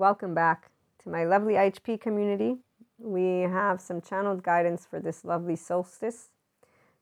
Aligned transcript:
Welcome 0.00 0.32
back 0.32 0.70
to 1.02 1.10
my 1.10 1.24
lovely 1.24 1.56
IHP 1.56 2.00
community. 2.00 2.56
We 2.98 3.40
have 3.40 3.82
some 3.82 4.00
channeled 4.00 4.42
guidance 4.42 4.86
for 4.86 4.98
this 4.98 5.26
lovely 5.26 5.56
solstice. 5.56 6.30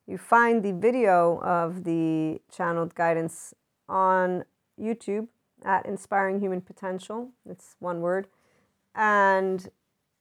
You 0.08 0.18
find 0.18 0.64
the 0.64 0.72
video 0.72 1.38
of 1.42 1.84
the 1.84 2.40
channeled 2.50 2.96
guidance 2.96 3.54
on 3.88 4.44
YouTube 4.82 5.28
at 5.64 5.86
Inspiring 5.86 6.40
Human 6.40 6.60
Potential. 6.60 7.30
It's 7.48 7.76
one 7.78 8.00
word. 8.00 8.26
And 8.96 9.70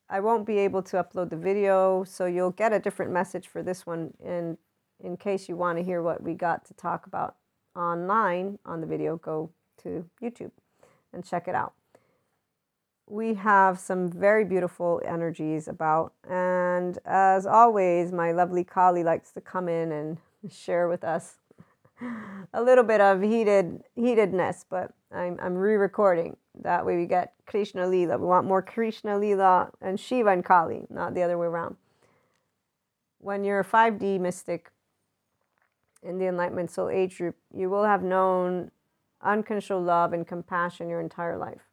I 0.08 0.20
won't 0.20 0.46
be 0.46 0.60
able 0.60 0.84
to 0.84 0.98
upload 0.98 1.32
the 1.32 1.36
video, 1.36 2.04
so 2.04 2.28
you'll 2.28 2.52
get 2.52 2.74
a 2.74 2.80
different 2.80 3.12
message 3.12 3.48
for 3.48 3.64
this 3.64 3.88
one 3.88 4.14
in, 4.24 4.56
in 5.04 5.18
case 5.18 5.50
you 5.50 5.56
want 5.56 5.80
to 5.80 5.84
hear 5.84 6.04
what 6.04 6.22
we 6.22 6.36
got 6.36 6.64
to 6.66 6.76
talk 6.76 7.08
about 7.08 7.38
online 7.76 8.60
on 8.68 8.82
the 8.82 8.88
video, 8.88 9.18
go 9.18 9.50
to 9.82 10.08
YouTube 10.22 10.52
and 11.12 11.26
check 11.26 11.48
it 11.48 11.56
out 11.56 11.74
we 13.08 13.34
have 13.36 13.80
some 13.80 14.10
very 14.10 14.44
beautiful 14.44 15.02
energies 15.06 15.68
about. 15.68 16.14
And 16.30 17.00
as 17.06 17.46
always, 17.46 18.12
my 18.12 18.34
lovely 18.34 18.64
Kali 18.64 19.04
likes 19.04 19.32
to 19.32 19.42
come 19.42 19.70
in 19.70 19.92
and 19.92 20.18
share 20.52 20.88
with 20.88 21.04
us 21.04 21.38
a 22.54 22.62
little 22.62 22.84
bit 22.84 23.02
of 23.02 23.22
heated 23.22 23.84
heatedness, 23.96 24.66
but 24.70 24.92
I'm, 25.12 25.40
I'm 25.42 25.56
re-recording. 25.56 26.36
That 26.62 26.86
way 26.86 26.98
we 26.98 27.06
get 27.06 27.34
Krishna 27.46 27.88
Lila. 27.88 28.18
We 28.18 28.26
want 28.26 28.46
more 28.46 28.62
Krishna 28.62 29.18
Lila 29.18 29.72
and 29.82 30.00
Shiva 30.00 30.30
and 30.30 30.44
Kali, 30.44 30.86
not 30.90 31.14
the 31.14 31.24
other 31.24 31.38
way 31.38 31.48
around. 31.48 31.78
When 33.20 33.44
you're 33.44 33.62
a 33.62 33.66
5D 33.66 34.20
mystic 34.20 34.70
in 36.04 36.20
the 36.20 36.28
Enlightenment 36.28 36.72
Soul 36.72 36.90
Age 36.90 37.18
group, 37.18 37.36
you 37.56 37.70
will 37.70 37.86
have 37.86 38.04
known 38.04 38.72
uncontrolled 39.22 39.86
love 39.86 40.14
and 40.14 40.28
compassion 40.28 40.90
your 40.90 41.00
entire 41.00 41.38
life 41.38 41.67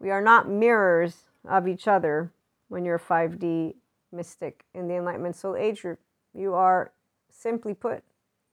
we 0.00 0.10
are 0.10 0.22
not 0.22 0.48
mirrors 0.48 1.24
of 1.48 1.68
each 1.68 1.86
other 1.88 2.30
when 2.68 2.84
you're 2.84 2.96
a 2.96 3.00
5D 3.00 3.74
mystic 4.12 4.64
in 4.74 4.88
the 4.88 4.94
Enlightenment 4.94 5.36
Soul 5.36 5.56
Age 5.56 5.82
group. 5.82 5.98
You 6.34 6.54
are, 6.54 6.92
simply 7.30 7.74
put, 7.74 8.02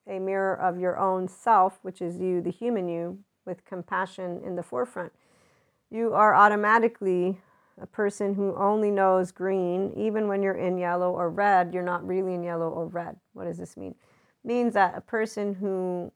a 0.06 0.18
mirror 0.18 0.54
of 0.54 0.78
your 0.78 0.98
own 0.98 1.28
self, 1.28 1.78
which 1.82 2.02
is 2.02 2.18
you, 2.18 2.40
the 2.40 2.50
human 2.50 2.88
you, 2.88 3.18
with 3.44 3.64
compassion 3.64 4.40
in 4.44 4.56
the 4.56 4.62
forefront. 4.62 5.12
You 5.90 6.14
are 6.14 6.34
automatically 6.34 7.38
a 7.80 7.86
person 7.86 8.34
who 8.34 8.54
only 8.56 8.90
knows 8.90 9.32
green, 9.32 9.92
even 9.96 10.28
when 10.28 10.42
you're 10.42 10.54
in 10.54 10.78
yellow 10.78 11.12
or 11.12 11.30
red, 11.30 11.72
you're 11.72 11.82
not 11.82 12.06
really 12.06 12.34
in 12.34 12.42
yellow 12.42 12.68
or 12.68 12.86
red. 12.86 13.16
What 13.32 13.44
does 13.44 13.58
this 13.58 13.76
mean? 13.76 13.94
It 14.44 14.48
means 14.48 14.74
that 14.74 14.96
a 14.96 15.00
person 15.00 15.54
who 15.54 16.12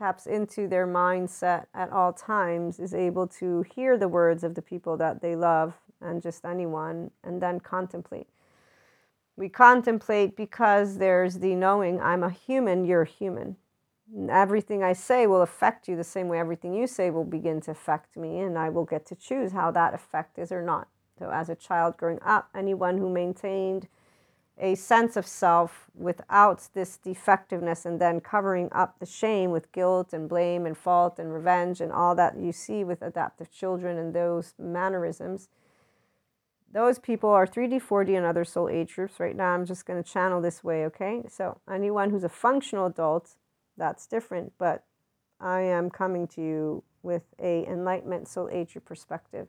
taps 0.00 0.26
into 0.26 0.66
their 0.66 0.86
mindset 0.86 1.66
at 1.74 1.90
all 1.90 2.10
times 2.10 2.80
is 2.80 2.94
able 2.94 3.26
to 3.26 3.62
hear 3.74 3.98
the 3.98 4.08
words 4.08 4.42
of 4.42 4.54
the 4.54 4.62
people 4.62 4.96
that 4.96 5.20
they 5.20 5.36
love 5.36 5.74
and 6.00 6.22
just 6.22 6.46
anyone 6.46 7.10
and 7.22 7.42
then 7.42 7.60
contemplate. 7.60 8.26
We 9.36 9.50
contemplate 9.50 10.36
because 10.36 10.96
there's 10.96 11.40
the 11.40 11.54
knowing 11.54 12.00
I'm 12.00 12.22
a 12.22 12.30
human, 12.30 12.86
you're 12.86 13.04
human. 13.04 13.56
Everything 14.30 14.82
I 14.82 14.94
say 14.94 15.26
will 15.26 15.42
affect 15.42 15.86
you 15.86 15.96
the 15.96 16.04
same 16.04 16.28
way 16.28 16.38
everything 16.38 16.72
you 16.72 16.86
say 16.86 17.10
will 17.10 17.24
begin 17.24 17.60
to 17.62 17.70
affect 17.70 18.16
me, 18.16 18.40
and 18.40 18.58
I 18.58 18.70
will 18.70 18.86
get 18.86 19.04
to 19.06 19.14
choose 19.14 19.52
how 19.52 19.70
that 19.72 19.94
effect 19.94 20.38
is 20.38 20.50
or 20.50 20.62
not. 20.62 20.88
So, 21.18 21.30
as 21.30 21.48
a 21.48 21.54
child 21.54 21.96
growing 21.96 22.18
up, 22.22 22.48
anyone 22.54 22.98
who 22.98 23.08
maintained 23.08 23.86
a 24.58 24.74
sense 24.74 25.16
of 25.16 25.26
self 25.26 25.86
without 25.94 26.68
this 26.74 26.96
defectiveness 26.98 27.86
and 27.86 28.00
then 28.00 28.20
covering 28.20 28.68
up 28.72 28.98
the 28.98 29.06
shame 29.06 29.50
with 29.50 29.72
guilt 29.72 30.12
and 30.12 30.28
blame 30.28 30.66
and 30.66 30.76
fault 30.76 31.18
and 31.18 31.32
revenge 31.32 31.80
and 31.80 31.90
all 31.90 32.14
that 32.14 32.36
you 32.38 32.52
see 32.52 32.84
with 32.84 33.00
adaptive 33.02 33.50
children 33.50 33.96
and 33.96 34.14
those 34.14 34.54
mannerisms. 34.58 35.48
Those 36.72 36.98
people 36.98 37.30
are 37.30 37.46
3D, 37.46 37.82
4D, 37.82 38.16
and 38.16 38.24
other 38.24 38.44
soul 38.44 38.68
age 38.68 38.94
groups. 38.94 39.18
Right 39.18 39.34
now, 39.34 39.54
I'm 39.54 39.66
just 39.66 39.86
going 39.86 40.00
to 40.00 40.08
channel 40.08 40.40
this 40.40 40.62
way, 40.62 40.84
okay? 40.84 41.22
So, 41.28 41.58
anyone 41.68 42.10
who's 42.10 42.22
a 42.22 42.28
functional 42.28 42.86
adult, 42.86 43.34
that's 43.76 44.06
different, 44.06 44.52
but 44.56 44.84
I 45.40 45.62
am 45.62 45.90
coming 45.90 46.28
to 46.28 46.40
you 46.40 46.84
with 47.02 47.22
a 47.42 47.66
enlightenment 47.66 48.28
soul 48.28 48.48
age 48.52 48.76
perspective. 48.84 49.48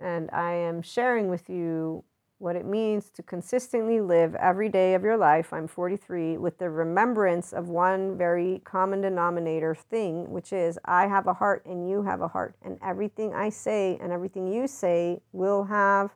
And 0.00 0.30
I 0.30 0.52
am 0.52 0.82
sharing 0.82 1.28
with 1.28 1.48
you 1.48 2.04
what 2.44 2.56
it 2.56 2.66
means 2.66 3.08
to 3.08 3.22
consistently 3.22 4.02
live 4.02 4.34
every 4.34 4.68
day 4.68 4.92
of 4.92 5.02
your 5.02 5.16
life, 5.16 5.50
I'm 5.50 5.66
43, 5.66 6.36
with 6.36 6.58
the 6.58 6.68
remembrance 6.68 7.54
of 7.54 7.70
one 7.70 8.18
very 8.18 8.60
common 8.64 9.00
denominator 9.00 9.74
thing, 9.74 10.30
which 10.30 10.52
is 10.52 10.78
I 10.84 11.06
have 11.06 11.26
a 11.26 11.32
heart 11.32 11.64
and 11.64 11.88
you 11.88 12.02
have 12.02 12.20
a 12.20 12.28
heart. 12.28 12.54
And 12.60 12.78
everything 12.84 13.34
I 13.34 13.48
say 13.48 13.98
and 13.98 14.12
everything 14.12 14.46
you 14.46 14.66
say 14.66 15.22
will 15.32 15.64
have 15.64 16.10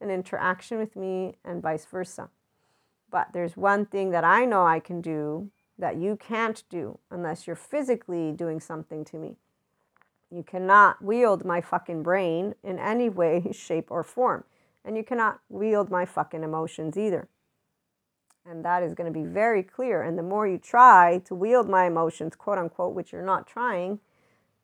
an 0.00 0.10
interaction 0.10 0.78
with 0.78 0.96
me 0.96 1.36
and 1.44 1.62
vice 1.62 1.86
versa. 1.86 2.28
But 3.08 3.28
there's 3.32 3.56
one 3.56 3.86
thing 3.86 4.10
that 4.10 4.24
I 4.24 4.46
know 4.46 4.66
I 4.66 4.80
can 4.80 5.00
do 5.00 5.48
that 5.78 5.96
you 5.96 6.16
can't 6.16 6.60
do 6.68 6.98
unless 7.08 7.46
you're 7.46 7.54
physically 7.54 8.32
doing 8.32 8.58
something 8.58 9.04
to 9.04 9.16
me. 9.16 9.36
You 10.28 10.42
cannot 10.42 11.04
wield 11.04 11.44
my 11.44 11.60
fucking 11.60 12.02
brain 12.02 12.56
in 12.64 12.80
any 12.80 13.08
way, 13.08 13.46
shape, 13.52 13.92
or 13.92 14.02
form 14.02 14.42
and 14.88 14.96
you 14.96 15.04
cannot 15.04 15.40
wield 15.50 15.90
my 15.90 16.06
fucking 16.06 16.42
emotions 16.42 16.96
either. 16.96 17.28
And 18.46 18.64
that 18.64 18.82
is 18.82 18.94
going 18.94 19.12
to 19.12 19.16
be 19.16 19.26
very 19.26 19.62
clear. 19.62 20.00
And 20.00 20.16
the 20.16 20.22
more 20.22 20.48
you 20.48 20.56
try 20.56 21.20
to 21.26 21.34
wield 21.34 21.68
my 21.68 21.84
emotions, 21.84 22.34
quote 22.34 22.56
unquote, 22.56 22.94
which 22.94 23.12
you're 23.12 23.20
not 23.20 23.46
trying, 23.46 24.00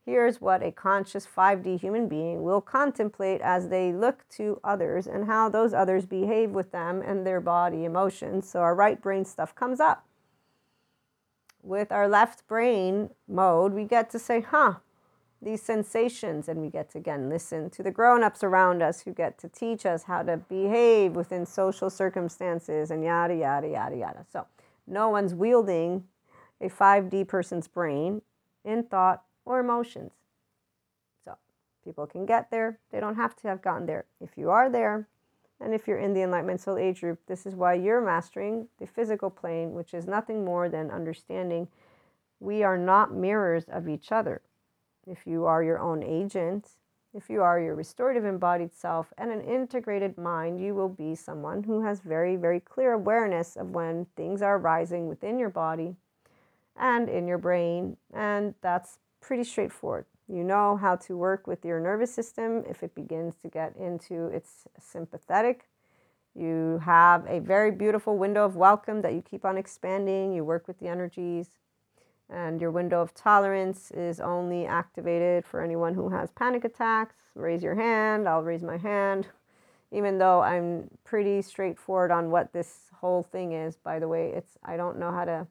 here's 0.03 0.41
what 0.41 0.63
a 0.63 0.71
conscious 0.71 1.27
5D 1.27 1.79
human 1.79 2.07
being 2.07 2.41
will 2.41 2.59
contemplate 2.59 3.39
as 3.41 3.69
they 3.69 3.93
look 3.93 4.27
to 4.29 4.59
others 4.63 5.05
and 5.05 5.27
how 5.27 5.47
those 5.47 5.75
others 5.75 6.07
behave 6.07 6.49
with 6.49 6.71
them 6.71 7.03
and 7.03 7.23
their 7.23 7.39
body 7.39 7.85
emotions. 7.85 8.49
So 8.49 8.61
our 8.61 8.73
right 8.73 8.99
brain 8.99 9.25
stuff 9.25 9.53
comes 9.53 9.79
up. 9.79 10.07
With 11.61 11.91
our 11.91 12.07
left 12.07 12.47
brain 12.47 13.11
mode, 13.27 13.73
we 13.73 13.83
get 13.83 14.09
to 14.09 14.17
say, 14.17 14.41
huh, 14.41 14.77
these 15.45 15.61
sensations 15.61 16.49
and 16.49 16.59
we 16.59 16.69
get 16.69 16.89
to 16.89 16.97
again 16.97 17.29
listen 17.29 17.69
to 17.69 17.83
the 17.83 17.91
grown-ups 17.91 18.43
around 18.43 18.81
us 18.81 19.01
who 19.01 19.13
get 19.13 19.37
to 19.37 19.47
teach 19.47 19.85
us 19.85 20.03
how 20.03 20.23
to 20.23 20.37
behave 20.37 21.15
within 21.15 21.45
social 21.45 21.89
circumstances 21.89 22.89
and 22.89 23.03
yada 23.03 23.35
yada 23.35 23.69
yada 23.69 23.95
yada. 23.95 24.25
So 24.27 24.47
no 24.87 25.09
one's 25.09 25.35
wielding 25.35 26.03
a 26.59 26.67
5d 26.67 27.27
person's 27.27 27.67
brain 27.67 28.23
in 28.65 28.83
thought 28.83 29.21
or 29.45 29.59
emotions. 29.59 30.13
So 31.23 31.37
people 31.83 32.07
can 32.07 32.25
get 32.25 32.49
there. 32.49 32.79
They 32.91 32.99
don't 32.99 33.15
have 33.15 33.35
to 33.37 33.47
have 33.47 33.61
gotten 33.61 33.85
there. 33.85 34.05
If 34.19 34.31
you 34.37 34.49
are 34.49 34.67
there 34.67 35.07
and 35.61 35.75
if 35.75 35.87
you're 35.87 35.99
in 35.99 36.13
the 36.13 36.23
enlightenment 36.23 36.59
soul 36.59 36.77
age 36.77 37.01
group 37.01 37.19
this 37.27 37.45
is 37.45 37.53
why 37.53 37.75
you're 37.75 38.01
mastering 38.01 38.67
the 38.79 38.87
physical 38.87 39.29
plane 39.29 39.73
which 39.73 39.93
is 39.93 40.07
nothing 40.07 40.43
more 40.43 40.67
than 40.67 40.91
understanding 40.91 41.67
we 42.41 42.61
are 42.63 42.77
not 42.77 43.13
mirrors 43.13 43.63
of 43.69 43.87
each 43.87 44.11
other 44.11 44.41
if 45.07 45.25
you 45.25 45.45
are 45.45 45.63
your 45.63 45.79
own 45.79 46.03
agent, 46.03 46.69
if 47.13 47.29
you 47.29 47.41
are 47.41 47.59
your 47.59 47.75
restorative 47.75 48.25
embodied 48.25 48.73
self 48.73 49.13
and 49.17 49.31
an 49.31 49.41
integrated 49.41 50.17
mind, 50.17 50.59
you 50.59 50.75
will 50.75 50.89
be 50.89 51.15
someone 51.15 51.63
who 51.63 51.81
has 51.81 52.01
very, 52.01 52.35
very 52.35 52.59
clear 52.59 52.91
awareness 52.91 53.55
of 53.55 53.69
when 53.69 54.07
things 54.17 54.41
are 54.41 54.57
rising 54.57 55.07
within 55.07 55.39
your 55.39 55.49
body 55.49 55.95
and 56.75 57.07
in 57.07 57.27
your 57.27 57.37
brain. 57.37 57.95
And 58.13 58.53
that's 58.61 58.99
pretty 59.21 59.45
straightforward. 59.45 60.05
You 60.27 60.43
know 60.43 60.75
how 60.75 60.95
to 60.97 61.15
work 61.15 61.47
with 61.47 61.63
your 61.63 61.79
nervous 61.79 62.13
system 62.13 62.63
if 62.67 62.83
it 62.83 62.93
begins 62.95 63.35
to 63.43 63.47
get 63.47 63.75
into 63.77 64.25
its 64.27 64.67
sympathetic. 64.79 65.69
You 66.33 66.81
have 66.83 67.25
a 67.27 67.39
very 67.39 67.71
beautiful 67.71 68.17
window 68.17 68.43
of 68.43 68.57
welcome 68.57 69.01
that 69.03 69.13
you 69.13 69.21
keep 69.21 69.45
on 69.45 69.57
expanding. 69.57 70.33
You 70.33 70.43
work 70.43 70.67
with 70.67 70.79
the 70.79 70.87
energies 70.87 71.47
and 72.29 72.59
your 72.59 72.71
window 72.71 73.01
of 73.01 73.13
tolerance 73.13 73.91
is 73.91 74.19
only 74.19 74.65
activated 74.65 75.45
for 75.45 75.61
anyone 75.61 75.93
who 75.93 76.09
has 76.09 76.31
panic 76.31 76.65
attacks. 76.65 77.15
Raise 77.35 77.63
your 77.63 77.75
hand, 77.75 78.27
I'll 78.27 78.43
raise 78.43 78.63
my 78.63 78.77
hand. 78.77 79.27
Even 79.91 80.17
though 80.17 80.41
I'm 80.41 80.89
pretty 81.03 81.41
straightforward 81.41 82.11
on 82.11 82.31
what 82.31 82.53
this 82.53 82.89
whole 82.99 83.23
thing 83.23 83.51
is, 83.51 83.77
by 83.77 83.99
the 83.99 84.07
way, 84.07 84.31
it's 84.35 84.57
I 84.63 84.77
don't 84.77 84.99
know 84.99 85.11
how 85.11 85.25
to 85.25 85.47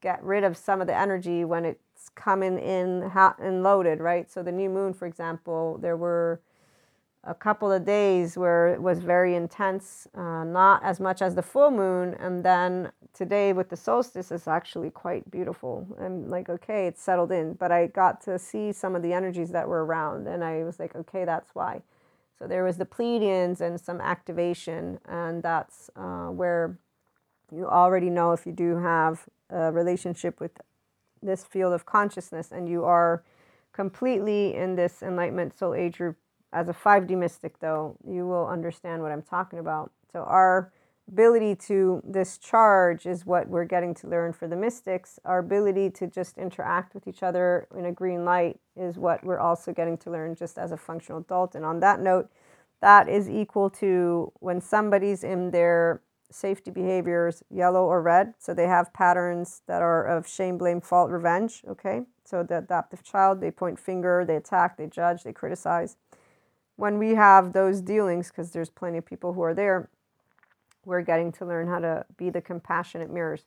get 0.00 0.22
rid 0.22 0.44
of 0.44 0.56
some 0.56 0.80
of 0.80 0.86
the 0.86 0.96
energy 0.96 1.44
when 1.44 1.64
it's 1.64 2.10
coming 2.14 2.58
in 2.58 3.10
hot 3.10 3.38
and 3.38 3.62
loaded, 3.62 4.00
right? 4.00 4.30
So 4.30 4.42
the 4.42 4.52
new 4.52 4.68
moon, 4.68 4.92
for 4.92 5.06
example, 5.06 5.78
there 5.80 5.96
were 5.96 6.40
a 7.26 7.34
couple 7.34 7.72
of 7.72 7.84
days 7.84 8.36
where 8.36 8.68
it 8.68 8.82
was 8.82 9.00
very 9.00 9.34
intense, 9.34 10.06
uh, 10.14 10.44
not 10.44 10.82
as 10.84 11.00
much 11.00 11.22
as 11.22 11.34
the 11.34 11.42
full 11.42 11.70
moon. 11.70 12.14
And 12.20 12.44
then 12.44 12.92
today 13.12 13.52
with 13.52 13.68
the 13.70 13.76
solstice, 13.76 14.30
is 14.30 14.46
actually 14.46 14.90
quite 14.90 15.30
beautiful. 15.30 15.86
I'm 16.00 16.28
like, 16.28 16.48
okay, 16.48 16.86
it's 16.86 17.02
settled 17.02 17.32
in. 17.32 17.54
But 17.54 17.72
I 17.72 17.86
got 17.86 18.20
to 18.22 18.38
see 18.38 18.72
some 18.72 18.94
of 18.94 19.02
the 19.02 19.12
energies 19.12 19.50
that 19.52 19.68
were 19.68 19.84
around, 19.84 20.26
and 20.26 20.44
I 20.44 20.64
was 20.64 20.78
like, 20.78 20.94
okay, 20.94 21.24
that's 21.24 21.54
why. 21.54 21.82
So 22.38 22.46
there 22.46 22.64
was 22.64 22.76
the 22.76 22.86
Pleiadians 22.86 23.60
and 23.60 23.80
some 23.80 24.00
activation, 24.00 24.98
and 25.06 25.42
that's 25.42 25.90
uh, 25.96 26.26
where 26.26 26.78
you 27.54 27.66
already 27.66 28.10
know 28.10 28.32
if 28.32 28.46
you 28.46 28.52
do 28.52 28.76
have 28.78 29.26
a 29.50 29.70
relationship 29.70 30.40
with 30.40 30.52
this 31.22 31.44
field 31.44 31.72
of 31.72 31.86
consciousness 31.86 32.50
and 32.52 32.68
you 32.68 32.84
are 32.84 33.22
completely 33.72 34.54
in 34.54 34.76
this 34.76 35.02
enlightenment 35.02 35.56
soul 35.56 35.74
age 35.74 35.98
group 35.98 36.16
as 36.54 36.68
a 36.68 36.72
5D 36.72 37.18
mystic, 37.18 37.58
though, 37.58 37.96
you 38.06 38.26
will 38.26 38.46
understand 38.46 39.02
what 39.02 39.12
I'm 39.12 39.22
talking 39.22 39.58
about. 39.58 39.90
So, 40.12 40.20
our 40.22 40.72
ability 41.08 41.54
to 41.54 42.02
discharge 42.10 43.04
is 43.04 43.26
what 43.26 43.48
we're 43.48 43.64
getting 43.64 43.92
to 43.94 44.08
learn 44.08 44.32
for 44.32 44.48
the 44.48 44.56
mystics. 44.56 45.18
Our 45.24 45.40
ability 45.40 45.90
to 45.90 46.06
just 46.06 46.38
interact 46.38 46.94
with 46.94 47.06
each 47.06 47.22
other 47.22 47.68
in 47.76 47.84
a 47.84 47.92
green 47.92 48.24
light 48.24 48.58
is 48.76 48.96
what 48.96 49.22
we're 49.22 49.38
also 49.38 49.72
getting 49.72 49.98
to 49.98 50.10
learn 50.10 50.34
just 50.34 50.56
as 50.56 50.72
a 50.72 50.76
functional 50.76 51.20
adult. 51.20 51.54
And 51.54 51.64
on 51.64 51.80
that 51.80 52.00
note, 52.00 52.30
that 52.80 53.08
is 53.08 53.28
equal 53.28 53.68
to 53.70 54.32
when 54.40 54.60
somebody's 54.60 55.24
in 55.24 55.50
their 55.50 56.00
safety 56.30 56.70
behaviors, 56.70 57.42
yellow 57.50 57.84
or 57.84 58.00
red. 58.00 58.34
So 58.38 58.54
they 58.54 58.66
have 58.66 58.92
patterns 58.92 59.62
that 59.66 59.82
are 59.82 60.04
of 60.04 60.26
shame, 60.26 60.58
blame, 60.58 60.80
fault, 60.80 61.10
revenge. 61.10 61.62
Okay. 61.68 62.02
So 62.24 62.42
the 62.42 62.58
adaptive 62.58 63.02
child, 63.02 63.40
they 63.40 63.50
point 63.50 63.78
finger, 63.78 64.24
they 64.24 64.36
attack, 64.36 64.76
they 64.76 64.86
judge, 64.86 65.22
they 65.22 65.32
criticize. 65.32 65.96
When 66.76 66.98
we 66.98 67.14
have 67.14 67.52
those 67.52 67.80
dealings, 67.80 68.28
because 68.28 68.50
there's 68.50 68.70
plenty 68.70 68.98
of 68.98 69.06
people 69.06 69.32
who 69.32 69.42
are 69.42 69.54
there, 69.54 69.88
we're 70.84 71.02
getting 71.02 71.32
to 71.32 71.46
learn 71.46 71.68
how 71.68 71.78
to 71.78 72.04
be 72.16 72.30
the 72.30 72.40
compassionate 72.40 73.10
mirrors, 73.10 73.44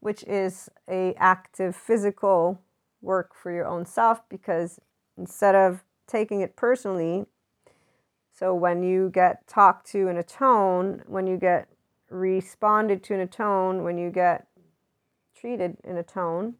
which 0.00 0.22
is 0.24 0.68
a 0.88 1.14
active 1.14 1.74
physical 1.74 2.60
work 3.00 3.34
for 3.34 3.50
your 3.50 3.66
own 3.66 3.84
self 3.84 4.28
because 4.28 4.78
instead 5.16 5.54
of 5.54 5.82
taking 6.06 6.40
it 6.40 6.56
personally, 6.56 7.24
so 8.32 8.54
when 8.54 8.82
you 8.82 9.10
get 9.10 9.46
talked 9.46 9.86
to 9.90 10.08
in 10.08 10.16
a 10.16 10.22
tone, 10.22 11.02
when 11.06 11.26
you 11.26 11.36
get 11.36 11.68
responded 12.10 13.02
to 13.04 13.14
in 13.14 13.20
a 13.20 13.26
tone, 13.26 13.82
when 13.82 13.98
you 13.98 14.10
get 14.10 14.46
treated 15.34 15.76
in 15.84 15.96
a 15.96 16.02
tone, 16.02 16.54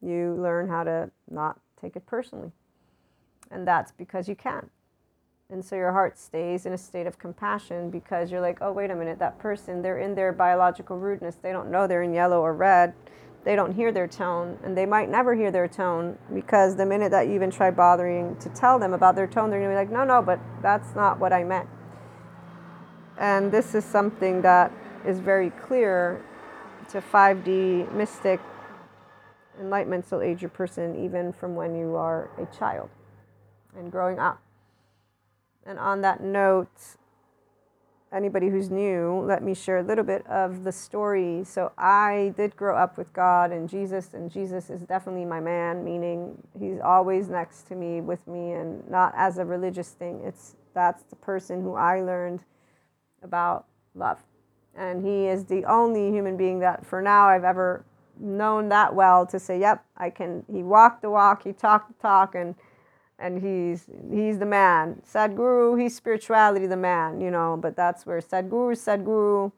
you 0.00 0.34
learn 0.34 0.68
how 0.68 0.84
to 0.84 1.10
not 1.30 1.60
take 1.80 1.96
it 1.96 2.06
personally. 2.06 2.52
And 3.50 3.66
that's 3.66 3.92
because 3.92 4.28
you 4.28 4.36
can. 4.36 4.70
And 5.50 5.64
so 5.64 5.76
your 5.76 5.92
heart 5.92 6.18
stays 6.18 6.66
in 6.66 6.74
a 6.74 6.78
state 6.78 7.06
of 7.06 7.18
compassion 7.18 7.88
because 7.88 8.30
you're 8.30 8.42
like, 8.42 8.58
oh, 8.60 8.70
wait 8.70 8.90
a 8.90 8.94
minute, 8.94 9.18
that 9.20 9.38
person, 9.38 9.80
they're 9.80 9.96
in 9.96 10.14
their 10.14 10.30
biological 10.30 10.98
rudeness. 10.98 11.36
They 11.36 11.52
don't 11.52 11.70
know 11.70 11.86
they're 11.86 12.02
in 12.02 12.12
yellow 12.12 12.42
or 12.42 12.52
red. 12.52 12.92
They 13.44 13.56
don't 13.56 13.72
hear 13.72 13.90
their 13.90 14.06
tone, 14.06 14.58
and 14.62 14.76
they 14.76 14.84
might 14.84 15.08
never 15.08 15.34
hear 15.34 15.50
their 15.50 15.66
tone 15.66 16.18
because 16.34 16.76
the 16.76 16.84
minute 16.84 17.10
that 17.12 17.28
you 17.28 17.34
even 17.34 17.50
try 17.50 17.70
bothering 17.70 18.36
to 18.40 18.50
tell 18.50 18.78
them 18.78 18.92
about 18.92 19.16
their 19.16 19.26
tone, 19.26 19.48
they're 19.48 19.58
gonna 19.58 19.72
be 19.72 19.76
like, 19.76 19.90
no, 19.90 20.04
no, 20.04 20.20
but 20.20 20.38
that's 20.60 20.94
not 20.94 21.18
what 21.18 21.32
I 21.32 21.44
meant. 21.44 21.68
And 23.16 23.50
this 23.50 23.74
is 23.74 23.86
something 23.86 24.42
that 24.42 24.70
is 25.06 25.18
very 25.18 25.48
clear 25.48 26.22
to 26.90 27.00
5D 27.00 27.90
mystic 27.94 28.38
enlightenment 29.58 30.06
soul 30.06 30.20
age 30.20 30.44
person, 30.52 31.02
even 31.02 31.32
from 31.32 31.54
when 31.54 31.74
you 31.74 31.96
are 31.96 32.28
a 32.36 32.44
child 32.54 32.90
and 33.74 33.90
growing 33.90 34.18
up. 34.18 34.42
And 35.68 35.78
on 35.78 36.00
that 36.00 36.22
note, 36.22 36.96
anybody 38.10 38.48
who's 38.48 38.70
new, 38.70 39.22
let 39.26 39.42
me 39.42 39.54
share 39.54 39.76
a 39.76 39.82
little 39.82 40.02
bit 40.02 40.26
of 40.26 40.64
the 40.64 40.72
story. 40.72 41.44
So 41.44 41.72
I 41.76 42.32
did 42.38 42.56
grow 42.56 42.74
up 42.74 42.96
with 42.96 43.12
God 43.12 43.52
and 43.52 43.68
Jesus, 43.68 44.14
and 44.14 44.30
Jesus 44.30 44.70
is 44.70 44.80
definitely 44.80 45.26
my 45.26 45.40
man, 45.40 45.84
meaning 45.84 46.42
he's 46.58 46.80
always 46.80 47.28
next 47.28 47.68
to 47.68 47.74
me, 47.74 48.00
with 48.00 48.26
me, 48.26 48.52
and 48.52 48.88
not 48.90 49.12
as 49.14 49.36
a 49.36 49.44
religious 49.44 49.90
thing. 49.90 50.22
It's 50.24 50.56
that's 50.72 51.02
the 51.02 51.16
person 51.16 51.60
who 51.60 51.74
I 51.74 52.00
learned 52.00 52.40
about 53.22 53.66
love. 53.94 54.20
And 54.74 55.04
he 55.04 55.26
is 55.26 55.44
the 55.44 55.66
only 55.66 56.10
human 56.10 56.38
being 56.38 56.60
that 56.60 56.86
for 56.86 57.02
now 57.02 57.26
I've 57.26 57.44
ever 57.44 57.84
known 58.18 58.70
that 58.70 58.94
well 58.94 59.26
to 59.26 59.38
say, 59.38 59.60
yep, 59.60 59.84
I 59.98 60.08
can 60.08 60.46
he 60.50 60.62
walked 60.62 61.02
the 61.02 61.10
walk, 61.10 61.44
he 61.44 61.52
talked 61.52 61.88
the 61.88 62.00
talk 62.00 62.34
and 62.34 62.54
and 63.18 63.42
he's 63.42 63.86
he's 64.12 64.38
the 64.38 64.46
man. 64.46 65.02
Sadhguru, 65.10 65.80
he's 65.80 65.94
spirituality, 65.94 66.66
the 66.66 66.76
man, 66.76 67.20
you 67.20 67.30
know. 67.30 67.58
But 67.60 67.76
that's 67.76 68.06
where 68.06 68.20
Sadhguru 68.20 68.74
Sadhguru, 68.74 69.52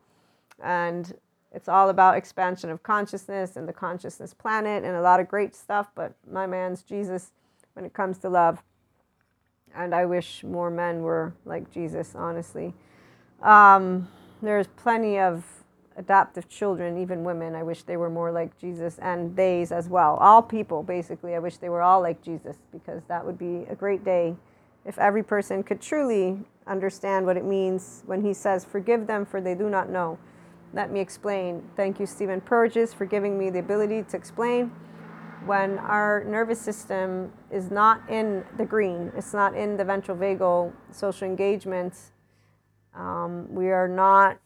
and 0.62 1.14
it's 1.52 1.68
all 1.68 1.88
about 1.88 2.16
expansion 2.16 2.70
of 2.70 2.82
consciousness 2.82 3.56
and 3.56 3.68
the 3.68 3.72
consciousness 3.72 4.32
planet 4.34 4.84
and 4.84 4.96
a 4.96 5.02
lot 5.02 5.20
of 5.20 5.28
great 5.28 5.54
stuff. 5.54 5.90
But 5.94 6.14
my 6.30 6.46
man's 6.46 6.82
Jesus 6.82 7.32
when 7.74 7.84
it 7.84 7.92
comes 7.92 8.18
to 8.18 8.28
love, 8.28 8.62
and 9.74 9.94
I 9.94 10.06
wish 10.06 10.42
more 10.42 10.70
men 10.70 11.02
were 11.02 11.34
like 11.44 11.70
Jesus. 11.70 12.14
Honestly, 12.14 12.72
um, 13.42 14.08
there's 14.42 14.66
plenty 14.68 15.18
of 15.18 15.44
adoptive 15.96 16.48
children, 16.48 16.98
even 16.98 17.24
women. 17.24 17.54
I 17.54 17.62
wish 17.62 17.82
they 17.82 17.96
were 17.96 18.10
more 18.10 18.32
like 18.32 18.58
Jesus 18.58 18.98
and 19.00 19.36
theys 19.36 19.72
as 19.72 19.88
well. 19.88 20.16
All 20.16 20.42
people, 20.42 20.82
basically. 20.82 21.34
I 21.34 21.38
wish 21.38 21.56
they 21.58 21.68
were 21.68 21.82
all 21.82 22.00
like 22.00 22.22
Jesus 22.22 22.56
because 22.72 23.02
that 23.08 23.24
would 23.24 23.38
be 23.38 23.64
a 23.68 23.74
great 23.74 24.04
day 24.04 24.34
if 24.84 24.98
every 24.98 25.22
person 25.22 25.62
could 25.62 25.80
truly 25.80 26.38
understand 26.66 27.26
what 27.26 27.36
it 27.36 27.44
means 27.44 28.02
when 28.06 28.24
he 28.24 28.32
says, 28.32 28.64
Forgive 28.64 29.06
them 29.06 29.26
for 29.26 29.40
they 29.40 29.54
do 29.54 29.68
not 29.68 29.90
know. 29.90 30.18
Let 30.72 30.92
me 30.92 31.00
explain. 31.00 31.62
Thank 31.76 31.98
you, 31.98 32.06
Stephen 32.06 32.40
Porges, 32.40 32.94
for 32.94 33.04
giving 33.04 33.38
me 33.38 33.50
the 33.50 33.58
ability 33.58 34.04
to 34.04 34.16
explain. 34.16 34.70
When 35.46 35.78
our 35.78 36.22
nervous 36.24 36.60
system 36.60 37.32
is 37.50 37.70
not 37.70 38.08
in 38.08 38.44
the 38.56 38.64
green, 38.64 39.10
it's 39.16 39.32
not 39.32 39.56
in 39.56 39.76
the 39.76 39.84
ventral 39.84 40.16
vagal 40.16 40.72
social 40.92 41.26
engagement, 41.26 41.94
um, 42.94 43.52
we 43.52 43.70
are 43.70 43.88
not 43.88 44.38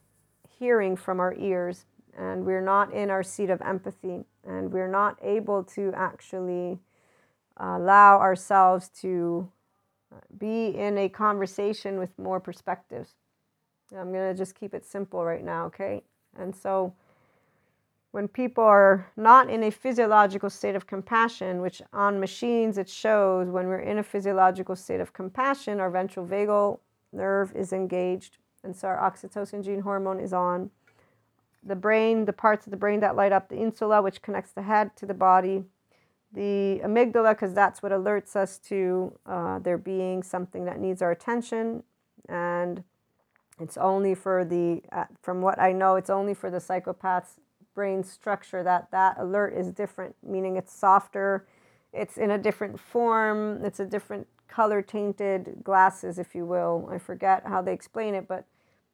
hearing 0.58 0.96
from 0.96 1.20
our 1.20 1.34
ears 1.34 1.86
and 2.16 2.44
we're 2.44 2.60
not 2.60 2.92
in 2.92 3.10
our 3.10 3.22
seat 3.22 3.50
of 3.50 3.60
empathy 3.62 4.24
and 4.46 4.72
we're 4.72 4.88
not 4.88 5.18
able 5.22 5.62
to 5.64 5.92
actually 5.94 6.78
uh, 7.60 7.76
allow 7.78 8.18
ourselves 8.18 8.88
to 8.88 9.48
uh, 10.12 10.18
be 10.38 10.68
in 10.68 10.98
a 10.98 11.08
conversation 11.08 11.98
with 11.98 12.16
more 12.18 12.40
perspectives. 12.40 13.14
I'm 13.96 14.12
going 14.12 14.32
to 14.32 14.36
just 14.36 14.54
keep 14.54 14.74
it 14.74 14.84
simple 14.84 15.24
right 15.24 15.44
now, 15.44 15.66
okay? 15.66 16.02
And 16.36 16.54
so 16.54 16.94
when 18.10 18.28
people 18.28 18.64
are 18.64 19.06
not 19.16 19.50
in 19.50 19.64
a 19.64 19.70
physiological 19.70 20.50
state 20.50 20.74
of 20.74 20.86
compassion, 20.86 21.60
which 21.60 21.82
on 21.92 22.20
machines 22.20 22.78
it 22.78 22.88
shows 22.88 23.48
when 23.48 23.66
we're 23.66 23.80
in 23.80 23.98
a 23.98 24.02
physiological 24.02 24.76
state 24.76 25.00
of 25.00 25.12
compassion, 25.12 25.80
our 25.80 25.90
ventral 25.90 26.26
vagal 26.26 26.78
nerve 27.12 27.52
is 27.54 27.72
engaged 27.72 28.38
and 28.64 28.76
so 28.76 28.88
our 28.88 28.98
oxytocin 28.98 29.64
gene 29.64 29.80
hormone 29.80 30.20
is 30.20 30.32
on. 30.32 30.70
The 31.62 31.76
brain, 31.76 32.24
the 32.24 32.32
parts 32.32 32.66
of 32.66 32.70
the 32.70 32.76
brain 32.76 33.00
that 33.00 33.16
light 33.16 33.32
up 33.32 33.48
the 33.48 33.56
insula, 33.56 34.02
which 34.02 34.22
connects 34.22 34.52
the 34.52 34.62
head 34.62 34.96
to 34.96 35.06
the 35.06 35.14
body, 35.14 35.64
the 36.32 36.80
amygdala, 36.84 37.32
because 37.32 37.54
that's 37.54 37.82
what 37.82 37.92
alerts 37.92 38.36
us 38.36 38.58
to 38.58 39.18
uh, 39.24 39.58
there 39.60 39.78
being 39.78 40.22
something 40.22 40.64
that 40.64 40.78
needs 40.78 41.00
our 41.00 41.10
attention. 41.10 41.82
And 42.28 42.84
it's 43.60 43.76
only 43.76 44.14
for 44.14 44.44
the, 44.44 44.82
uh, 44.92 45.04
from 45.22 45.40
what 45.40 45.58
I 45.58 45.72
know, 45.72 45.96
it's 45.96 46.10
only 46.10 46.34
for 46.34 46.50
the 46.50 46.58
psychopath's 46.58 47.40
brain 47.74 48.04
structure 48.04 48.62
that 48.62 48.90
that 48.90 49.16
alert 49.18 49.54
is 49.54 49.70
different, 49.70 50.16
meaning 50.22 50.56
it's 50.56 50.72
softer, 50.72 51.46
it's 51.92 52.16
in 52.16 52.30
a 52.30 52.38
different 52.38 52.78
form, 52.78 53.64
it's 53.64 53.80
a 53.80 53.86
different 53.86 54.26
color 54.48 54.82
tainted 54.82 55.60
glasses, 55.64 56.18
if 56.18 56.34
you 56.34 56.44
will. 56.44 56.88
I 56.90 56.98
forget 56.98 57.44
how 57.46 57.62
they 57.62 57.72
explain 57.72 58.14
it, 58.14 58.28
but 58.28 58.44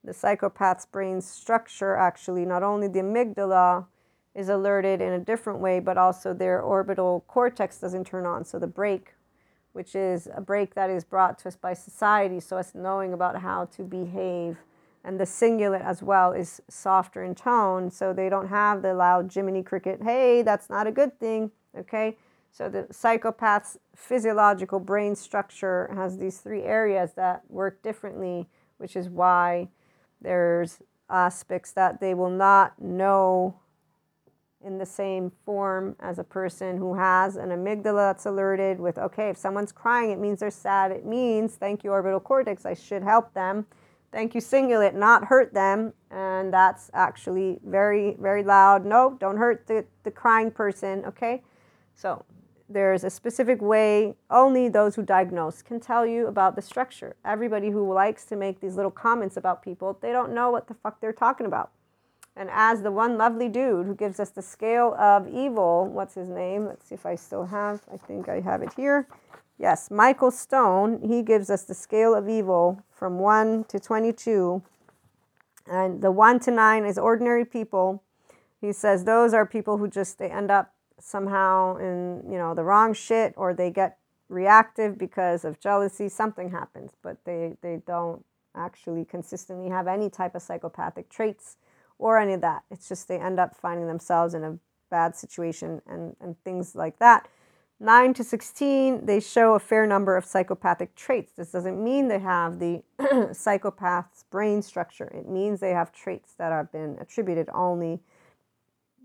the 0.04 0.12
psychopath's 0.12 0.86
brain 0.86 1.20
structure 1.20 1.94
actually 1.94 2.44
not 2.44 2.62
only 2.62 2.88
the 2.88 3.00
amygdala 3.00 3.86
is 4.34 4.48
alerted 4.48 5.00
in 5.00 5.12
a 5.12 5.18
different 5.18 5.58
way 5.58 5.80
but 5.80 5.98
also 5.98 6.32
their 6.32 6.60
orbital 6.60 7.24
cortex 7.26 7.78
doesn't 7.78 8.06
turn 8.06 8.26
on. 8.26 8.44
So 8.44 8.58
the 8.58 8.66
brake 8.66 9.14
which 9.72 9.94
is 9.94 10.28
a 10.34 10.40
brake 10.40 10.74
that 10.74 10.90
is 10.90 11.04
brought 11.04 11.38
to 11.38 11.48
us 11.48 11.56
by 11.56 11.74
society 11.74 12.40
so 12.40 12.56
us 12.56 12.72
knowing 12.74 13.12
about 13.12 13.40
how 13.40 13.66
to 13.66 13.82
behave 13.82 14.58
and 15.04 15.18
the 15.18 15.24
cingulate 15.24 15.84
as 15.84 16.02
well 16.02 16.32
is 16.32 16.60
softer 16.68 17.22
in 17.22 17.34
tone 17.34 17.90
so 17.90 18.12
they 18.12 18.28
don't 18.28 18.48
have 18.48 18.82
the 18.82 18.92
loud 18.92 19.32
jiminy 19.32 19.62
cricket 19.62 20.00
hey 20.02 20.42
that's 20.42 20.68
not 20.68 20.86
a 20.86 20.92
good 20.92 21.18
thing 21.18 21.50
okay? 21.78 22.16
So 22.52 22.68
the 22.68 22.82
psychopath's 22.92 23.78
physiological 23.94 24.80
brain 24.80 25.14
structure 25.14 25.88
has 25.94 26.18
these 26.18 26.38
three 26.38 26.64
areas 26.64 27.12
that 27.14 27.42
work 27.48 27.82
differently 27.82 28.48
which 28.78 28.96
is 28.96 29.08
why 29.08 29.68
there's 30.20 30.78
aspects 31.08 31.72
that 31.72 32.00
they 32.00 32.14
will 32.14 32.30
not 32.30 32.80
know 32.80 33.56
in 34.64 34.78
the 34.78 34.86
same 34.86 35.32
form 35.44 35.96
as 36.00 36.18
a 36.18 36.24
person 36.24 36.76
who 36.76 36.94
has 36.94 37.36
an 37.36 37.48
amygdala 37.48 38.10
that's 38.10 38.26
alerted 38.26 38.78
with, 38.78 38.98
okay, 38.98 39.30
if 39.30 39.36
someone's 39.36 39.72
crying, 39.72 40.10
it 40.10 40.18
means 40.18 40.40
they're 40.40 40.50
sad. 40.50 40.90
It 40.90 41.06
means, 41.06 41.54
thank 41.54 41.82
you, 41.82 41.90
orbital 41.92 42.20
cortex, 42.20 42.66
I 42.66 42.74
should 42.74 43.02
help 43.02 43.32
them. 43.32 43.66
Thank 44.12 44.34
you, 44.34 44.40
cingulate, 44.40 44.94
not 44.94 45.24
hurt 45.24 45.54
them. 45.54 45.94
And 46.10 46.52
that's 46.52 46.90
actually 46.92 47.58
very, 47.64 48.16
very 48.20 48.42
loud. 48.42 48.84
No, 48.84 49.16
don't 49.18 49.38
hurt 49.38 49.66
the, 49.66 49.86
the 50.02 50.10
crying 50.10 50.50
person, 50.50 51.04
okay? 51.06 51.42
So 51.94 52.24
there's 52.70 53.02
a 53.02 53.10
specific 53.10 53.60
way 53.60 54.14
only 54.30 54.68
those 54.68 54.94
who 54.94 55.02
diagnose 55.02 55.60
can 55.60 55.80
tell 55.80 56.06
you 56.06 56.28
about 56.28 56.54
the 56.54 56.62
structure. 56.62 57.16
Everybody 57.24 57.70
who 57.70 57.92
likes 57.92 58.24
to 58.26 58.36
make 58.36 58.60
these 58.60 58.76
little 58.76 58.90
comments 58.90 59.36
about 59.36 59.62
people, 59.62 59.98
they 60.00 60.12
don't 60.12 60.32
know 60.32 60.50
what 60.50 60.68
the 60.68 60.74
fuck 60.74 61.00
they're 61.00 61.12
talking 61.12 61.46
about. 61.46 61.70
And 62.36 62.48
as 62.52 62.82
the 62.82 62.92
one 62.92 63.18
lovely 63.18 63.48
dude 63.48 63.86
who 63.86 63.94
gives 63.94 64.20
us 64.20 64.30
the 64.30 64.40
scale 64.40 64.94
of 64.98 65.26
evil, 65.28 65.86
what's 65.86 66.14
his 66.14 66.28
name? 66.28 66.66
Let's 66.66 66.88
see 66.88 66.94
if 66.94 67.04
I 67.04 67.16
still 67.16 67.46
have, 67.46 67.82
I 67.92 67.96
think 67.96 68.28
I 68.28 68.40
have 68.40 68.62
it 68.62 68.72
here. 68.74 69.08
Yes, 69.58 69.90
Michael 69.90 70.30
Stone, 70.30 71.00
he 71.02 71.22
gives 71.22 71.50
us 71.50 71.64
the 71.64 71.74
scale 71.74 72.14
of 72.14 72.28
evil 72.28 72.82
from 72.90 73.18
1 73.18 73.64
to 73.64 73.78
22. 73.78 74.62
And 75.66 76.00
the 76.00 76.10
1 76.10 76.40
to 76.40 76.50
9 76.50 76.86
is 76.86 76.96
ordinary 76.96 77.44
people. 77.44 78.02
He 78.60 78.72
says 78.72 79.04
those 79.04 79.34
are 79.34 79.44
people 79.44 79.78
who 79.78 79.88
just 79.88 80.18
they 80.18 80.30
end 80.30 80.50
up 80.50 80.72
somehow 81.00 81.76
in, 81.76 82.22
you 82.30 82.38
know, 82.38 82.54
the 82.54 82.64
wrong 82.64 82.94
shit 82.94 83.34
or 83.36 83.54
they 83.54 83.70
get 83.70 83.98
reactive 84.28 84.96
because 84.96 85.44
of 85.44 85.60
jealousy, 85.60 86.08
something 86.08 86.50
happens, 86.50 86.92
but 87.02 87.24
they 87.24 87.56
they 87.62 87.82
don't 87.86 88.24
actually 88.56 89.04
consistently 89.04 89.68
have 89.68 89.86
any 89.86 90.10
type 90.10 90.34
of 90.34 90.42
psychopathic 90.42 91.08
traits 91.08 91.56
or 91.98 92.18
any 92.18 92.32
of 92.32 92.40
that. 92.40 92.62
It's 92.70 92.88
just 92.88 93.08
they 93.08 93.18
end 93.18 93.38
up 93.38 93.54
finding 93.56 93.86
themselves 93.86 94.34
in 94.34 94.44
a 94.44 94.58
bad 94.90 95.14
situation 95.14 95.80
and, 95.86 96.16
and 96.20 96.36
things 96.44 96.74
like 96.74 96.98
that. 96.98 97.28
9 97.82 98.12
to 98.14 98.24
16, 98.24 99.06
they 99.06 99.20
show 99.20 99.54
a 99.54 99.58
fair 99.58 99.86
number 99.86 100.14
of 100.16 100.24
psychopathic 100.24 100.94
traits. 100.94 101.32
This 101.32 101.50
doesn't 101.50 101.82
mean 101.82 102.08
they 102.08 102.18
have 102.18 102.58
the 102.58 102.82
psychopath's 103.32 104.24
brain 104.30 104.60
structure. 104.60 105.06
It 105.14 105.28
means 105.28 105.60
they 105.60 105.70
have 105.70 105.90
traits 105.90 106.34
that 106.34 106.52
have 106.52 106.70
been 106.70 106.98
attributed 107.00 107.48
only. 107.54 108.00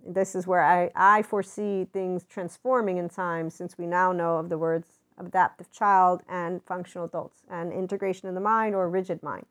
This 0.05 0.35
is 0.35 0.45
where 0.45 0.63
I, 0.63 0.91
I 0.95 1.21
foresee 1.23 1.87
things 1.91 2.25
transforming 2.25 2.97
in 2.97 3.09
time 3.09 3.49
since 3.49 3.77
we 3.77 3.87
now 3.87 4.11
know 4.11 4.37
of 4.37 4.49
the 4.49 4.57
words 4.57 4.99
adaptive 5.17 5.71
child 5.71 6.21
and 6.29 6.61
functional 6.63 7.05
adults 7.05 7.43
and 7.49 7.71
integration 7.73 8.27
in 8.27 8.35
the 8.35 8.41
mind 8.41 8.75
or 8.75 8.89
rigid 8.89 9.23
mind. 9.23 9.45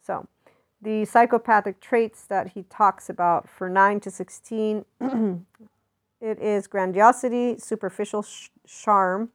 So, 0.00 0.26
the 0.82 1.04
psychopathic 1.04 1.80
traits 1.80 2.24
that 2.24 2.48
he 2.52 2.62
talks 2.64 3.10
about 3.10 3.48
for 3.48 3.68
9 3.68 4.00
to 4.00 4.10
16 4.10 4.84
it 6.20 6.38
is 6.38 6.66
grandiosity, 6.66 7.58
superficial 7.58 8.22
sh- 8.22 8.48
charm, 8.66 9.30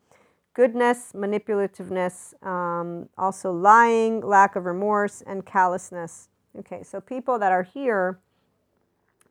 goodness, 0.53 1.12
manipulativeness, 1.13 2.34
um, 2.45 3.10
also 3.17 3.51
lying, 3.51 4.22
lack 4.22 4.55
of 4.55 4.65
remorse, 4.65 5.22
and 5.27 5.45
callousness. 5.45 6.29
Okay, 6.57 6.84
so 6.84 7.01
people 7.01 7.38
that 7.39 7.51
are 7.51 7.63
here, 7.63 8.19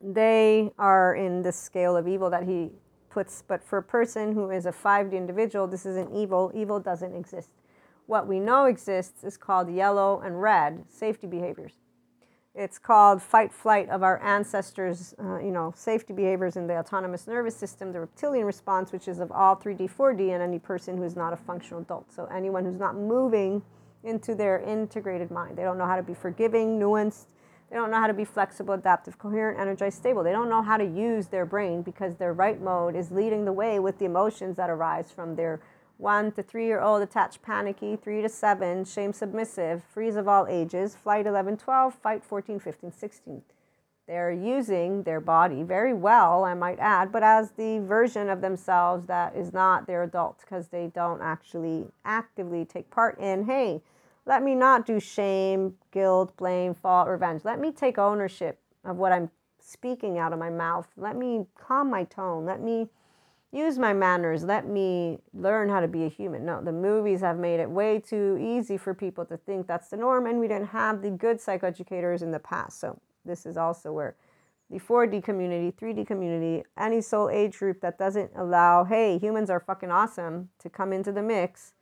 they 0.04 0.70
are 0.78 1.14
in 1.14 1.42
this 1.42 1.58
scale 1.58 1.96
of 1.96 2.06
evil 2.06 2.28
that 2.30 2.44
he 2.44 2.70
puts, 3.08 3.42
but 3.46 3.64
for 3.64 3.78
a 3.78 3.82
person 3.82 4.32
who 4.32 4.50
is 4.50 4.66
a 4.66 4.72
5D 4.72 5.12
individual, 5.12 5.66
this 5.66 5.86
isn't 5.86 6.14
evil. 6.14 6.52
Evil 6.54 6.78
doesn't 6.78 7.14
exist. 7.14 7.50
What 8.06 8.26
we 8.26 8.38
know 8.38 8.66
exists 8.66 9.24
is 9.24 9.36
called 9.38 9.72
yellow 9.72 10.20
and 10.20 10.42
red 10.42 10.84
safety 10.90 11.26
behaviors. 11.26 11.72
It's 12.54 12.78
called 12.78 13.22
fight 13.22 13.52
flight 13.52 13.88
of 13.88 14.02
our 14.02 14.22
ancestors, 14.22 15.14
uh, 15.18 15.38
you 15.38 15.50
know, 15.50 15.72
safety 15.74 16.12
behaviors 16.12 16.56
in 16.56 16.66
the 16.66 16.76
autonomous 16.76 17.26
nervous 17.26 17.56
system, 17.56 17.92
the 17.92 18.00
reptilian 18.00 18.44
response, 18.44 18.92
which 18.92 19.08
is 19.08 19.18
of 19.18 19.32
all 19.32 19.56
3D, 19.56 19.90
4D, 19.90 20.32
and 20.32 20.42
any 20.42 20.58
person 20.58 20.96
who's 20.96 21.16
not 21.16 21.32
a 21.32 21.36
functional 21.36 21.80
adult. 21.80 22.12
So 22.12 22.26
anyone 22.26 22.64
who's 22.64 22.78
not 22.78 22.94
moving 22.94 23.62
into 24.04 24.34
their 24.34 24.60
integrated 24.60 25.30
mind. 25.30 25.56
They 25.56 25.62
don't 25.62 25.78
know 25.78 25.86
how 25.86 25.96
to 25.96 26.02
be 26.02 26.14
forgiving, 26.14 26.78
nuanced. 26.78 27.26
They 27.70 27.76
don't 27.76 27.90
know 27.90 28.00
how 28.00 28.06
to 28.06 28.14
be 28.14 28.24
flexible, 28.24 28.74
adaptive, 28.74 29.18
coherent, 29.18 29.58
energized, 29.58 29.98
stable. 29.98 30.22
They 30.22 30.32
don't 30.32 30.48
know 30.48 30.62
how 30.62 30.76
to 30.76 30.84
use 30.84 31.28
their 31.28 31.46
brain 31.46 31.82
because 31.82 32.16
their 32.16 32.32
right 32.32 32.60
mode 32.60 32.94
is 32.94 33.10
leading 33.10 33.44
the 33.44 33.52
way 33.52 33.78
with 33.78 33.98
the 33.98 34.04
emotions 34.04 34.56
that 34.56 34.70
arise 34.70 35.10
from 35.10 35.36
their 35.36 35.60
one 35.96 36.32
to 36.32 36.42
three 36.42 36.66
year 36.66 36.80
old 36.80 37.02
attached 37.02 37.42
panicky, 37.42 37.96
three 37.96 38.20
to 38.22 38.28
seven, 38.28 38.84
shame 38.84 39.12
submissive, 39.12 39.82
freeze 39.84 40.16
of 40.16 40.28
all 40.28 40.46
ages, 40.48 40.94
flight 40.94 41.26
11, 41.26 41.56
12, 41.56 41.94
fight 41.94 42.24
14, 42.24 42.60
15, 42.60 42.92
16. 42.92 43.42
They're 44.06 44.32
using 44.32 45.04
their 45.04 45.20
body 45.20 45.62
very 45.62 45.94
well, 45.94 46.44
I 46.44 46.52
might 46.52 46.78
add, 46.78 47.10
but 47.10 47.22
as 47.22 47.52
the 47.52 47.78
version 47.78 48.28
of 48.28 48.42
themselves 48.42 49.06
that 49.06 49.34
is 49.34 49.52
not 49.52 49.86
their 49.86 50.02
adult 50.02 50.40
because 50.40 50.68
they 50.68 50.88
don't 50.94 51.22
actually 51.22 51.86
actively 52.04 52.66
take 52.66 52.90
part 52.90 53.18
in, 53.18 53.46
hey, 53.46 53.80
let 54.26 54.42
me 54.42 54.54
not 54.54 54.86
do 54.86 54.98
shame, 54.98 55.74
guilt, 55.90 56.36
blame, 56.36 56.74
fault, 56.74 57.08
revenge. 57.08 57.42
Let 57.44 57.60
me 57.60 57.72
take 57.72 57.98
ownership 57.98 58.58
of 58.84 58.96
what 58.96 59.12
I'm 59.12 59.30
speaking 59.60 60.18
out 60.18 60.32
of 60.32 60.38
my 60.38 60.50
mouth. 60.50 60.88
Let 60.96 61.16
me 61.16 61.46
calm 61.58 61.90
my 61.90 62.04
tone. 62.04 62.44
Let 62.44 62.62
me 62.62 62.88
use 63.52 63.78
my 63.78 63.92
manners. 63.92 64.42
Let 64.42 64.66
me 64.66 65.18
learn 65.32 65.68
how 65.68 65.80
to 65.80 65.88
be 65.88 66.04
a 66.04 66.08
human. 66.08 66.44
No, 66.44 66.62
the 66.62 66.72
movies 66.72 67.20
have 67.20 67.38
made 67.38 67.60
it 67.60 67.70
way 67.70 68.00
too 68.00 68.38
easy 68.40 68.76
for 68.76 68.94
people 68.94 69.24
to 69.26 69.36
think 69.36 69.66
that's 69.66 69.88
the 69.88 69.96
norm, 69.96 70.26
and 70.26 70.40
we 70.40 70.48
didn't 70.48 70.68
have 70.68 71.02
the 71.02 71.10
good 71.10 71.38
psychoeducators 71.38 72.22
in 72.22 72.30
the 72.30 72.38
past. 72.38 72.80
So, 72.80 73.00
this 73.24 73.46
is 73.46 73.56
also 73.56 73.92
where 73.92 74.16
the 74.70 74.78
4D 74.78 75.22
community, 75.22 75.74
3D 75.80 76.06
community, 76.06 76.64
any 76.76 77.00
soul 77.00 77.30
age 77.30 77.58
group 77.58 77.80
that 77.80 77.98
doesn't 77.98 78.32
allow, 78.34 78.84
hey, 78.84 79.18
humans 79.18 79.50
are 79.50 79.60
fucking 79.60 79.90
awesome 79.90 80.48
to 80.58 80.68
come 80.68 80.92
into 80.92 81.12
the 81.12 81.22
mix. 81.22 81.73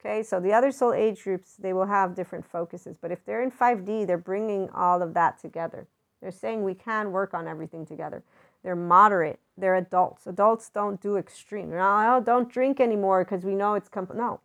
Okay, 0.00 0.22
so 0.22 0.38
the 0.38 0.52
other 0.52 0.70
soul 0.70 0.92
age 0.92 1.24
groups, 1.24 1.54
they 1.58 1.72
will 1.72 1.86
have 1.86 2.14
different 2.14 2.46
focuses. 2.46 2.96
But 3.00 3.10
if 3.10 3.24
they're 3.24 3.42
in 3.42 3.50
5D, 3.50 4.06
they're 4.06 4.16
bringing 4.16 4.70
all 4.70 5.02
of 5.02 5.14
that 5.14 5.40
together. 5.40 5.88
They're 6.20 6.30
saying 6.30 6.62
we 6.62 6.74
can 6.74 7.10
work 7.10 7.34
on 7.34 7.48
everything 7.48 7.84
together. 7.84 8.22
They're 8.62 8.76
moderate. 8.76 9.40
They're 9.56 9.76
adults. 9.76 10.26
Adults 10.26 10.70
don't 10.70 11.00
do 11.00 11.16
extreme. 11.16 11.72
Oh, 11.72 12.22
don't 12.24 12.50
drink 12.50 12.80
anymore 12.80 13.24
because 13.24 13.44
we 13.44 13.54
know 13.54 13.74
it's 13.74 13.88
comp- 13.88 14.14
no 14.14 14.40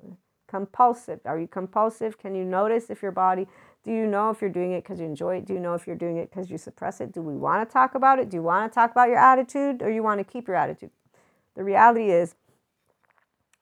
compulsive. 0.54 1.20
Are 1.26 1.40
you 1.40 1.48
compulsive? 1.48 2.20
Can 2.20 2.36
you 2.36 2.46
notice 2.46 2.92
if 2.92 3.02
your 3.02 3.12
body? 3.12 3.48
Do 3.84 3.92
you 3.92 4.06
know 4.06 4.30
if 4.30 4.40
you're 4.40 4.52
doing 4.52 4.74
it 4.74 4.84
because 4.84 5.00
you 5.00 5.06
enjoy 5.08 5.38
it? 5.38 5.46
Do 5.46 5.54
you 5.54 5.60
know 5.60 5.74
if 5.74 5.88
you're 5.88 5.96
doing 5.96 6.18
it 6.18 6.30
because 6.30 6.52
you 6.52 6.60
suppress 6.60 7.02
it? 7.02 7.12
Do 7.12 7.24
we 7.24 7.36
want 7.36 7.68
to 7.68 7.74
talk 7.74 7.96
about 7.96 8.20
it? 8.20 8.30
Do 8.30 8.38
you 8.38 8.44
want 8.44 8.72
to 8.72 8.74
talk 8.74 8.92
about 8.92 9.10
your 9.10 9.18
attitude 9.18 9.82
or 9.82 9.90
you 9.90 10.04
want 10.04 10.20
to 10.20 10.24
keep 10.24 10.48
your 10.48 10.56
attitude? 10.56 10.92
The 11.56 11.64
reality 11.64 12.12
is, 12.12 12.36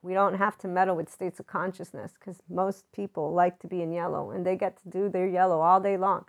we 0.02 0.14
don't 0.14 0.34
have 0.34 0.58
to 0.58 0.68
meddle 0.68 0.96
with 0.96 1.08
states 1.08 1.38
of 1.40 1.46
consciousness 1.46 2.12
because 2.18 2.42
most 2.50 2.84
people 2.92 3.32
like 3.32 3.58
to 3.60 3.68
be 3.68 3.82
in 3.82 3.92
yellow 3.92 4.32
and 4.32 4.44
they 4.44 4.56
get 4.56 4.76
to 4.82 4.88
do 4.88 5.08
their 5.08 5.28
yellow 5.28 5.60
all 5.60 5.80
day 5.80 5.96
long. 5.96 6.24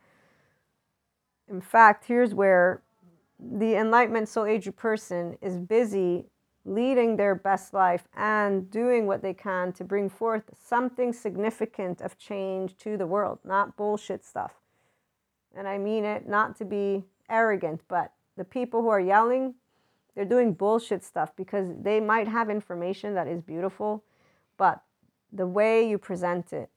In 1.50 1.60
fact, 1.60 2.06
here's 2.06 2.34
where 2.34 2.84
the 3.40 3.76
enlightenment 3.76 4.30
soul 4.30 4.46
age 4.46 4.74
person 4.76 5.38
is 5.42 5.58
busy 5.58 6.26
leading 6.66 7.18
their 7.18 7.36
best 7.36 7.74
life 7.74 8.08
and 8.16 8.70
doing 8.72 9.06
what 9.06 9.22
they 9.22 9.34
can 9.34 9.74
to 9.74 9.84
bring 9.84 10.10
forth 10.10 10.44
something 10.54 11.12
significant 11.12 12.00
of 12.00 12.18
change 12.18 12.78
to 12.78 12.96
the 12.96 13.08
world, 13.08 13.40
not 13.44 13.76
bullshit 13.76 14.24
stuff. 14.24 14.54
And 15.56 15.68
I 15.68 15.78
mean 15.78 16.06
it 16.06 16.28
not 16.28 16.56
to 16.58 16.66
be 16.66 17.04
arrogant, 17.30 17.82
but 17.88 18.14
the 18.38 18.46
people 18.46 18.82
who 18.82 18.90
are 18.90 19.00
yelling, 19.00 19.56
they're 20.16 20.26
doing 20.26 20.54
bullshit 20.54 21.04
stuff 21.04 21.36
because 21.36 21.68
they 21.82 22.00
might 22.00 22.28
have 22.28 22.50
information 22.50 23.14
that 23.16 23.28
is 23.28 23.42
beautiful, 23.42 24.04
but 24.58 24.82
the 25.32 25.48
way 25.48 25.88
you 25.90 25.98
present 25.98 26.54
it 26.54 26.70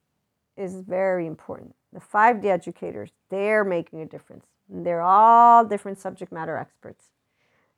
is 0.56 0.80
very 0.80 1.26
important. 1.26 1.74
The 1.92 2.00
5D 2.00 2.46
educators, 2.46 3.10
they're 3.28 3.64
making 3.64 4.00
a 4.00 4.06
difference. 4.06 4.46
They're 4.68 5.02
all 5.02 5.64
different 5.64 5.98
subject 5.98 6.32
matter 6.32 6.56
experts. 6.56 7.06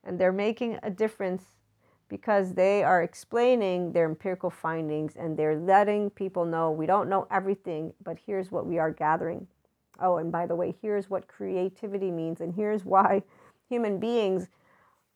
And 0.05 0.19
they're 0.19 0.33
making 0.33 0.79
a 0.83 0.91
difference 0.91 1.43
because 2.09 2.55
they 2.55 2.83
are 2.83 3.03
explaining 3.03 3.93
their 3.93 4.07
empirical 4.07 4.51
findings 4.51 5.15
and 5.17 5.37
they're 5.37 5.59
letting 5.59 6.11
people 6.11 6.45
know 6.45 6.71
we 6.71 6.87
don't 6.87 7.09
know 7.09 7.27
everything, 7.31 7.93
but 8.03 8.17
here's 8.25 8.51
what 8.51 8.67
we 8.67 8.79
are 8.79 8.91
gathering. 8.91 9.47
Oh, 10.01 10.17
and 10.17 10.33
by 10.33 10.47
the 10.47 10.55
way, 10.55 10.75
here's 10.81 11.11
what 11.11 11.29
creativity 11.29 12.11
means, 12.11 12.41
and 12.41 12.55
here's 12.55 12.85
why 12.85 13.23
human 13.69 13.99
beings 13.99 14.49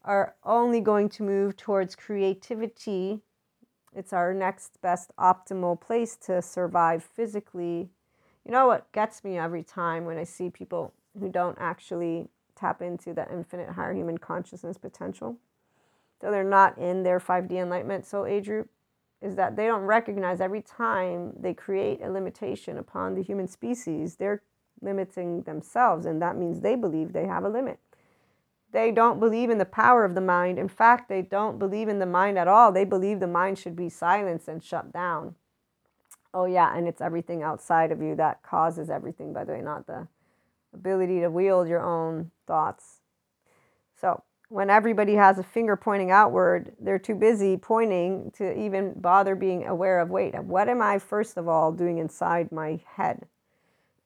are 0.05 0.35
only 0.45 0.81
going 0.81 1.09
to 1.11 1.23
move 1.23 1.57
towards 1.57 1.95
creativity. 1.95 3.21
It's 3.95 4.13
our 4.13 4.35
next 4.35 4.81
best 4.81 5.13
optimal 5.19 5.81
place 5.81 6.17
to 6.27 6.43
survive 6.43 7.03
physically. 7.05 7.91
You 8.45 8.53
know 8.53 8.67
what 8.67 8.91
gets 8.93 9.23
me 9.23 9.39
every 9.39 9.63
time 9.63 10.05
when 10.05 10.19
I 10.19 10.25
see 10.25 10.51
people 10.51 10.93
who 11.19 11.29
don't 11.29 11.59
actually 11.61 12.29
tap 12.57 12.83
into 12.83 13.13
that 13.15 13.31
infinite 13.33 13.71
higher 13.71 13.93
human 13.93 14.19
consciousness 14.19 14.79
potential. 14.79 15.37
So 16.21 16.31
they're 16.31 16.45
not 16.45 16.79
in 16.79 17.03
their 17.03 17.19
5D 17.19 17.53
enlightenment 17.53 18.07
soul 18.07 18.27
age 18.27 18.47
group, 18.47 18.71
is 19.21 19.37
that 19.37 19.57
they 19.57 19.67
don't 19.67 19.83
recognize 19.83 20.41
every 20.41 20.63
time 20.63 21.33
they 21.39 21.55
create 21.55 22.01
a 22.03 22.11
limitation 22.11 22.79
upon 22.79 23.15
the 23.15 23.23
human 23.23 23.47
species, 23.47 24.17
they're 24.17 24.43
limiting 24.81 25.43
themselves, 25.43 26.07
and 26.07 26.21
that 26.23 26.37
means 26.37 26.61
they 26.61 26.75
believe 26.75 27.13
they 27.13 27.27
have 27.27 27.45
a 27.45 27.49
limit. 27.49 27.79
They 28.73 28.91
don't 28.91 29.21
believe 29.21 29.50
in 29.50 29.59
the 29.59 29.67
power 29.67 30.05
of 30.05 30.14
the 30.14 30.21
mind. 30.21 30.59
In 30.59 30.69
fact, 30.69 31.09
they 31.09 31.23
don't 31.23 31.59
believe 31.59 31.88
in 31.88 31.99
the 31.99 32.07
mind 32.07 32.38
at 32.38 32.49
all. 32.49 32.73
They 32.73 32.85
believe 32.85 33.21
the 33.21 33.26
mind 33.26 33.59
should 33.59 33.76
be 33.76 33.91
silenced 33.91 34.49
and 34.49 34.64
shut 34.64 34.93
down. 34.93 35.35
Oh, 36.35 36.47
yeah, 36.47 36.75
and 36.75 36.88
it's 36.88 37.02
everything 37.02 37.43
outside 37.43 37.93
of 37.93 38.00
you 38.00 38.17
that 38.17 38.43
causes 38.43 38.88
everything, 38.88 39.35
by 39.35 39.45
the 39.45 39.52
way, 39.52 39.61
not 39.61 39.87
the 39.87 40.09
ability 40.73 41.21
to 41.21 41.29
wield 41.29 41.69
your 41.69 41.83
own 41.85 42.31
thoughts. 42.47 43.00
So, 44.00 44.23
when 44.49 44.71
everybody 44.71 45.14
has 45.14 45.38
a 45.38 45.43
finger 45.43 45.76
pointing 45.76 46.11
outward, 46.11 46.73
they're 46.81 46.99
too 46.99 47.14
busy 47.14 47.59
pointing 47.59 48.31
to 48.37 48.59
even 48.59 48.95
bother 48.97 49.35
being 49.35 49.67
aware 49.67 50.00
of 50.00 50.11
wait, 50.11 50.35
what 50.43 50.69
am 50.69 50.81
I 50.81 50.99
first 50.99 51.37
of 51.37 51.49
all 51.49 51.73
doing 51.73 51.99
inside 51.99 52.50
my 52.50 52.81
head? 52.97 53.26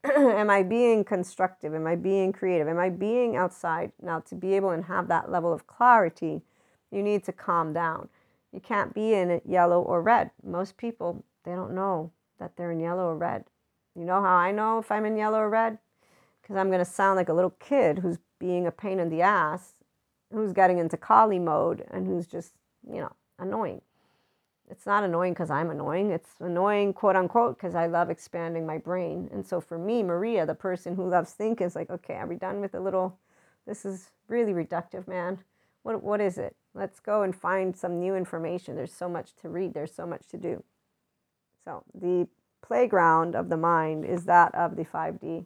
am 0.16 0.50
I 0.50 0.62
being 0.62 1.04
constructive? 1.04 1.75
Am 1.75 1.86
I 1.86 1.96
being 1.96 2.32
creative? 2.32 2.68
Am 2.68 2.78
I 2.78 2.90
being 2.90 3.36
outside? 3.36 3.92
Now, 4.00 4.20
to 4.20 4.34
be 4.34 4.54
able 4.54 4.70
and 4.70 4.84
have 4.84 5.08
that 5.08 5.30
level 5.30 5.52
of 5.52 5.66
clarity, 5.66 6.42
you 6.90 7.02
need 7.02 7.25
to 7.25 7.32
calm 7.32 7.72
down. 7.72 8.08
You 8.52 8.60
can't 8.60 8.94
be 8.94 9.14
in 9.14 9.40
yellow 9.44 9.80
or 9.80 10.02
red. 10.02 10.30
Most 10.44 10.76
people, 10.76 11.25
they 11.44 11.52
don't 11.52 11.75
know 11.75 12.12
that 12.38 12.56
they're 12.56 12.70
in 12.70 12.80
yellow 12.80 13.06
or 13.08 13.16
red. 13.16 13.44
You 13.94 14.04
know 14.04 14.20
how 14.22 14.36
I 14.36 14.52
know 14.52 14.78
if 14.78 14.90
I'm 14.90 15.06
in 15.06 15.16
yellow 15.16 15.38
or 15.38 15.50
red? 15.50 15.78
Because 16.42 16.56
I'm 16.56 16.68
going 16.68 16.78
to 16.78 16.84
sound 16.84 17.16
like 17.16 17.28
a 17.28 17.34
little 17.34 17.54
kid 17.58 17.98
who's 17.98 18.18
being 18.38 18.66
a 18.66 18.70
pain 18.72 19.00
in 19.00 19.08
the 19.08 19.22
ass, 19.22 19.72
who's 20.32 20.52
getting 20.52 20.78
into 20.78 20.96
Kali 20.96 21.38
mode, 21.38 21.84
and 21.90 22.06
who's 22.06 22.26
just, 22.26 22.52
you 22.88 23.00
know, 23.00 23.12
annoying. 23.38 23.80
It's 24.70 24.87
not 24.87 25.04
annoying 25.04 25.32
because 25.32 25.50
I'm 25.50 25.70
annoying. 25.70 26.11
It's 26.11 26.30
annoying, 26.40 26.92
quote 26.92 27.16
unquote, 27.16 27.56
because 27.56 27.75
I 27.75 27.87
love 27.87 28.11
expanding 28.11 28.66
my 28.66 28.78
brain. 28.78 29.28
And 29.32 29.46
so 29.46 29.61
for 29.61 29.78
me, 29.78 30.02
Maria, 30.02 30.44
the 30.44 30.54
person 30.54 30.96
who 30.96 31.08
loves 31.08 31.32
think, 31.32 31.61
is 31.61 31.76
like, 31.76 31.90
okay, 31.90 32.14
are 32.14 32.26
we 32.26 32.37
done 32.37 32.61
with 32.61 32.75
a 32.75 32.80
little? 32.80 33.18
This 33.66 33.85
is 33.85 34.11
really 34.28 34.52
reductive, 34.52 35.06
man. 35.06 35.38
What, 35.82 36.02
what 36.02 36.20
is 36.20 36.37
it? 36.37 36.56
Let's 36.75 36.99
go 36.99 37.23
and 37.23 37.35
find 37.35 37.76
some 37.76 38.00
new 38.00 38.16
information. 38.16 38.75
There's 38.75 38.92
so 38.92 39.08
much 39.08 39.35
to 39.42 39.49
read, 39.49 39.73
there's 39.73 39.94
so 39.94 40.06
much 40.06 40.26
to 40.28 40.37
do. 40.37 40.64
So 41.64 41.85
the 41.94 42.26
playground 42.61 43.37
of 43.37 43.49
the 43.49 43.56
mind 43.56 44.04
is 44.04 44.25
that 44.25 44.54
of 44.54 44.76
the 44.76 44.85
5D 44.85 45.44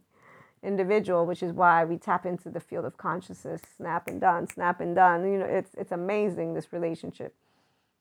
individual, 0.63 1.27
which 1.27 1.43
is 1.43 1.53
why 1.53 1.85
we 1.85 1.97
tap 1.97 2.25
into 2.25 2.51
the 2.51 2.61
field 2.61 2.85
of 2.85 2.97
consciousness, 2.97 3.61
snap 3.77 4.09
and 4.09 4.21
done, 4.21 4.47
snap 4.47 4.81
and 4.81 4.95
done. 4.95 5.31
You 5.31 5.39
know, 5.39 5.47
it's 5.47 5.75
it's 5.77 5.93
amazing 5.93 6.55
this 6.55 6.73
relationship 6.73 7.35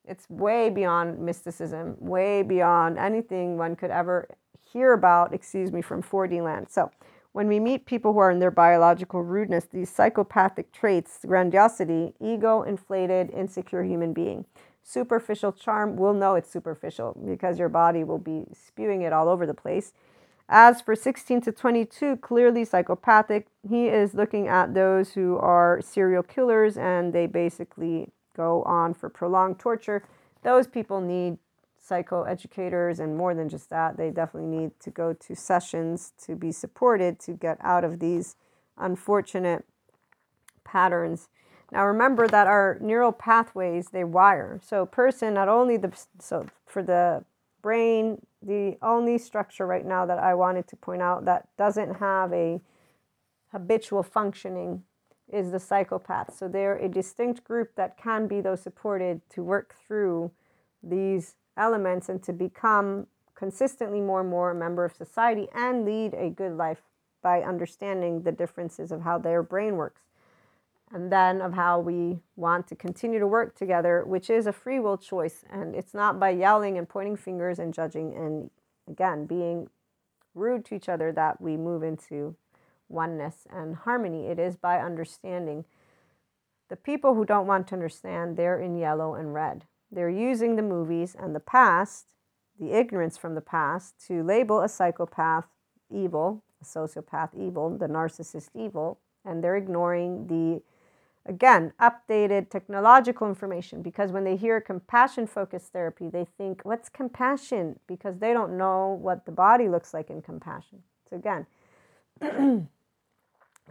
it's 0.05 0.29
way 0.29 0.69
beyond 0.69 1.19
mysticism, 1.19 1.95
way 1.99 2.41
beyond 2.41 2.97
anything 2.97 3.57
one 3.57 3.75
could 3.75 3.91
ever 3.91 4.27
hear 4.71 4.93
about, 4.93 5.33
excuse 5.33 5.71
me, 5.71 5.81
from 5.81 6.01
4D 6.01 6.43
land. 6.43 6.67
So, 6.69 6.91
when 7.31 7.47
we 7.47 7.59
meet 7.59 7.85
people 7.85 8.13
who 8.13 8.19
are 8.19 8.31
in 8.31 8.39
their 8.39 8.51
biological 8.51 9.21
rudeness, 9.21 9.65
these 9.65 9.89
psychopathic 9.89 10.71
traits, 10.71 11.19
grandiosity, 11.25 12.13
ego 12.19 12.63
inflated, 12.63 13.29
insecure 13.29 13.83
human 13.83 14.13
being, 14.13 14.45
superficial 14.81 15.51
charm, 15.51 15.95
we'll 15.95 16.15
know 16.15 16.33
it's 16.33 16.49
superficial 16.49 17.15
because 17.27 17.59
your 17.59 17.69
body 17.69 18.03
will 18.03 18.17
be 18.17 18.45
spewing 18.51 19.03
it 19.03 19.13
all 19.13 19.29
over 19.29 19.45
the 19.45 19.53
place. 19.53 19.93
As 20.51 20.81
for 20.81 20.95
16 20.95 21.41
to 21.41 21.51
22, 21.51 22.17
clearly 22.17 22.65
psychopathic, 22.65 23.45
he 23.67 23.87
is 23.87 24.15
looking 24.15 24.47
at 24.47 24.73
those 24.73 25.13
who 25.13 25.37
are 25.37 25.79
serial 25.81 26.23
killers 26.23 26.75
and 26.75 27.13
they 27.13 27.27
basically 27.27 28.09
go 28.39 28.63
on 28.63 28.93
for 28.93 29.09
prolonged 29.09 29.59
torture, 29.59 30.03
those 30.43 30.65
people 30.65 31.01
need 31.01 31.37
psychoeducators 31.89 32.99
and 32.99 33.17
more 33.17 33.33
than 33.35 33.49
just 33.49 33.69
that, 33.69 33.97
they 33.97 34.09
definitely 34.11 34.49
need 34.49 34.71
to 34.79 34.89
go 34.89 35.13
to 35.13 35.35
sessions 35.35 36.13
to 36.25 36.35
be 36.35 36.51
supported 36.51 37.19
to 37.19 37.33
get 37.33 37.57
out 37.61 37.83
of 37.83 37.99
these 37.99 38.35
unfortunate 38.77 39.65
patterns. 40.63 41.27
Now 41.71 41.85
remember 41.85 42.27
that 42.27 42.47
our 42.47 42.77
neural 42.81 43.11
pathways 43.11 43.89
they 43.89 44.03
wire. 44.03 44.59
So 44.63 44.85
person 44.85 45.33
not 45.33 45.49
only 45.49 45.77
the 45.77 45.91
so 46.19 46.45
for 46.65 46.81
the 46.81 47.23
brain 47.61 48.21
the 48.41 48.77
only 48.81 49.17
structure 49.17 49.67
right 49.67 49.85
now 49.85 50.05
that 50.05 50.17
I 50.17 50.33
wanted 50.33 50.67
to 50.69 50.75
point 50.77 51.01
out 51.01 51.25
that 51.25 51.49
doesn't 51.57 51.95
have 51.95 52.31
a 52.33 52.61
habitual 53.51 54.03
functioning 54.03 54.83
is 55.31 55.51
the 55.51 55.59
psychopath. 55.59 56.35
So 56.35 56.47
they're 56.47 56.77
a 56.77 56.89
distinct 56.89 57.43
group 57.43 57.75
that 57.75 57.97
can 57.97 58.27
be, 58.27 58.41
though, 58.41 58.55
supported 58.55 59.21
to 59.31 59.43
work 59.43 59.75
through 59.85 60.31
these 60.81 61.35
elements 61.57 62.09
and 62.09 62.21
to 62.23 62.33
become 62.33 63.07
consistently 63.35 64.01
more 64.01 64.21
and 64.21 64.29
more 64.29 64.51
a 64.51 64.55
member 64.55 64.83
of 64.83 64.93
society 64.93 65.47
and 65.53 65.85
lead 65.85 66.13
a 66.13 66.29
good 66.29 66.57
life 66.57 66.81
by 67.21 67.41
understanding 67.41 68.23
the 68.23 68.31
differences 68.31 68.91
of 68.91 69.01
how 69.01 69.17
their 69.17 69.43
brain 69.43 69.75
works 69.75 70.01
and 70.91 71.11
then 71.11 71.41
of 71.41 71.53
how 71.53 71.79
we 71.79 72.19
want 72.35 72.67
to 72.67 72.75
continue 72.75 73.19
to 73.19 73.27
work 73.27 73.55
together, 73.55 74.03
which 74.05 74.29
is 74.29 74.47
a 74.47 74.53
free 74.53 74.79
will 74.79 74.97
choice. 74.97 75.43
And 75.49 75.75
it's 75.75 75.93
not 75.93 76.19
by 76.19 76.31
yelling 76.31 76.77
and 76.77 76.89
pointing 76.89 77.15
fingers 77.15 77.59
and 77.59 77.73
judging 77.73 78.15
and, 78.15 78.49
again, 78.89 79.25
being 79.25 79.69
rude 80.33 80.65
to 80.65 80.75
each 80.75 80.89
other 80.89 81.11
that 81.11 81.39
we 81.39 81.57
move 81.57 81.83
into 81.83 82.35
oneness 82.89 83.47
and 83.49 83.75
harmony. 83.75 84.27
It 84.27 84.39
is 84.39 84.57
by 84.57 84.79
understanding. 84.79 85.65
The 86.69 86.75
people 86.75 87.15
who 87.15 87.25
don't 87.25 87.47
want 87.47 87.67
to 87.67 87.75
understand, 87.75 88.37
they're 88.37 88.59
in 88.59 88.77
yellow 88.77 89.15
and 89.15 89.33
red. 89.33 89.65
They're 89.91 90.09
using 90.09 90.55
the 90.55 90.61
movies 90.61 91.15
and 91.17 91.35
the 91.35 91.39
past, 91.39 92.07
the 92.59 92.71
ignorance 92.73 93.17
from 93.17 93.35
the 93.35 93.41
past, 93.41 93.95
to 94.07 94.23
label 94.23 94.61
a 94.61 94.69
psychopath 94.69 95.47
evil, 95.89 96.43
a 96.61 96.65
sociopath 96.65 97.29
evil, 97.35 97.75
the 97.75 97.87
narcissist 97.87 98.49
evil, 98.53 98.99
and 99.25 99.43
they're 99.43 99.57
ignoring 99.57 100.27
the 100.27 100.61
again 101.25 101.73
updated 101.81 102.49
technological 102.49 103.27
information 103.27 103.81
because 103.81 104.11
when 104.11 104.23
they 104.23 104.35
hear 104.35 104.61
compassion 104.61 105.27
focused 105.27 105.71
therapy 105.73 106.09
they 106.09 106.25
think 106.37 106.61
what's 106.63 106.87
compassion 106.87 107.77
because 107.87 108.17
they 108.19 108.31
don't 108.31 108.57
know 108.57 108.97
what 109.01 109.25
the 109.25 109.31
body 109.31 109.67
looks 109.67 109.93
like 109.93 110.09
in 110.09 110.21
compassion 110.21 110.81
so 111.09 111.17
again 111.17 111.45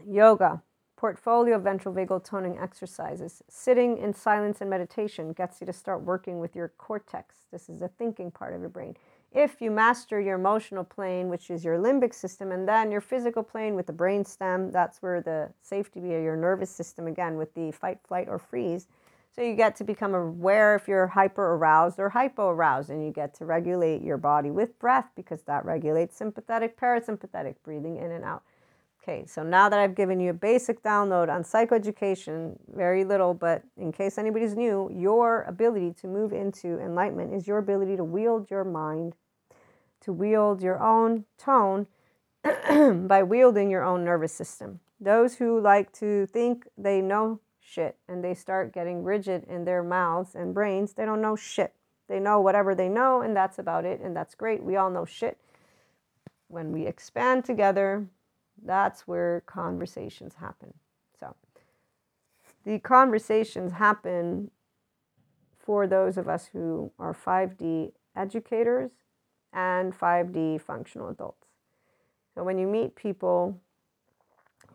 Yoga, 0.06 0.62
polyvagal 1.00 1.62
ventral 1.62 1.94
vagal 1.94 2.24
toning 2.24 2.58
exercises. 2.58 3.42
Sitting 3.48 3.98
in 3.98 4.12
silence 4.12 4.60
and 4.60 4.68
meditation 4.68 5.32
gets 5.32 5.60
you 5.60 5.66
to 5.66 5.72
start 5.72 6.02
working 6.02 6.40
with 6.40 6.56
your 6.56 6.72
cortex. 6.78 7.36
This 7.52 7.68
is 7.68 7.80
the 7.80 7.88
thinking 7.88 8.30
part 8.30 8.54
of 8.54 8.60
your 8.60 8.68
brain. 8.68 8.96
If 9.30 9.60
you 9.60 9.70
master 9.70 10.18
your 10.20 10.36
emotional 10.36 10.84
plane, 10.84 11.28
which 11.28 11.50
is 11.50 11.62
your 11.62 11.78
limbic 11.78 12.14
system, 12.14 12.50
and 12.50 12.66
then 12.66 12.90
your 12.90 13.02
physical 13.02 13.42
plane 13.42 13.74
with 13.74 13.86
the 13.86 13.92
brain 13.92 14.24
stem, 14.24 14.70
that's 14.70 15.02
where 15.02 15.20
the 15.20 15.50
safety 15.60 16.00
via 16.00 16.22
your 16.22 16.36
nervous 16.36 16.70
system, 16.70 17.06
again, 17.06 17.36
with 17.36 17.52
the 17.54 17.70
fight, 17.70 17.98
flight, 18.06 18.26
or 18.28 18.38
freeze. 18.38 18.88
So 19.30 19.42
you 19.42 19.54
get 19.54 19.76
to 19.76 19.84
become 19.84 20.14
aware 20.14 20.74
if 20.74 20.88
you're 20.88 21.06
hyper 21.06 21.54
aroused 21.54 22.00
or 22.00 22.08
hypo 22.08 22.48
aroused, 22.48 22.88
and 22.88 23.04
you 23.04 23.12
get 23.12 23.34
to 23.34 23.44
regulate 23.44 24.02
your 24.02 24.16
body 24.16 24.50
with 24.50 24.78
breath 24.78 25.10
because 25.14 25.42
that 25.42 25.64
regulates 25.66 26.16
sympathetic, 26.16 26.80
parasympathetic 26.80 27.56
breathing 27.62 27.98
in 27.98 28.10
and 28.10 28.24
out. 28.24 28.42
Okay, 29.08 29.24
so 29.24 29.42
now 29.42 29.70
that 29.70 29.78
I've 29.78 29.94
given 29.94 30.20
you 30.20 30.28
a 30.28 30.34
basic 30.34 30.82
download 30.82 31.30
on 31.30 31.42
psychoeducation, 31.42 32.58
very 32.74 33.06
little, 33.06 33.32
but 33.32 33.62
in 33.78 33.90
case 33.90 34.18
anybody's 34.18 34.54
new, 34.54 34.90
your 34.94 35.44
ability 35.44 35.94
to 36.02 36.06
move 36.06 36.34
into 36.34 36.78
enlightenment 36.78 37.32
is 37.32 37.46
your 37.46 37.56
ability 37.56 37.96
to 37.96 38.04
wield 38.04 38.50
your 38.50 38.64
mind, 38.64 39.14
to 40.02 40.12
wield 40.12 40.60
your 40.60 40.78
own 40.82 41.24
tone 41.38 41.86
by 43.08 43.22
wielding 43.22 43.70
your 43.70 43.82
own 43.82 44.04
nervous 44.04 44.34
system. 44.34 44.80
Those 45.00 45.36
who 45.36 45.58
like 45.58 45.90
to 45.94 46.26
think 46.26 46.68
they 46.76 47.00
know 47.00 47.40
shit 47.60 47.96
and 48.10 48.22
they 48.22 48.34
start 48.34 48.74
getting 48.74 49.02
rigid 49.04 49.42
in 49.48 49.64
their 49.64 49.82
mouths 49.82 50.34
and 50.34 50.52
brains, 50.52 50.92
they 50.92 51.06
don't 51.06 51.22
know 51.22 51.34
shit. 51.34 51.72
They 52.08 52.20
know 52.20 52.42
whatever 52.42 52.74
they 52.74 52.90
know, 52.90 53.22
and 53.22 53.34
that's 53.34 53.58
about 53.58 53.86
it, 53.86 54.02
and 54.02 54.14
that's 54.14 54.34
great. 54.34 54.62
We 54.62 54.76
all 54.76 54.90
know 54.90 55.06
shit. 55.06 55.38
When 56.48 56.72
we 56.72 56.86
expand 56.86 57.46
together, 57.46 58.06
that's 58.64 59.06
where 59.06 59.42
conversations 59.46 60.34
happen. 60.34 60.74
So 61.18 61.34
the 62.64 62.78
conversations 62.78 63.72
happen 63.72 64.50
for 65.58 65.86
those 65.86 66.16
of 66.16 66.28
us 66.28 66.46
who 66.52 66.92
are 66.98 67.14
5D 67.14 67.92
educators 68.16 68.90
and 69.52 69.98
5D 69.98 70.60
functional 70.60 71.08
adults. 71.08 71.46
So 72.34 72.42
when 72.44 72.58
you 72.58 72.66
meet 72.66 72.94
people 72.94 73.60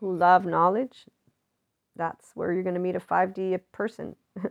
who 0.00 0.16
love 0.16 0.44
knowledge, 0.44 1.06
that's 1.96 2.32
where 2.34 2.52
you're 2.52 2.62
going 2.62 2.74
to 2.74 2.80
meet 2.80 2.96
a 2.96 3.00
5D 3.00 3.60
person. 3.72 4.16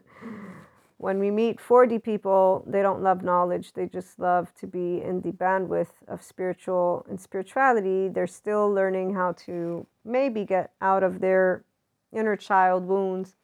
when 1.03 1.19
we 1.19 1.29
meet 1.29 1.59
4D 1.59 2.01
people, 2.01 2.63
they 2.65 2.81
don't 2.81 3.03
love 3.03 3.25
knowledge. 3.25 3.73
They 3.73 3.87
just 3.87 4.17
love 4.19 4.55
to 4.55 4.65
be 4.65 5.01
in 5.01 5.19
the 5.19 5.33
bandwidth 5.33 5.89
of 6.07 6.23
spiritual 6.23 7.05
and 7.09 7.19
spirituality. 7.19 8.07
They're 8.07 8.25
still 8.25 8.71
learning 8.71 9.13
how 9.13 9.33
to 9.45 9.85
maybe 10.05 10.45
get 10.45 10.71
out 10.79 11.03
of 11.03 11.19
their 11.19 11.65
inner 12.13 12.37
child 12.37 12.87
wounds, 12.87 13.35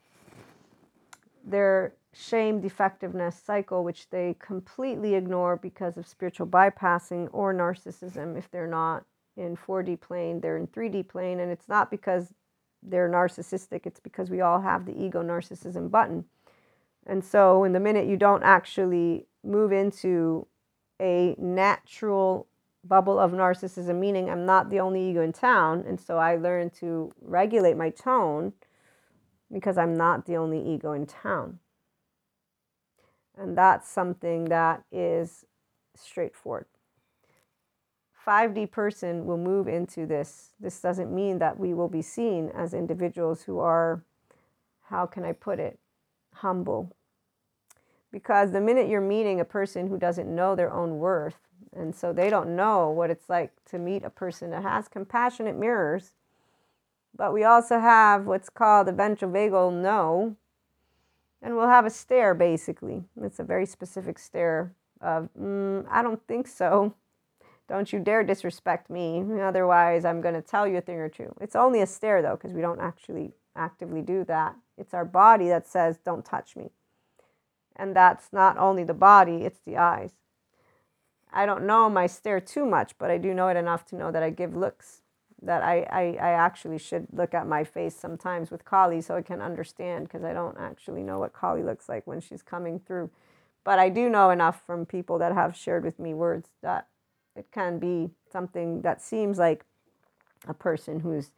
their 1.46 1.96
shame 2.14 2.62
defectiveness 2.62 3.36
cycle, 3.46 3.84
which 3.84 4.10
they 4.10 4.38
completely 4.40 5.16
ignore 5.16 5.58
because 5.58 5.98
of 5.98 6.08
spiritual 6.08 6.48
bypassing 6.48 7.28
or 7.34 7.54
narcissism. 7.54 8.38
If 8.38 8.50
they're 8.52 8.68
not 8.68 9.04
in 9.36 9.58
4D 9.58 10.00
plane, 10.00 10.40
they're 10.40 10.56
in 10.56 10.68
3D 10.68 11.10
plane. 11.10 11.42
And 11.42 11.52
it's 11.52 11.68
not 11.68 11.92
because 11.92 12.34
they're 12.82 13.10
narcissistic, 13.10 13.86
it's 13.86 14.00
because 14.00 14.30
we 14.30 14.40
all 14.40 14.62
have 14.62 14.86
the 14.86 14.98
ego 14.98 15.22
narcissism 15.22 15.92
button 15.92 16.24
and 17.10 17.26
so, 17.26 17.64
in 17.64 17.74
the 17.74 17.80
minute 17.80 18.08
you 18.08 18.18
don't 18.18 18.44
actually 18.44 19.26
move 19.44 19.72
into 19.72 20.48
a 21.02 21.36
natural 21.38 22.48
bubble 22.84 23.20
of 23.20 23.32
narcissism, 23.32 24.00
meaning 24.00 24.30
I'm 24.30 24.46
not 24.46 24.70
the 24.70 24.80
only 24.80 25.10
ego 25.10 25.22
in 25.22 25.34
town, 25.34 25.84
and 25.88 26.00
so 26.00 26.18
I 26.18 26.36
learn 26.36 26.70
to 26.82 27.12
regulate 27.22 27.78
my 27.78 27.90
tone 27.90 28.54
because 29.52 29.78
I'm 29.78 29.96
not 29.96 30.26
the 30.26 30.38
only 30.38 30.62
ego 30.62 30.94
in 30.94 31.06
town. 31.06 31.60
And 33.38 33.58
that's 33.58 33.90
something 33.90 34.46
that 34.46 34.84
is 34.92 35.46
straightforward. 35.96 36.66
5D 38.28 38.70
person 38.70 39.26
will 39.26 39.38
move 39.38 39.68
into 39.68 40.06
this. 40.06 40.50
This 40.60 40.80
doesn't 40.80 41.14
mean 41.14 41.40
that 41.40 41.58
we 41.58 41.74
will 41.74 41.88
be 41.88 42.02
seen 42.02 42.52
as 42.54 42.74
individuals 42.74 43.44
who 43.44 43.60
are, 43.60 44.04
how 44.90 45.06
can 45.06 45.24
I 45.24 45.32
put 45.32 45.60
it, 45.60 45.80
humble. 46.34 46.96
Because 48.12 48.52
the 48.52 48.62
minute 48.62 48.90
you're 48.90 49.02
meeting 49.02 49.40
a 49.40 49.46
person 49.46 49.88
who 49.88 49.98
doesn't 49.98 50.34
know 50.34 50.56
their 50.56 50.74
own 50.74 50.98
worth, 50.98 51.38
and 51.76 51.96
so 51.96 52.12
they 52.12 52.30
don't 52.30 52.56
know 52.56 52.90
what 52.90 53.10
it's 53.10 53.30
like 53.30 53.52
to 53.66 53.78
meet 53.78 54.04
a 54.04 54.10
person 54.10 54.50
that 54.50 54.64
has 54.64 54.88
compassionate 54.88 55.56
mirrors, 55.56 56.14
but 57.16 57.34
we 57.34 57.44
also 57.44 57.80
have 57.80 58.26
what's 58.26 58.50
called 58.50 58.88
a 58.88 58.94
ventrovagal 58.94 59.74
no, 59.74 60.36
and 61.42 61.56
we'll 61.56 61.68
have 61.68 61.86
a 61.86 61.90
stare 61.92 62.34
basically. 62.34 63.04
It's 63.22 63.40
a 63.40 63.44
very 63.44 63.66
specific 63.66 64.18
stare 64.18 64.74
of, 65.02 65.30
mm, 65.40 65.86
I 65.90 66.02
don't 66.02 66.26
think 66.28 66.48
so. 66.48 66.96
Don't 67.68 67.94
you 67.94 68.00
dare 68.00 68.24
disrespect 68.24 68.90
me. 68.90 69.24
Otherwise, 69.40 70.04
I'm 70.04 70.22
going 70.22 70.34
to 70.34 70.42
tell 70.42 70.68
you 70.68 70.78
a 70.78 70.82
thing 70.82 70.96
or 70.96 71.08
two. 71.08 71.34
It's 71.40 71.56
only 71.56 71.82
a 71.82 71.86
stare, 71.86 72.24
though, 72.24 72.36
because 72.36 72.52
we 72.52 72.62
don't 72.62 72.80
actually 72.80 73.34
actively 73.56 74.02
do 74.02 74.24
that. 74.24 74.56
It's 74.78 74.96
our 74.96 75.06
body 75.06 75.48
that 75.50 75.68
says, 75.68 76.00
don't 76.04 76.26
touch 76.26 76.56
me. 76.56 76.72
And 77.80 77.96
that's 77.96 78.34
not 78.34 78.58
only 78.58 78.84
the 78.84 78.94
body, 78.94 79.46
it's 79.46 79.62
the 79.66 79.78
eyes. 79.78 80.12
I 81.32 81.46
don't 81.46 81.66
know 81.66 81.90
my 81.90 82.08
stare 82.08 82.42
too 82.42 82.66
much, 82.66 82.94
but 83.00 83.10
I 83.10 83.18
do 83.18 83.34
know 83.34 83.48
it 83.48 83.56
enough 83.56 83.86
to 83.88 83.96
know 83.96 84.12
that 84.12 84.22
I 84.22 84.32
give 84.32 84.54
looks, 84.54 85.02
that 85.42 85.64
I, 85.64 85.84
I, 85.84 86.02
I 86.20 86.32
actually 86.32 86.78
should 86.78 87.08
look 87.14 87.34
at 87.34 87.48
my 87.48 87.64
face 87.64 87.96
sometimes 87.96 88.52
with 88.52 88.66
Kali 88.66 89.00
so 89.00 89.16
I 89.16 89.22
can 89.22 89.42
understand 89.42 90.06
because 90.10 90.26
I 90.26 90.34
don't 90.34 90.58
actually 90.60 91.04
know 91.04 91.20
what 91.20 91.32
Kali 91.32 91.64
looks 91.64 91.88
like 91.88 92.06
when 92.06 92.20
she's 92.20 92.42
coming 92.42 92.80
through. 92.80 93.12
But 93.64 93.80
I 93.80 93.88
do 93.88 94.10
know 94.10 94.30
enough 94.30 94.62
from 94.66 94.86
people 94.86 95.18
that 95.20 95.34
have 95.34 95.56
shared 95.56 95.86
with 95.86 96.00
me 96.00 96.14
words 96.14 96.50
that 96.62 96.88
it 97.36 97.48
can 97.52 97.80
be 97.80 98.10
something 98.30 98.82
that 98.82 99.02
seems 99.02 99.38
like 99.38 99.64
a 100.48 100.54
person 100.54 101.00
who's 101.00 101.32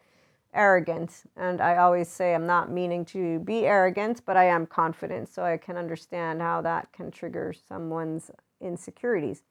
arrogant. 0.53 1.23
And 1.35 1.61
I 1.61 1.77
always 1.77 2.07
say 2.09 2.33
I'm 2.33 2.47
not 2.47 2.71
meaning 2.71 3.05
to 3.05 3.39
be 3.39 3.65
arrogant, 3.65 4.21
but 4.25 4.37
I 4.37 4.45
am 4.45 4.65
confident. 4.65 5.29
So 5.29 5.43
I 5.43 5.57
can 5.57 5.77
understand 5.77 6.41
how 6.41 6.61
that 6.61 6.91
can 6.91 7.11
trigger 7.11 7.53
someone's 7.67 8.31
insecurities. 8.59 9.43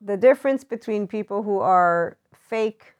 The 0.00 0.16
difference 0.16 0.64
between 0.64 1.06
people 1.06 1.42
who 1.42 1.58
are 1.58 2.16
fake 2.32 2.94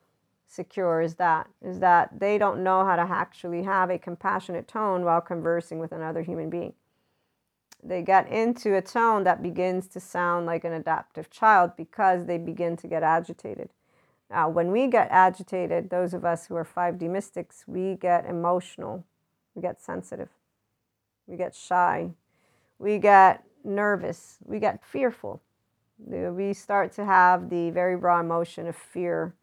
secure 0.46 1.00
is 1.00 1.14
that 1.14 1.48
is 1.62 1.78
that 1.78 2.18
they 2.18 2.36
don't 2.36 2.64
know 2.64 2.84
how 2.84 2.96
to 2.96 3.02
actually 3.02 3.62
have 3.62 3.88
a 3.88 3.98
compassionate 3.98 4.66
tone 4.66 5.04
while 5.04 5.20
conversing 5.20 5.78
with 5.78 5.92
another 5.92 6.22
human 6.22 6.50
being 6.50 6.72
they 7.82 8.02
get 8.02 8.28
into 8.28 8.76
a 8.76 8.82
tone 8.82 9.24
that 9.24 9.42
begins 9.42 9.86
to 9.88 10.00
sound 10.00 10.46
like 10.46 10.64
an 10.64 10.72
adaptive 10.72 11.30
child 11.30 11.72
because 11.76 12.26
they 12.26 12.38
begin 12.38 12.76
to 12.76 12.86
get 12.86 13.02
agitated. 13.02 13.70
Now, 14.30 14.48
when 14.48 14.70
we 14.70 14.86
get 14.86 15.08
agitated, 15.10 15.90
those 15.90 16.14
of 16.14 16.24
us 16.24 16.46
who 16.46 16.54
are 16.54 16.64
5D 16.64 17.10
mystics, 17.10 17.64
we 17.66 17.96
get 17.96 18.24
emotional, 18.26 19.04
we 19.54 19.62
get 19.62 19.82
sensitive, 19.82 20.28
we 21.26 21.36
get 21.36 21.54
shy, 21.54 22.10
we 22.78 22.98
get 22.98 23.44
nervous, 23.64 24.38
we 24.44 24.60
get 24.60 24.84
fearful. 24.84 25.42
We 25.98 26.54
start 26.54 26.92
to 26.92 27.04
have 27.04 27.50
the 27.50 27.70
very 27.70 27.96
raw 27.96 28.20
emotion 28.20 28.66
of 28.66 28.76
fear. 28.76 29.34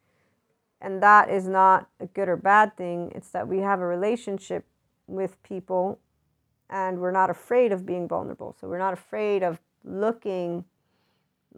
And 0.81 1.03
that 1.03 1.29
is 1.29 1.47
not 1.47 1.89
a 1.99 2.07
good 2.07 2.29
or 2.29 2.37
bad 2.37 2.75
thing. 2.77 3.11
It's 3.13 3.29
that 3.29 3.47
we 3.47 3.59
have 3.59 3.79
a 3.79 3.85
relationship 3.85 4.65
with 5.05 5.41
people 5.43 5.99
and 6.69 6.99
we're 6.99 7.11
not 7.11 7.29
afraid 7.29 7.71
of 7.71 7.85
being 7.85 8.07
vulnerable. 8.07 8.55
So 8.59 8.67
we're 8.67 8.79
not 8.79 8.93
afraid 8.93 9.43
of 9.43 9.59
looking 9.83 10.65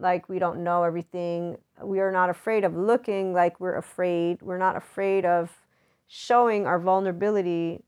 like 0.00 0.28
we 0.28 0.38
don't 0.38 0.64
know 0.64 0.82
everything. 0.82 1.58
We 1.82 2.00
are 2.00 2.12
not 2.12 2.30
afraid 2.30 2.64
of 2.64 2.76
looking 2.76 3.32
like 3.32 3.60
we're 3.60 3.76
afraid. 3.76 4.42
We're 4.42 4.58
not 4.58 4.76
afraid 4.76 5.24
of 5.24 5.50
showing 6.06 6.66
our 6.66 6.78
vulnerability 6.78 7.82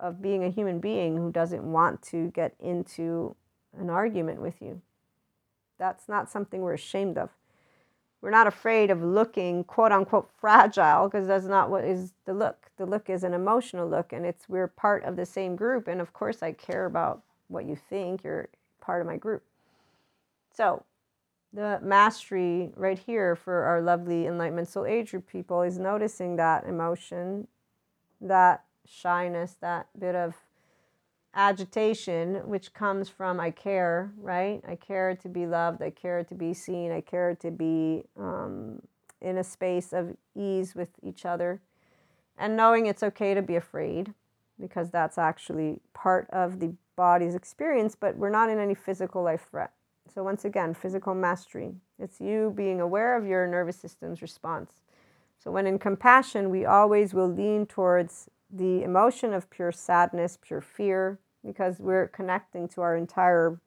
of 0.00 0.22
being 0.22 0.44
a 0.44 0.50
human 0.50 0.80
being 0.80 1.16
who 1.16 1.30
doesn't 1.30 1.62
want 1.62 2.02
to 2.02 2.30
get 2.30 2.54
into 2.60 3.36
an 3.78 3.90
argument 3.90 4.40
with 4.40 4.60
you. 4.60 4.80
That's 5.78 6.08
not 6.08 6.30
something 6.30 6.62
we're 6.62 6.74
ashamed 6.74 7.18
of 7.18 7.30
we're 8.24 8.30
not 8.30 8.46
afraid 8.46 8.90
of 8.90 9.02
looking 9.02 9.64
quote 9.64 9.92
unquote 9.92 10.30
fragile 10.40 11.10
because 11.10 11.26
that's 11.26 11.44
not 11.44 11.68
what 11.68 11.84
is 11.84 12.14
the 12.24 12.32
look. 12.32 12.70
The 12.78 12.86
look 12.86 13.10
is 13.10 13.22
an 13.22 13.34
emotional 13.34 13.86
look 13.86 14.14
and 14.14 14.24
it's 14.24 14.48
we're 14.48 14.68
part 14.68 15.04
of 15.04 15.14
the 15.14 15.26
same 15.26 15.56
group 15.56 15.88
and 15.88 16.00
of 16.00 16.14
course 16.14 16.42
I 16.42 16.52
care 16.52 16.86
about 16.86 17.20
what 17.48 17.66
you 17.66 17.76
think. 17.76 18.24
You're 18.24 18.48
part 18.80 19.02
of 19.02 19.06
my 19.06 19.18
group. 19.18 19.42
So 20.56 20.84
the 21.54 21.78
mastery 21.82 22.72
right 22.74 22.98
here 22.98 23.36
for 23.36 23.62
our 23.62 23.80
lovely 23.80 24.26
enlightenment 24.26 24.68
soul 24.68 24.84
age 24.84 25.12
group 25.12 25.28
people 25.28 25.62
is 25.62 25.78
noticing 25.78 26.36
that 26.36 26.64
emotion, 26.64 27.46
that 28.20 28.64
shyness, 28.84 29.56
that 29.60 29.86
bit 29.98 30.16
of 30.16 30.34
agitation, 31.32 32.36
which 32.46 32.74
comes 32.74 33.08
from 33.08 33.38
I 33.38 33.50
care, 33.50 34.12
right? 34.18 34.62
I 34.66 34.74
care 34.74 35.14
to 35.16 35.28
be 35.28 35.46
loved, 35.46 35.80
I 35.80 35.90
care 35.90 36.24
to 36.24 36.34
be 36.34 36.54
seen, 36.54 36.90
I 36.90 37.00
care 37.00 37.36
to 37.36 37.50
be 37.50 38.04
um, 38.18 38.82
in 39.20 39.38
a 39.38 39.44
space 39.44 39.92
of 39.92 40.16
ease 40.34 40.74
with 40.74 40.90
each 41.02 41.24
other, 41.24 41.60
and 42.36 42.56
knowing 42.56 42.86
it's 42.86 43.02
okay 43.02 43.32
to 43.32 43.42
be 43.42 43.56
afraid 43.56 44.12
because 44.60 44.90
that's 44.90 45.18
actually 45.18 45.80
part 45.92 46.28
of 46.30 46.60
the 46.60 46.74
body's 46.96 47.34
experience, 47.34 47.96
but 47.98 48.16
we're 48.16 48.30
not 48.30 48.50
in 48.50 48.58
any 48.58 48.74
physical 48.74 49.22
life 49.22 49.46
threat. 49.50 49.72
So, 50.12 50.22
once 50.22 50.44
again, 50.44 50.74
physical 50.74 51.14
mastery. 51.14 51.74
It's 51.98 52.20
you 52.20 52.52
being 52.56 52.80
aware 52.80 53.16
of 53.16 53.26
your 53.26 53.46
nervous 53.46 53.76
system's 53.76 54.22
response. 54.22 54.72
So, 55.38 55.50
when 55.50 55.66
in 55.66 55.78
compassion, 55.78 56.50
we 56.50 56.64
always 56.64 57.14
will 57.14 57.28
lean 57.28 57.66
towards 57.66 58.28
the 58.50 58.82
emotion 58.82 59.32
of 59.32 59.50
pure 59.50 59.72
sadness, 59.72 60.38
pure 60.40 60.60
fear, 60.60 61.18
because 61.44 61.78
we're 61.80 62.08
connecting 62.08 62.68
to 62.68 62.80
our 62.80 62.96
entire 62.96 63.58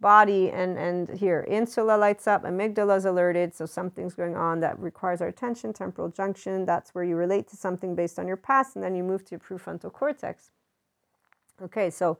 body 0.00 0.50
and 0.50 0.78
and 0.78 1.10
here 1.18 1.46
insula 1.48 1.96
lights 1.96 2.26
up 2.26 2.42
amygdala 2.44 2.96
is 2.96 3.04
alerted 3.04 3.54
so 3.54 3.66
something's 3.66 4.14
going 4.14 4.34
on 4.34 4.60
that 4.60 4.78
requires 4.78 5.20
our 5.20 5.28
attention 5.28 5.74
temporal 5.74 6.08
junction 6.08 6.64
that's 6.64 6.94
where 6.94 7.04
you 7.04 7.14
relate 7.14 7.46
to 7.46 7.54
something 7.54 7.94
based 7.94 8.18
on 8.18 8.26
your 8.26 8.36
past 8.36 8.74
and 8.76 8.82
then 8.82 8.94
you 8.94 9.04
move 9.04 9.22
to 9.24 9.32
your 9.32 9.40
prefrontal 9.40 9.92
cortex 9.92 10.52
okay 11.62 11.90
so 11.90 12.16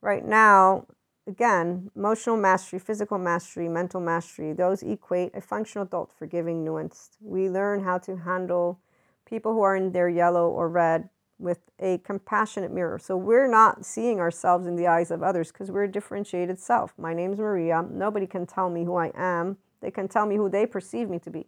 right 0.00 0.24
now 0.24 0.86
again 1.30 1.90
emotional 1.96 2.36
mastery 2.36 2.78
physical 2.78 3.18
mastery 3.18 3.68
mental 3.68 4.00
mastery 4.00 4.52
those 4.52 4.82
equate 4.82 5.34
a 5.34 5.40
functional 5.40 5.86
adult 5.86 6.12
forgiving 6.18 6.64
nuanced 6.64 7.10
we 7.20 7.48
learn 7.48 7.82
how 7.82 7.96
to 7.96 8.16
handle 8.16 8.78
people 9.24 9.52
who 9.52 9.62
are 9.62 9.76
in 9.76 9.92
their 9.92 10.08
yellow 10.08 10.48
or 10.48 10.68
red 10.68 11.08
with 11.40 11.60
a 11.80 11.98
compassionate 11.98 12.70
mirror. 12.70 12.98
So 12.98 13.16
we're 13.16 13.48
not 13.48 13.86
seeing 13.86 14.20
ourselves 14.20 14.66
in 14.66 14.76
the 14.76 14.86
eyes 14.86 15.10
of 15.10 15.22
others 15.22 15.50
because 15.50 15.70
we're 15.70 15.84
a 15.84 15.90
differentiated 15.90 16.58
self. 16.58 16.92
My 16.98 17.14
name's 17.14 17.38
Maria. 17.38 17.84
Nobody 17.90 18.26
can 18.26 18.46
tell 18.46 18.68
me 18.68 18.84
who 18.84 18.96
I 18.96 19.10
am. 19.16 19.56
They 19.80 19.90
can 19.90 20.06
tell 20.06 20.26
me 20.26 20.36
who 20.36 20.50
they 20.50 20.66
perceive 20.66 21.08
me 21.08 21.18
to 21.20 21.30
be. 21.30 21.46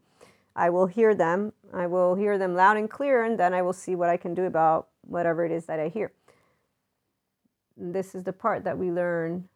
I 0.57 0.71
will 0.71 0.87
hear 0.87 1.15
them. 1.15 1.53
I 1.73 1.87
will 1.87 2.15
hear 2.15 2.39
them 2.39 2.55
loud 2.55 2.79
and 2.79 2.89
clear, 2.89 3.25
and 3.25 3.39
then 3.39 3.53
I 3.53 3.63
will 3.63 3.73
see 3.73 3.95
what 3.95 4.09
I 4.09 4.17
can 4.17 4.35
do 4.35 4.45
about 4.45 4.89
whatever 5.03 5.45
it 5.45 5.53
is 5.53 5.67
that 5.67 5.79
I 5.79 5.89
hear. 5.89 6.13
This 7.77 8.15
is 8.15 8.25
the 8.25 8.33
part 8.33 8.65
that 8.65 8.79
we 8.79 8.91
learn 8.91 9.49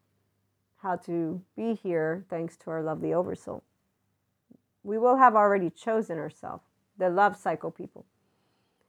how 0.86 0.96
to 0.96 1.42
be 1.56 1.74
here 1.74 2.24
thanks 2.30 2.56
to 2.56 2.70
our 2.70 2.82
lovely 2.82 3.12
oversoul. 3.12 3.62
We 4.82 4.98
will 4.98 5.16
have 5.16 5.34
already 5.34 5.70
chosen 5.70 6.18
ourselves, 6.18 6.64
the 6.96 7.10
love 7.10 7.36
cycle 7.36 7.70
people 7.70 8.06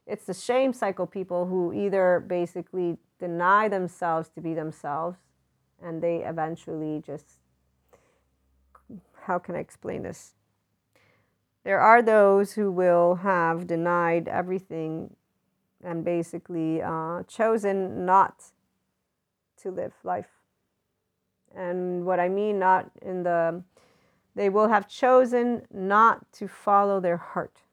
it's 0.08 0.26
the 0.26 0.34
shame 0.34 0.74
cycle 0.74 1.06
people 1.06 1.46
who 1.46 1.74
either 1.74 2.24
basically 2.26 2.98
deny 3.20 3.68
themselves 3.68 4.30
to 4.30 4.42
be 4.42 4.54
themselves 4.54 5.18
and 5.84 6.02
they 6.02 6.18
eventually 6.18 7.04
just 7.06 7.40
how 9.24 9.38
can 9.38 9.56
I 9.56 9.60
explain 9.60 10.04
this? 10.04 10.36
There 11.66 11.82
are 11.82 12.02
those 12.02 12.54
who 12.54 12.72
will 12.72 13.16
have 13.16 13.68
denied 13.68 14.30
everything 14.30 15.18
and 15.84 16.06
basically 16.06 16.82
uh, 16.82 17.24
chosen 17.24 18.06
not 18.06 18.46
to 19.62 19.72
live 19.72 19.94
life. 20.06 20.37
And 21.58 22.06
what 22.06 22.20
I 22.20 22.30
mean, 22.30 22.60
not 22.60 22.92
in 23.02 23.24
the, 23.24 23.64
they 24.36 24.50
will 24.50 24.68
have 24.68 24.88
chosen 24.88 25.64
not 25.74 26.32
to 26.34 26.48
follow 26.48 27.00
their 27.00 27.18
heart 27.18 27.64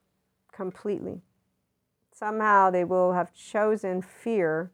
completely 0.53 1.21
somehow 2.15 2.71
they 2.71 2.85
will 2.85 3.13
have 3.13 3.35
chosen 3.35 4.01
fear 4.01 4.71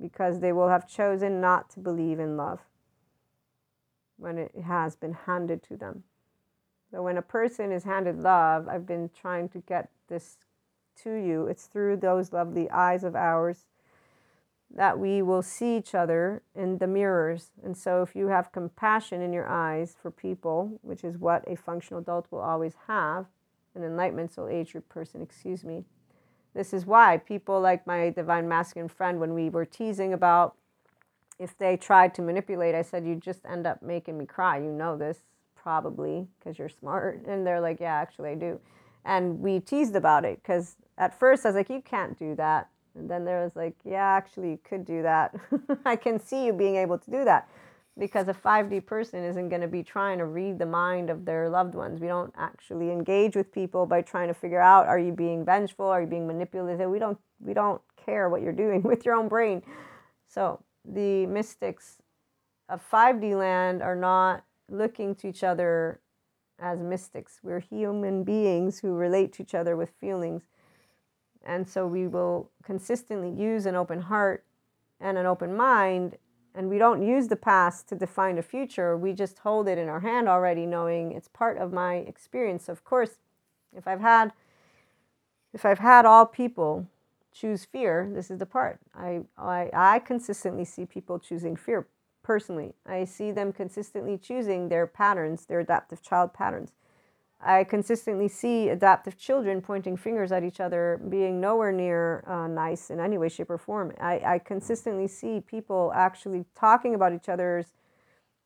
because 0.00 0.40
they 0.40 0.52
will 0.52 0.68
have 0.68 0.86
chosen 0.86 1.40
not 1.40 1.70
to 1.70 1.80
believe 1.80 2.20
in 2.20 2.36
love 2.36 2.60
when 4.18 4.38
it 4.38 4.54
has 4.66 4.94
been 4.94 5.14
handed 5.26 5.62
to 5.62 5.76
them. 5.76 6.04
So, 6.90 7.02
when 7.02 7.16
a 7.16 7.22
person 7.22 7.72
is 7.72 7.84
handed 7.84 8.20
love, 8.20 8.68
I've 8.68 8.86
been 8.86 9.10
trying 9.20 9.48
to 9.50 9.58
get 9.58 9.88
this 10.08 10.36
to 11.02 11.14
you. 11.14 11.46
It's 11.46 11.66
through 11.66 11.96
those 11.96 12.32
lovely 12.32 12.70
eyes 12.70 13.02
of 13.02 13.16
ours 13.16 13.64
that 14.70 14.98
we 14.98 15.22
will 15.22 15.42
see 15.42 15.76
each 15.76 15.94
other 15.94 16.42
in 16.54 16.78
the 16.78 16.86
mirrors. 16.86 17.50
And 17.62 17.76
so, 17.76 18.02
if 18.02 18.16
you 18.16 18.28
have 18.28 18.52
compassion 18.52 19.22
in 19.22 19.32
your 19.32 19.48
eyes 19.48 19.96
for 20.00 20.10
people, 20.10 20.78
which 20.82 21.04
is 21.04 21.18
what 21.18 21.44
a 21.46 21.56
functional 21.56 22.00
adult 22.00 22.26
will 22.30 22.40
always 22.40 22.74
have, 22.86 23.26
an 23.74 23.82
enlightenment 23.82 24.32
soul 24.32 24.48
age 24.48 24.76
person, 24.88 25.22
excuse 25.22 25.64
me, 25.64 25.84
this 26.54 26.72
is 26.72 26.86
why 26.86 27.18
people 27.18 27.60
like 27.60 27.86
my 27.86 28.10
divine 28.10 28.48
masculine 28.48 28.88
friend, 28.88 29.18
when 29.18 29.34
we 29.34 29.50
were 29.50 29.64
teasing 29.64 30.12
about 30.12 30.54
if 31.38 31.58
they 31.58 31.76
tried 31.76 32.14
to 32.14 32.22
manipulate, 32.22 32.74
I 32.74 32.82
said, 32.82 33.04
You 33.04 33.16
just 33.16 33.44
end 33.44 33.66
up 33.66 33.82
making 33.82 34.16
me 34.16 34.26
cry. 34.26 34.58
You 34.58 34.70
know 34.70 34.96
this, 34.96 35.18
probably, 35.56 36.28
because 36.38 36.58
you're 36.58 36.68
smart. 36.68 37.24
And 37.26 37.46
they're 37.46 37.60
like, 37.60 37.80
Yeah, 37.80 37.94
actually, 37.94 38.30
I 38.30 38.34
do. 38.36 38.60
And 39.04 39.40
we 39.40 39.60
teased 39.60 39.96
about 39.96 40.24
it 40.24 40.40
because 40.42 40.76
at 40.96 41.18
first 41.18 41.44
I 41.44 41.48
was 41.48 41.56
like, 41.56 41.70
You 41.70 41.82
can't 41.82 42.18
do 42.18 42.34
that. 42.36 42.68
And 42.96 43.10
then 43.10 43.24
there 43.24 43.42
was 43.42 43.56
like, 43.56 43.74
Yeah, 43.84 44.04
actually, 44.04 44.50
you 44.50 44.58
could 44.62 44.84
do 44.84 45.02
that. 45.02 45.34
I 45.84 45.96
can 45.96 46.18
see 46.18 46.46
you 46.46 46.52
being 46.52 46.76
able 46.76 46.98
to 46.98 47.10
do 47.10 47.24
that 47.24 47.48
because 47.98 48.26
a 48.28 48.34
5D 48.34 48.86
person 48.86 49.24
isn't 49.24 49.48
going 49.48 49.60
to 49.60 49.68
be 49.68 49.82
trying 49.82 50.18
to 50.18 50.26
read 50.26 50.58
the 50.58 50.66
mind 50.66 51.10
of 51.10 51.24
their 51.24 51.48
loved 51.48 51.74
ones. 51.74 52.00
We 52.00 52.08
don't 52.08 52.34
actually 52.36 52.90
engage 52.90 53.36
with 53.36 53.52
people 53.52 53.86
by 53.86 54.02
trying 54.02 54.28
to 54.28 54.34
figure 54.34 54.60
out 54.60 54.86
are 54.86 54.98
you 54.98 55.12
being 55.12 55.44
vengeful, 55.44 55.86
are 55.86 56.00
you 56.00 56.06
being 56.06 56.26
manipulative? 56.26 56.90
We 56.90 56.98
don't 56.98 57.18
we 57.40 57.54
don't 57.54 57.80
care 58.04 58.28
what 58.28 58.42
you're 58.42 58.52
doing 58.52 58.82
with 58.84 59.04
your 59.04 59.14
own 59.14 59.28
brain. 59.28 59.62
So, 60.26 60.60
the 60.84 61.26
mystics 61.26 62.02
of 62.68 62.82
5D 62.90 63.38
land 63.38 63.82
are 63.82 63.96
not 63.96 64.44
looking 64.70 65.14
to 65.16 65.28
each 65.28 65.44
other 65.44 66.00
as 66.58 66.80
mystics. 66.80 67.40
We're 67.42 67.60
human 67.60 68.24
beings 68.24 68.80
who 68.80 68.94
relate 68.94 69.32
to 69.34 69.42
each 69.42 69.54
other 69.54 69.76
with 69.76 69.90
feelings. 70.00 70.44
And 71.44 71.68
so 71.68 71.86
we 71.86 72.06
will 72.06 72.50
consistently 72.62 73.30
use 73.30 73.66
an 73.66 73.76
open 73.76 74.00
heart 74.02 74.44
and 75.00 75.18
an 75.18 75.26
open 75.26 75.54
mind 75.54 76.16
and 76.54 76.70
we 76.70 76.78
don't 76.78 77.02
use 77.02 77.28
the 77.28 77.36
past 77.36 77.88
to 77.88 77.96
define 77.96 78.36
the 78.36 78.42
future. 78.42 78.96
We 78.96 79.12
just 79.12 79.40
hold 79.40 79.66
it 79.66 79.76
in 79.76 79.88
our 79.88 80.00
hand 80.00 80.28
already, 80.28 80.66
knowing 80.66 81.10
it's 81.12 81.26
part 81.26 81.58
of 81.58 81.72
my 81.72 81.96
experience. 81.96 82.68
Of 82.68 82.84
course, 82.84 83.18
if 83.76 83.88
I've 83.88 84.00
had 84.00 84.32
if 85.52 85.64
I've 85.64 85.78
had 85.78 86.04
all 86.04 86.26
people 86.26 86.86
choose 87.32 87.64
fear, 87.64 88.10
this 88.12 88.30
is 88.30 88.38
the 88.38 88.46
part. 88.46 88.80
I, 88.94 89.20
I, 89.38 89.70
I 89.72 89.98
consistently 90.00 90.64
see 90.64 90.84
people 90.84 91.18
choosing 91.20 91.54
fear 91.54 91.86
personally. 92.24 92.74
I 92.86 93.04
see 93.04 93.30
them 93.30 93.52
consistently 93.52 94.18
choosing 94.18 94.68
their 94.68 94.86
patterns, 94.86 95.46
their 95.46 95.60
adaptive 95.60 96.02
child 96.02 96.34
patterns. 96.34 96.72
I 97.44 97.64
consistently 97.64 98.28
see 98.28 98.70
adaptive 98.70 99.18
children 99.18 99.60
pointing 99.60 99.96
fingers 99.96 100.32
at 100.32 100.42
each 100.42 100.60
other, 100.60 101.00
being 101.08 101.40
nowhere 101.40 101.72
near 101.72 102.24
uh, 102.26 102.46
nice 102.46 102.90
in 102.90 103.00
any 103.00 103.18
way, 103.18 103.28
shape, 103.28 103.50
or 103.50 103.58
form. 103.58 103.92
I, 104.00 104.20
I 104.24 104.38
consistently 104.38 105.08
see 105.08 105.40
people 105.40 105.92
actually 105.94 106.46
talking 106.54 106.94
about 106.94 107.12
each 107.12 107.28
other's 107.28 107.66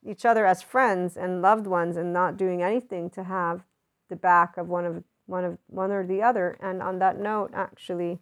each 0.06 0.24
other 0.24 0.46
as 0.46 0.62
friends 0.62 1.16
and 1.16 1.42
loved 1.42 1.66
ones, 1.66 1.96
and 1.96 2.12
not 2.12 2.37
doing 2.37 2.62
anything 2.62 3.11
to 3.11 3.24
have 3.24 3.64
the 4.08 4.16
back 4.16 4.56
of 4.56 4.68
one 4.68 4.84
of 4.84 5.04
one 5.26 5.44
of 5.44 5.58
one 5.66 5.90
or 5.90 6.06
the 6.06 6.22
other. 6.22 6.56
And 6.61 6.82
on 6.82 6.98
that 6.98 7.18
note, 7.18 7.50
actually, 7.54 8.18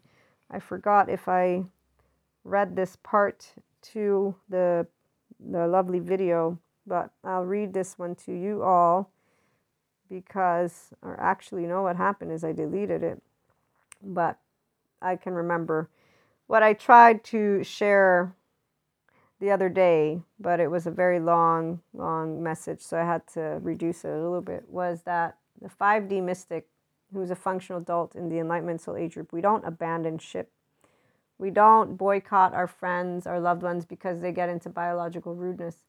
I 0.50 0.58
forgot 0.58 1.08
if 1.08 1.28
I 1.28 1.64
read 2.44 2.76
this 2.76 2.96
part 2.96 3.54
to 3.92 4.34
the 4.48 4.86
the 5.38 5.66
lovely 5.66 6.00
video, 6.00 6.58
but 6.86 7.10
I'll 7.24 7.44
read 7.44 7.72
this 7.72 7.98
one 7.98 8.14
to 8.26 8.32
you 8.32 8.62
all 8.62 9.10
because, 10.08 10.90
or 11.02 11.18
actually, 11.20 11.62
you 11.62 11.68
know 11.68 11.82
what 11.82 11.96
happened 11.96 12.32
is 12.32 12.44
I 12.44 12.52
deleted 12.52 13.02
it, 13.02 13.22
but 14.02 14.38
I 15.00 15.16
can 15.16 15.34
remember 15.34 15.88
what 16.46 16.62
I 16.62 16.72
tried 16.72 17.24
to 17.24 17.62
share 17.64 18.34
the 19.40 19.50
other 19.50 19.68
day, 19.68 20.20
but 20.40 20.60
it 20.60 20.70
was 20.70 20.86
a 20.86 20.90
very 20.90 21.20
long, 21.20 21.80
long 21.92 22.42
message, 22.42 22.80
so 22.80 22.98
I 22.98 23.04
had 23.04 23.26
to 23.34 23.58
reduce 23.62 24.04
it 24.04 24.10
a 24.10 24.22
little 24.22 24.40
bit. 24.40 24.64
Was 24.68 25.02
that 25.02 25.36
the 25.60 25.68
5D 25.68 26.22
mystic, 26.22 26.68
who's 27.12 27.30
a 27.30 27.36
functional 27.36 27.80
adult 27.80 28.14
in 28.14 28.28
the 28.28 28.38
Enlightenment 28.38 28.80
Soul 28.80 28.96
Age 28.96 29.14
group, 29.14 29.32
we 29.32 29.40
don't 29.40 29.64
abandon 29.66 30.18
ship. 30.18 30.50
We 31.38 31.50
don't 31.50 31.96
boycott 31.96 32.54
our 32.54 32.66
friends, 32.66 33.26
our 33.26 33.38
loved 33.38 33.62
ones 33.62 33.84
because 33.84 34.20
they 34.20 34.32
get 34.32 34.48
into 34.48 34.70
biological 34.70 35.34
rudeness. 35.34 35.84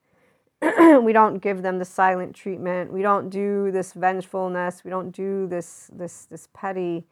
we 1.01 1.13
don't 1.13 1.39
give 1.39 1.61
them 1.61 1.77
the 1.77 1.85
silent 1.85 2.35
treatment. 2.35 2.91
We 2.91 3.01
don't 3.01 3.29
do 3.29 3.71
this 3.71 3.93
vengefulness. 3.93 4.83
We 4.83 4.89
don't 4.89 5.11
do 5.11 5.47
this 5.47 5.89
this 5.93 6.25
this 6.25 6.47
petty. 6.53 7.05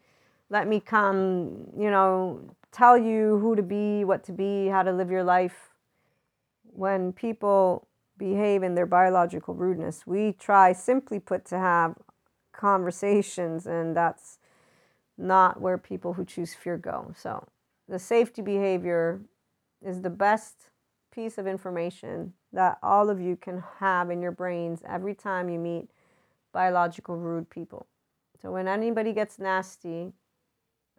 Let 0.49 0.67
me 0.67 0.79
come, 0.79 1.67
you 1.77 1.89
know, 1.89 2.41
tell 2.71 2.97
you 2.97 3.39
who 3.39 3.55
to 3.55 3.63
be, 3.63 4.03
what 4.03 4.23
to 4.25 4.31
be, 4.31 4.67
how 4.67 4.84
to 4.84 4.91
live 4.91 5.10
your 5.10 5.23
life. 5.23 5.69
When 6.63 7.13
people 7.13 7.88
behave 8.17 8.63
in 8.63 8.75
their 8.75 8.86
biological 8.86 9.53
rudeness, 9.53 10.05
we 10.05 10.34
try 10.34 10.73
simply 10.73 11.19
put 11.19 11.45
to 11.45 11.58
have 11.58 11.95
conversations, 12.51 13.65
and 13.65 13.95
that's 13.95 14.39
not 15.17 15.62
where 15.62 15.77
people 15.77 16.13
who 16.13 16.25
choose 16.25 16.53
fear 16.53 16.77
go. 16.77 17.13
So, 17.17 17.47
the 17.88 17.99
safety 17.99 18.41
behavior 18.41 19.21
is 19.86 20.01
the 20.01 20.10
best 20.10 20.69
piece 21.12 21.38
of 21.38 21.47
information 21.47 22.34
that 22.55 22.77
all 22.81 23.09
of 23.09 23.19
you 23.19 23.35
can 23.35 23.61
have 23.79 24.09
in 24.09 24.21
your 24.21 24.31
brains 24.31 24.81
every 24.87 25.13
time 25.13 25.49
you 25.49 25.59
meet 25.59 25.89
biological 26.53 27.17
rude 27.17 27.49
people. 27.49 27.85
So 28.41 28.51
when 28.51 28.67
anybody 28.67 29.11
gets 29.11 29.37
nasty, 29.37 30.13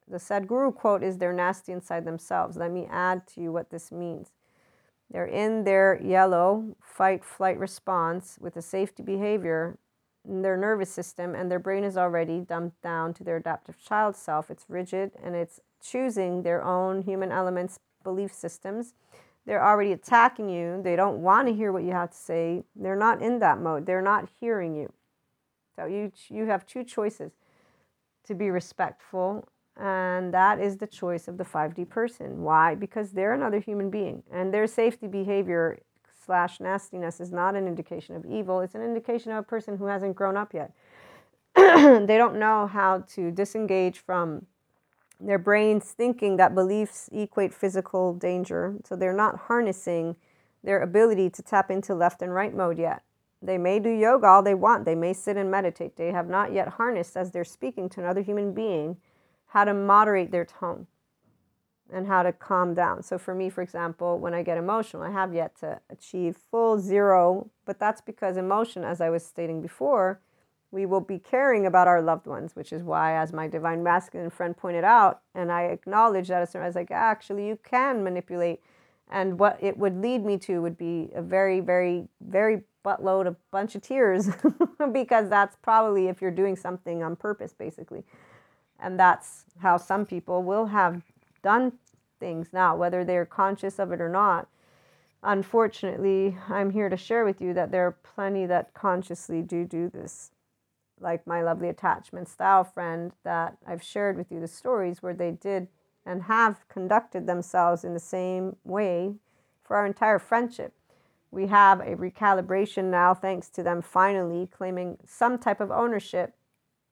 the 0.06 0.18
Sadhguru 0.18 0.74
quote 0.74 1.02
is 1.02 1.16
they're 1.16 1.32
nasty 1.32 1.72
inside 1.72 2.04
themselves. 2.04 2.56
Let 2.56 2.70
me 2.70 2.86
add 2.90 3.26
to 3.28 3.40
you 3.40 3.52
what 3.52 3.70
this 3.70 3.90
means. 3.90 4.28
They're 5.10 5.26
in 5.26 5.64
their 5.64 5.98
yellow 6.02 6.76
fight 6.80 7.24
flight 7.24 7.58
response 7.58 8.36
with 8.38 8.56
a 8.56 8.62
safety 8.62 9.02
behavior 9.02 9.78
in 10.28 10.42
their 10.42 10.56
nervous 10.56 10.90
system, 10.90 11.34
and 11.34 11.50
their 11.50 11.60
brain 11.60 11.84
is 11.84 11.96
already 11.96 12.40
dumped 12.40 12.82
down 12.82 13.14
to 13.14 13.24
their 13.24 13.36
adaptive 13.36 13.78
child 13.82 14.14
self. 14.14 14.50
It's 14.50 14.66
rigid 14.68 15.12
and 15.22 15.34
it's 15.34 15.60
choosing 15.80 16.42
their 16.42 16.62
own 16.62 17.02
human 17.02 17.32
elements, 17.32 17.78
belief 18.04 18.34
systems 18.34 18.92
they're 19.46 19.64
already 19.64 19.92
attacking 19.92 20.48
you. 20.48 20.80
They 20.82 20.96
don't 20.96 21.22
want 21.22 21.46
to 21.48 21.54
hear 21.54 21.72
what 21.72 21.85
you 21.85 21.92
have 21.92 22.11
to 22.11 22.16
say. 22.16 22.64
They're 22.74 22.96
not 22.96 23.22
in 23.22 23.38
that 23.38 23.61
mode. 23.61 23.87
They're 23.87 24.02
not 24.02 24.28
hearing 24.40 24.74
you. 24.74 24.92
So 25.76 25.87
you 25.87 26.11
you 26.28 26.46
have 26.46 26.66
two 26.66 26.85
choices 26.85 27.32
to 28.26 28.35
be 28.35 28.50
respectful 28.50 29.48
and 29.78 30.32
that 30.32 30.59
is 30.59 30.78
the 30.78 30.87
choice 30.87 31.28
of 31.28 31.37
the 31.37 31.44
5D 31.44 31.88
person. 31.88 32.42
Why? 32.42 32.74
Because 32.74 33.12
they're 33.12 33.35
another 33.35 33.61
human 33.61 33.90
being 33.90 34.22
and 34.32 34.52
their 34.52 34.66
safety 34.66 35.06
behavior 35.06 35.78
slash 36.24 36.59
nastiness 36.59 37.20
is 37.20 37.30
not 37.30 37.54
an 37.54 37.68
indication 37.68 38.16
of 38.16 38.24
evil. 38.26 38.61
It's 38.61 38.74
an 38.74 38.82
indication 38.82 39.30
of 39.32 39.38
a 39.38 39.42
person 39.42 39.76
who 39.76 39.87
hasn't 39.87 40.16
grown 40.16 40.37
up 40.37 40.54
yet. 40.54 40.72
they 41.54 42.18
don't 42.18 42.38
know 42.38 42.66
how 42.66 43.04
to 43.14 43.30
disengage 43.30 43.98
from 44.00 44.46
their 45.20 45.38
brains 45.38 45.92
thinking 45.92 46.37
that 46.37 46.55
beliefs 46.55 47.09
equate 47.12 47.55
physical 47.55 48.14
danger. 48.14 48.76
So 48.85 48.96
they're 48.96 49.12
not 49.12 49.40
harnessing 49.40 50.16
their 50.62 50.81
ability 50.81 51.31
to 51.31 51.42
tap 51.42 51.70
into 51.70 51.94
left 51.94 52.22
and 52.22 52.35
right 52.35 52.55
mode 52.55 52.79
yet. 52.79 53.02
They 53.42 53.59
may 53.59 53.79
do 53.79 53.90
yoga 53.90 54.26
all 54.26 54.42
they 54.42 54.55
want. 54.55 54.85
They 54.85 54.94
may 54.94 55.12
sit 55.12 55.37
and 55.37 55.50
meditate. 55.50 55.96
They 55.96 56.12
have 56.12 56.29
not 56.29 56.52
yet 56.52 56.68
harnessed, 56.68 57.16
as 57.16 57.31
they're 57.31 57.44
speaking 57.44 57.88
to 57.90 58.00
another 58.00 58.22
human 58.22 58.52
being, 58.52 58.96
how 59.48 59.64
to 59.64 59.74
moderate 59.74 60.33
their 60.33 60.44
tone 60.44 60.87
and 61.92 62.07
how 62.07 62.22
to 62.22 62.33
calm 62.33 62.74
down. 62.74 63.02
So, 63.02 63.18
for 63.18 63.35
me, 63.35 63.48
for 63.48 63.62
example, 63.62 64.18
when 64.18 64.35
I 64.35 64.42
get 64.42 64.59
emotional, 64.59 65.02
I 65.02 65.11
have 65.11 65.33
yet 65.33 65.55
to 65.61 65.81
achieve 65.90 66.37
full 66.50 66.79
zero, 66.79 67.50
but 67.64 67.79
that's 67.79 68.00
because 68.00 68.37
emotion, 68.37 68.83
as 68.83 69.00
I 69.00 69.11
was 69.11 69.24
stating 69.24 69.62
before, 69.62 70.20
we 70.70 70.87
will 70.87 71.00
be 71.00 71.18
caring 71.18 71.66
about 71.66 71.88
our 71.88 72.02
loved 72.02 72.26
ones, 72.26 72.57
which 72.57 72.72
is 72.72 72.83
why, 72.83 73.16
as 73.16 73.33
my 73.33 73.46
divine 73.46 73.83
masculine 73.83 74.31
friend 74.31 74.57
pointed 74.57 74.85
out, 74.85 75.20
and 75.35 75.50
I 75.52 75.62
acknowledge 75.62 76.29
that, 76.29 76.42
as 76.42 76.55
I 76.55 76.66
was 76.66 76.74
like, 76.74 76.90
actually, 76.90 77.46
you 77.46 77.59
can 77.62 78.02
manipulate. 78.02 78.61
And 79.09 79.38
what 79.38 79.59
it 79.62 79.79
would 79.79 80.02
lead 80.02 80.24
me 80.24 80.37
to 80.38 80.61
would 80.61 80.76
be 80.76 81.11
a 81.14 81.22
very, 81.22 81.61
very, 81.61 82.09
very 82.20 82.62
buttload 82.85 83.26
of 83.26 83.37
bunch 83.52 83.76
of 83.76 83.83
tears, 83.83 84.29
because 84.92 85.29
that's 85.29 85.57
probably 85.62 86.09
if 86.09 86.20
you're 86.20 86.31
doing 86.33 86.57
something 86.57 87.02
on 87.02 87.14
purpose, 87.14 87.52
basically. 87.52 88.05
And 88.81 88.98
that's 88.98 89.44
how 89.61 89.76
some 89.76 90.05
people 90.05 90.42
will 90.42 90.66
have 90.66 91.02
done 91.42 91.72
things 92.18 92.48
now, 92.52 92.74
whether 92.76 93.05
they're 93.05 93.24
conscious 93.24 93.79
of 93.79 93.92
it 93.92 94.00
or 94.00 94.09
not. 94.09 94.48
Unfortunately, 95.22 96.37
I'm 96.48 96.70
here 96.70 96.88
to 96.88 96.96
share 96.96 97.24
with 97.24 97.40
you 97.40 97.55
that 97.55 97.70
there 97.70 97.87
are 97.87 97.96
plenty 98.02 98.46
that 98.46 98.74
consciously 98.74 99.42
do 99.42 99.64
do 99.64 99.88
this 99.88 100.33
like 101.00 101.26
my 101.26 101.42
lovely 101.42 101.68
attachment 101.68 102.28
style 102.28 102.64
friend 102.64 103.12
that 103.24 103.56
I've 103.66 103.82
shared 103.82 104.16
with 104.16 104.30
you 104.30 104.40
the 104.40 104.48
stories 104.48 105.02
where 105.02 105.14
they 105.14 105.30
did 105.30 105.68
and 106.04 106.24
have 106.24 106.68
conducted 106.68 107.26
themselves 107.26 107.85
in 107.85 107.92
the 107.92 108.00
same 108.00 108.56
way 108.64 109.14
for 109.62 109.76
our 109.76 109.87
entire 109.87 110.18
friendship. 110.18 110.72
We 111.30 111.48
have 111.48 111.80
a 111.80 111.96
recalibration 111.96 112.85
now, 112.85 113.12
thanks 113.12 113.48
to 113.50 113.62
them 113.62 113.82
finally 113.82 114.46
claiming 114.46 114.98
some 115.04 115.38
type 115.38 115.61
of 115.61 115.70
ownership. 115.70 116.35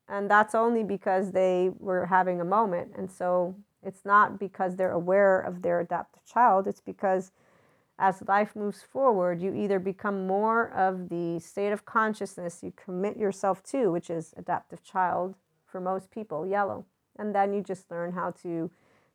And 0.07 0.29
that's 0.29 0.53
only 0.53 0.83
because 0.83 1.31
they 1.31 1.71
were 1.79 2.05
having 2.07 2.39
a 2.39 2.45
moment. 2.45 2.91
And 2.95 3.09
so 3.09 3.55
it's 3.81 4.05
not 4.05 4.37
because 4.37 4.75
they're 4.75 4.91
aware 4.91 5.39
of 5.39 5.61
their 5.61 5.79
adaptive 5.79 6.25
child, 6.25 6.67
it's 6.67 6.81
because 6.81 7.31
as 7.97 8.21
life 8.27 8.55
moves 8.55 8.81
forward, 8.81 9.41
you 9.41 9.53
either 9.53 9.79
become 9.79 10.27
more 10.27 10.69
of 10.71 11.09
the 11.09 11.39
state 11.39 11.71
of 11.71 11.85
consciousness 11.85 12.61
you 12.61 12.73
commit 12.75 13.17
yourself 13.17 13.63
to, 13.63 13.91
which 13.91 14.09
is 14.09 14.33
adaptive 14.35 14.83
child 14.83 15.35
for 15.65 15.79
most 15.79 16.11
people, 16.11 16.45
yellow. 16.45 16.85
And 17.17 17.33
then 17.33 17.53
you 17.53 17.61
just 17.61 17.89
learn 17.89 18.11
how 18.11 18.31
to 18.43 18.69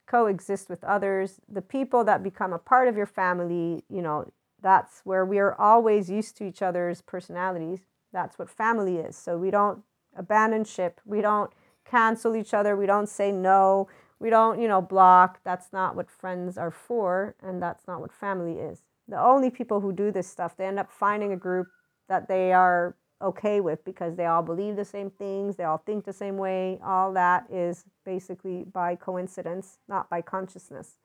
coexist 0.07 0.69
with 0.69 0.83
others. 0.83 1.39
The 1.47 1.61
people 1.61 2.03
that 2.05 2.23
become 2.23 2.53
a 2.53 2.59
part 2.59 2.87
of 2.87 2.97
your 2.97 3.05
family, 3.05 3.83
you 3.87 4.01
know, 4.01 4.31
that's 4.61 5.01
where 5.03 5.25
we 5.25 5.39
are 5.39 5.59
always 5.59 6.09
used 6.09 6.37
to 6.37 6.47
each 6.47 6.61
other's 6.61 7.01
personalities. 7.01 7.81
That's 8.11 8.37
what 8.37 8.49
family 8.49 8.97
is. 8.97 9.15
So 9.15 9.37
we 9.37 9.51
don't 9.51 9.83
abandon 10.15 10.65
ship. 10.65 10.99
We 11.05 11.21
don't 11.21 11.51
cancel 11.85 12.35
each 12.35 12.53
other. 12.53 12.75
We 12.75 12.85
don't 12.85 13.09
say 13.09 13.31
no. 13.31 13.87
We 14.21 14.29
don't, 14.29 14.61
you 14.61 14.67
know, 14.67 14.83
block. 14.83 15.39
That's 15.43 15.73
not 15.73 15.95
what 15.95 16.07
friends 16.07 16.55
are 16.55 16.69
for. 16.69 17.35
And 17.41 17.59
that's 17.59 17.87
not 17.87 18.01
what 18.01 18.13
family 18.13 18.59
is. 18.59 18.83
The 19.07 19.19
only 19.19 19.49
people 19.49 19.81
who 19.81 19.91
do 19.91 20.11
this 20.11 20.29
stuff, 20.29 20.55
they 20.55 20.65
end 20.65 20.77
up 20.77 20.91
finding 20.91 21.33
a 21.33 21.37
group 21.37 21.67
that 22.07 22.27
they 22.27 22.53
are 22.53 22.95
okay 23.19 23.61
with 23.61 23.83
because 23.83 24.15
they 24.15 24.27
all 24.27 24.43
believe 24.43 24.75
the 24.75 24.85
same 24.85 25.09
things, 25.09 25.55
they 25.55 25.63
all 25.63 25.79
think 25.79 26.05
the 26.05 26.13
same 26.13 26.37
way. 26.37 26.79
All 26.85 27.11
that 27.13 27.45
is 27.51 27.83
basically 28.05 28.63
by 28.63 28.95
coincidence, 28.95 29.79
not 29.87 30.07
by 30.07 30.21
consciousness. 30.21 30.99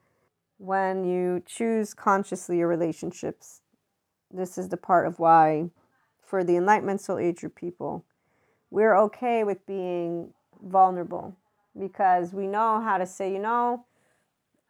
When 0.59 1.05
you 1.05 1.43
choose 1.47 1.95
consciously 1.95 2.59
your 2.59 2.69
relationships, 2.69 3.63
this 4.31 4.59
is 4.59 4.69
the 4.69 4.77
part 4.77 5.07
of 5.07 5.19
why, 5.19 5.71
for 6.23 6.45
the 6.45 6.57
Enlightenment 6.57 7.01
Soul 7.01 7.19
Age 7.19 7.45
people, 7.55 8.05
we're 8.71 8.97
okay 8.99 9.43
with 9.43 9.65
being 9.67 10.35
vulnerable 10.63 11.35
because 11.79 12.33
we 12.33 12.47
know 12.47 12.81
how 12.81 12.99
to 12.99 13.07
say, 13.07 13.33
you 13.33 13.39
know, 13.39 13.85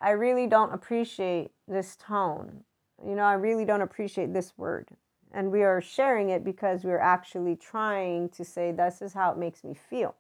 I 0.00 0.10
really 0.10 0.46
don't 0.46 0.72
appreciate 0.72 1.50
this 1.66 1.96
tone. 1.96 2.64
You 3.04 3.14
know, 3.14 3.24
I 3.24 3.34
really 3.34 3.64
don't 3.64 3.82
appreciate 3.82 4.32
this 4.32 4.52
word. 4.56 4.88
And 5.32 5.50
we 5.50 5.62
are 5.62 5.80
sharing 5.80 6.30
it 6.30 6.44
because 6.44 6.84
we're 6.84 6.98
actually 6.98 7.56
trying 7.56 8.28
to 8.30 8.44
say 8.44 8.72
this 8.72 9.02
is 9.02 9.12
how 9.12 9.32
it 9.32 9.38
makes 9.38 9.64
me 9.64 9.74
feel. 9.74 10.14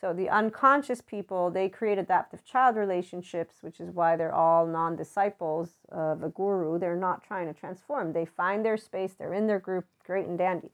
So 0.00 0.12
the 0.12 0.28
unconscious 0.28 1.00
people 1.00 1.50
they 1.50 1.68
create 1.68 1.96
adaptive 1.96 2.44
child 2.44 2.76
relationships 2.76 3.62
which 3.62 3.80
is 3.80 3.90
why 3.90 4.16
they're 4.16 4.34
all 4.34 4.66
non-disciples 4.66 5.70
of 5.90 6.22
a 6.22 6.28
guru. 6.28 6.78
They're 6.78 6.96
not 6.96 7.22
trying 7.22 7.46
to 7.46 7.58
transform. 7.58 8.12
They 8.12 8.26
find 8.26 8.64
their 8.64 8.76
space. 8.76 9.14
They're 9.14 9.32
in 9.32 9.46
their 9.46 9.60
group 9.60 9.86
great 10.04 10.26
and 10.26 10.36
dandy 10.36 10.70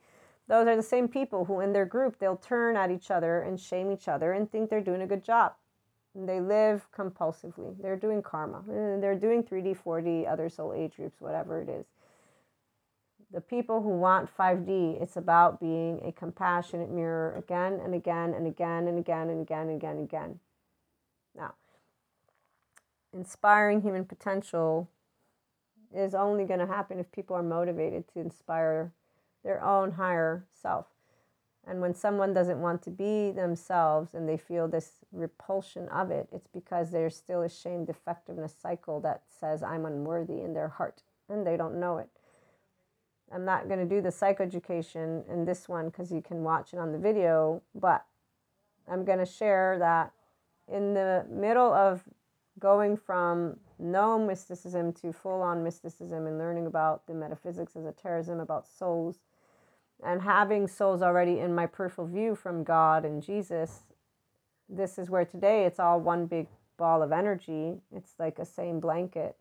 those 0.50 0.66
are 0.66 0.74
the 0.74 0.82
same 0.82 1.06
people 1.06 1.44
who 1.44 1.60
in 1.60 1.72
their 1.72 1.86
group 1.86 2.18
they'll 2.18 2.36
turn 2.36 2.76
at 2.76 2.90
each 2.90 3.12
other 3.12 3.40
and 3.42 3.58
shame 3.58 3.92
each 3.92 4.08
other 4.08 4.32
and 4.32 4.50
think 4.50 4.68
they're 4.68 4.80
doing 4.80 5.02
a 5.02 5.06
good 5.06 5.24
job. 5.24 5.52
They 6.12 6.40
live 6.40 6.88
compulsively. 6.92 7.80
They're 7.80 7.94
doing 7.94 8.20
karma. 8.20 8.58
Uh, 8.58 8.98
they're 9.00 9.14
doing 9.14 9.44
3d 9.44 9.78
4d 9.80 10.28
other 10.28 10.48
soul 10.48 10.74
age 10.74 10.96
groups 10.96 11.20
whatever 11.20 11.62
it 11.62 11.68
is. 11.68 11.86
The 13.32 13.40
people 13.40 13.80
who 13.80 13.90
want 13.90 14.28
5D, 14.36 15.00
it's 15.00 15.16
about 15.16 15.60
being 15.60 16.00
a 16.04 16.10
compassionate 16.10 16.90
mirror 16.90 17.36
again 17.36 17.78
and 17.84 17.94
again 17.94 18.34
and 18.34 18.44
again 18.44 18.88
and 18.88 18.98
again 18.98 19.30
and 19.30 19.40
again 19.40 19.68
and 19.68 19.76
again 19.76 19.96
and 19.98 20.04
again. 20.04 20.40
Now, 21.36 21.54
inspiring 23.12 23.82
human 23.82 24.04
potential 24.04 24.90
is 25.94 26.12
only 26.12 26.44
going 26.44 26.58
to 26.58 26.66
happen 26.66 26.98
if 26.98 27.12
people 27.12 27.36
are 27.36 27.42
motivated 27.44 28.08
to 28.14 28.18
inspire 28.18 28.90
their 29.44 29.62
own 29.62 29.92
higher 29.92 30.46
self. 30.53 30.87
And 31.66 31.81
when 31.81 31.94
someone 31.94 32.33
doesn't 32.33 32.61
want 32.61 32.83
to 32.83 32.90
be 32.90 33.31
themselves 33.31 34.14
and 34.14 34.29
they 34.29 34.37
feel 34.37 34.66
this 34.66 34.92
repulsion 35.12 35.88
of 35.88 36.11
it, 36.11 36.29
it's 36.33 36.48
because 36.48 36.90
there's 36.90 37.14
still 37.14 37.42
a 37.42 37.48
shame 37.48 37.85
defectiveness 37.85 38.55
cycle 38.61 39.00
that 39.00 39.22
says, 39.29 39.62
I'm 39.62 39.85
unworthy 39.85 40.40
in 40.40 40.55
their 40.55 40.68
heart, 40.68 41.03
and 41.29 41.46
they 41.46 41.57
don't 41.57 41.79
know 41.79 41.98
it. 41.98 42.09
I'm 43.33 43.44
not 43.44 43.68
going 43.68 43.79
to 43.79 43.94
do 43.94 44.00
the 44.00 44.09
psychoeducation 44.09 45.31
in 45.31 45.44
this 45.44 45.68
one 45.68 45.87
because 45.87 46.11
you 46.11 46.22
can 46.22 46.42
watch 46.42 46.72
it 46.72 46.79
on 46.79 46.92
the 46.92 46.98
video, 46.98 47.62
but 47.74 48.05
I'm 48.90 49.05
going 49.05 49.18
to 49.20 49.26
share 49.26 49.76
that 49.79 50.12
in 50.66 50.94
the 50.94 51.26
middle 51.31 51.72
of 51.72 52.03
going 52.59 52.96
from 52.96 53.57
no 53.79 54.18
mysticism 54.18 54.92
to 54.92 55.12
full 55.12 55.42
on 55.42 55.62
mysticism 55.62 56.26
and 56.26 56.38
learning 56.38 56.66
about 56.66 57.07
the 57.07 57.14
metaphysics, 57.14 57.76
esotericism, 57.76 58.40
about 58.40 58.66
souls, 58.66 59.20
and 60.04 60.22
having 60.22 60.66
souls 60.66 61.02
already 61.02 61.38
in 61.38 61.54
my 61.54 61.66
peripheral 61.66 62.06
view 62.06 62.34
from 62.34 62.64
God 62.64 63.04
and 63.04 63.22
Jesus, 63.22 63.82
this 64.68 64.98
is 64.98 65.10
where 65.10 65.24
today 65.24 65.64
it's 65.64 65.78
all 65.78 66.00
one 66.00 66.26
big 66.26 66.46
ball 66.76 67.02
of 67.02 67.12
energy. 67.12 67.80
It's 67.94 68.14
like 68.18 68.38
a 68.38 68.44
same 68.44 68.80
blanket. 68.80 69.36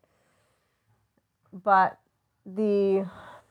But 1.52 1.98
the 2.44 3.06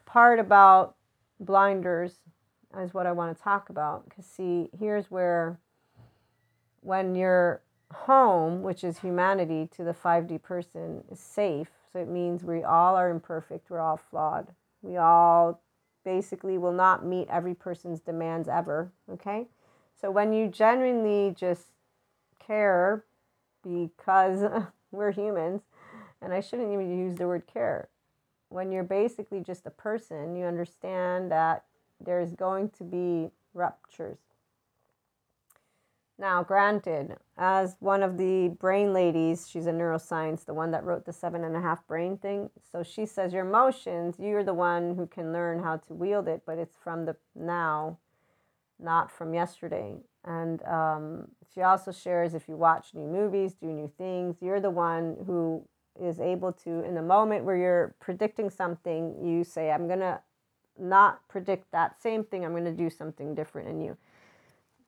part 0.06 0.40
about 0.40 0.96
blinders 1.40 2.20
is 2.78 2.94
what 2.94 3.08
I 3.08 3.12
want 3.12 3.36
to 3.36 3.44
talk 3.44 3.70
about. 3.70 4.08
Because, 4.08 4.26
see, 4.26 4.70
here's 4.78 5.10
where 5.10 5.60
when 6.82 7.16
your 7.16 7.62
home, 7.94 8.62
which 8.62 8.84
is 8.84 9.00
humanity 9.00 9.68
to 9.76 9.84
the 9.84 9.94
5D 9.94 10.42
person, 10.42 11.04
is 11.12 11.20
safe, 11.20 11.70
so 11.92 12.00
it 12.00 12.08
means 12.08 12.44
we 12.44 12.64
all 12.64 12.96
are 12.96 13.10
imperfect, 13.10 13.70
we're 13.70 13.80
all 13.80 13.98
flawed. 13.98 14.48
We 14.82 14.98
all 14.98 15.62
basically 16.10 16.58
will 16.58 16.74
not 16.74 17.06
meet 17.06 17.28
every 17.30 17.54
person's 17.54 18.00
demands 18.00 18.50
ever, 18.50 18.92
okay? 19.12 19.46
So 20.02 20.10
when 20.10 20.34
you 20.34 20.48
genuinely 20.48 21.36
just 21.38 21.68
care 22.40 23.06
because 23.64 24.44
we're 24.92 25.12
humans, 25.12 25.62
and 26.20 26.34
I 26.34 26.42
shouldn't 26.42 26.74
even 26.74 26.98
use 26.98 27.18
the 27.18 27.28
word 27.28 27.44
care, 27.46 27.90
when 28.50 28.72
you're 28.72 28.84
basically 28.84 29.42
just 29.42 29.68
a 29.68 29.70
person, 29.70 30.36
you 30.36 30.46
understand 30.46 31.32
that 31.32 31.66
there's 32.04 32.34
going 32.34 32.70
to 32.70 32.84
be 32.84 33.30
ruptures. 33.54 34.18
Now, 36.20 36.44
granted, 36.44 37.16
as 37.38 37.78
one 37.80 38.04
of 38.04 38.18
the 38.18 38.50
brain 38.60 38.92
ladies, 38.92 39.48
she's 39.50 39.68
a 39.68 39.72
neuroscience, 39.72 40.44
the 40.44 40.54
one 40.54 40.72
that 40.72 40.84
wrote 40.84 41.06
the 41.06 41.14
seven 41.14 41.46
and 41.46 41.56
a 41.56 41.62
half 41.62 41.88
brain 41.88 42.18
thing. 42.18 42.50
So 42.70 42.84
she 42.84 43.06
says, 43.06 43.32
Your 43.32 43.48
emotions, 43.48 44.16
you're 44.20 44.44
the 44.44 44.54
one 44.54 44.96
who 44.96 45.08
can 45.08 45.32
learn 45.32 45.64
how 45.64 45.78
to 45.78 45.94
wield 45.94 46.28
it, 46.28 46.42
but 46.46 46.58
it's 46.58 46.76
from 46.76 47.06
the 47.06 47.16
now, 47.36 48.00
not 48.82 49.10
from 49.10 49.34
yesterday. 49.34 49.96
And 50.26 50.62
um, 50.64 51.30
she 51.54 51.62
also 51.62 51.94
shares 51.94 52.34
if 52.34 52.50
you 52.50 52.58
watch 52.58 52.94
new 52.94 53.08
movies, 53.08 53.54
do 53.54 53.68
new 53.68 53.90
things, 53.98 54.36
you're 54.42 54.60
the 54.60 54.70
one 54.70 55.16
who 55.26 55.66
is 56.02 56.20
able 56.20 56.52
to, 56.52 56.84
in 56.84 56.96
the 56.96 57.02
moment 57.02 57.46
where 57.46 57.56
you're 57.56 57.96
predicting 58.02 58.50
something, 58.50 59.16
you 59.26 59.46
say, 59.46 59.72
I'm 59.72 59.88
going 59.88 60.00
to 60.00 60.20
not 60.78 61.26
predict 61.30 61.72
that 61.72 62.02
same 62.02 62.26
thing, 62.26 62.44
I'm 62.44 62.52
going 62.52 62.66
to 62.66 62.72
do 62.74 62.90
something 62.90 63.36
different 63.36 63.70
in 63.70 63.80
you. 63.80 63.98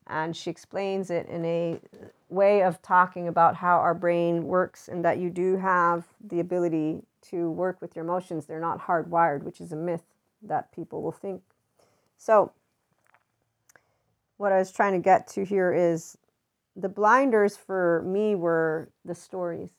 And 0.06 0.36
she 0.36 0.50
explains 0.50 1.10
it 1.10 1.28
in 1.28 1.44
a 1.44 1.80
way 2.28 2.62
of 2.62 2.82
talking 2.82 3.28
about 3.28 3.56
how 3.56 3.76
our 3.78 3.94
brain 3.94 4.44
works 4.44 4.88
and 4.88 5.04
that 5.04 5.18
you 5.18 5.30
do 5.30 5.56
have 5.56 6.04
the 6.22 6.40
ability 6.40 7.02
to 7.30 7.50
work 7.50 7.80
with 7.80 7.94
your 7.94 8.04
emotions. 8.04 8.46
They're 8.46 8.60
not 8.60 8.86
hardwired, 8.86 9.42
which 9.42 9.60
is 9.60 9.72
a 9.72 9.76
myth 9.76 10.02
that 10.42 10.72
people 10.72 11.02
will 11.02 11.12
think. 11.12 11.42
So, 12.18 12.52
what 14.36 14.52
I 14.52 14.58
was 14.58 14.72
trying 14.72 14.92
to 14.94 14.98
get 14.98 15.28
to 15.28 15.44
here 15.44 15.72
is 15.72 16.18
the 16.74 16.88
blinders 16.88 17.56
for 17.56 18.02
me 18.04 18.34
were 18.34 18.90
the 19.04 19.14
stories 19.14 19.70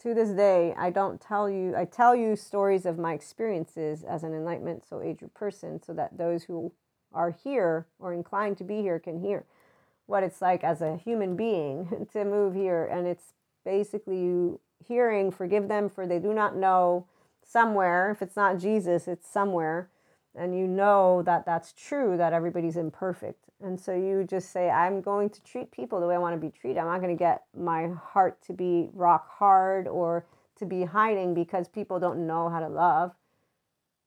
to 0.00 0.14
this 0.14 0.30
day, 0.30 0.74
I 0.78 0.90
don't 0.90 1.20
tell 1.20 1.48
you, 1.48 1.74
I 1.76 1.84
tell 1.84 2.16
you 2.16 2.34
stories 2.34 2.86
of 2.86 2.98
my 2.98 3.12
experiences 3.12 4.02
as 4.02 4.24
an 4.24 4.32
enlightenment 4.32 4.84
so 4.88 5.02
age 5.02 5.22
person 5.34 5.82
so 5.82 5.92
that 5.92 6.16
those 6.16 6.44
who 6.44 6.72
are 7.12 7.30
here 7.30 7.86
or 7.98 8.14
inclined 8.14 8.56
to 8.58 8.64
be 8.64 8.80
here 8.80 8.98
can 8.98 9.20
hear 9.20 9.44
what 10.10 10.24
it's 10.24 10.42
like 10.42 10.64
as 10.64 10.82
a 10.82 10.96
human 10.96 11.36
being 11.36 12.06
to 12.12 12.24
move 12.24 12.54
here. 12.54 12.84
And 12.84 13.06
it's 13.06 13.32
basically 13.64 14.18
you 14.18 14.60
hearing, 14.86 15.30
forgive 15.30 15.68
them 15.68 15.88
for 15.88 16.06
they 16.06 16.18
do 16.18 16.34
not 16.34 16.56
know 16.56 17.06
somewhere. 17.46 18.10
If 18.10 18.20
it's 18.20 18.36
not 18.36 18.58
Jesus, 18.58 19.06
it's 19.06 19.30
somewhere. 19.30 19.88
And 20.34 20.56
you 20.56 20.66
know 20.66 21.22
that 21.22 21.44
that's 21.46 21.72
true, 21.72 22.16
that 22.16 22.32
everybody's 22.32 22.76
imperfect. 22.76 23.46
And 23.62 23.78
so 23.78 23.94
you 23.94 24.24
just 24.24 24.52
say, 24.52 24.70
I'm 24.70 25.00
going 25.00 25.28
to 25.30 25.42
treat 25.42 25.70
people 25.70 26.00
the 26.00 26.06
way 26.06 26.14
I 26.14 26.18
want 26.18 26.40
to 26.40 26.40
be 26.40 26.52
treated. 26.52 26.78
I'm 26.78 26.86
not 26.86 27.00
going 27.00 27.16
to 27.16 27.18
get 27.18 27.44
my 27.56 27.88
heart 27.88 28.40
to 28.42 28.52
be 28.52 28.88
rock 28.92 29.28
hard 29.28 29.86
or 29.86 30.24
to 30.56 30.66
be 30.66 30.84
hiding 30.84 31.34
because 31.34 31.68
people 31.68 31.98
don't 31.98 32.26
know 32.26 32.48
how 32.48 32.60
to 32.60 32.68
love. 32.68 33.12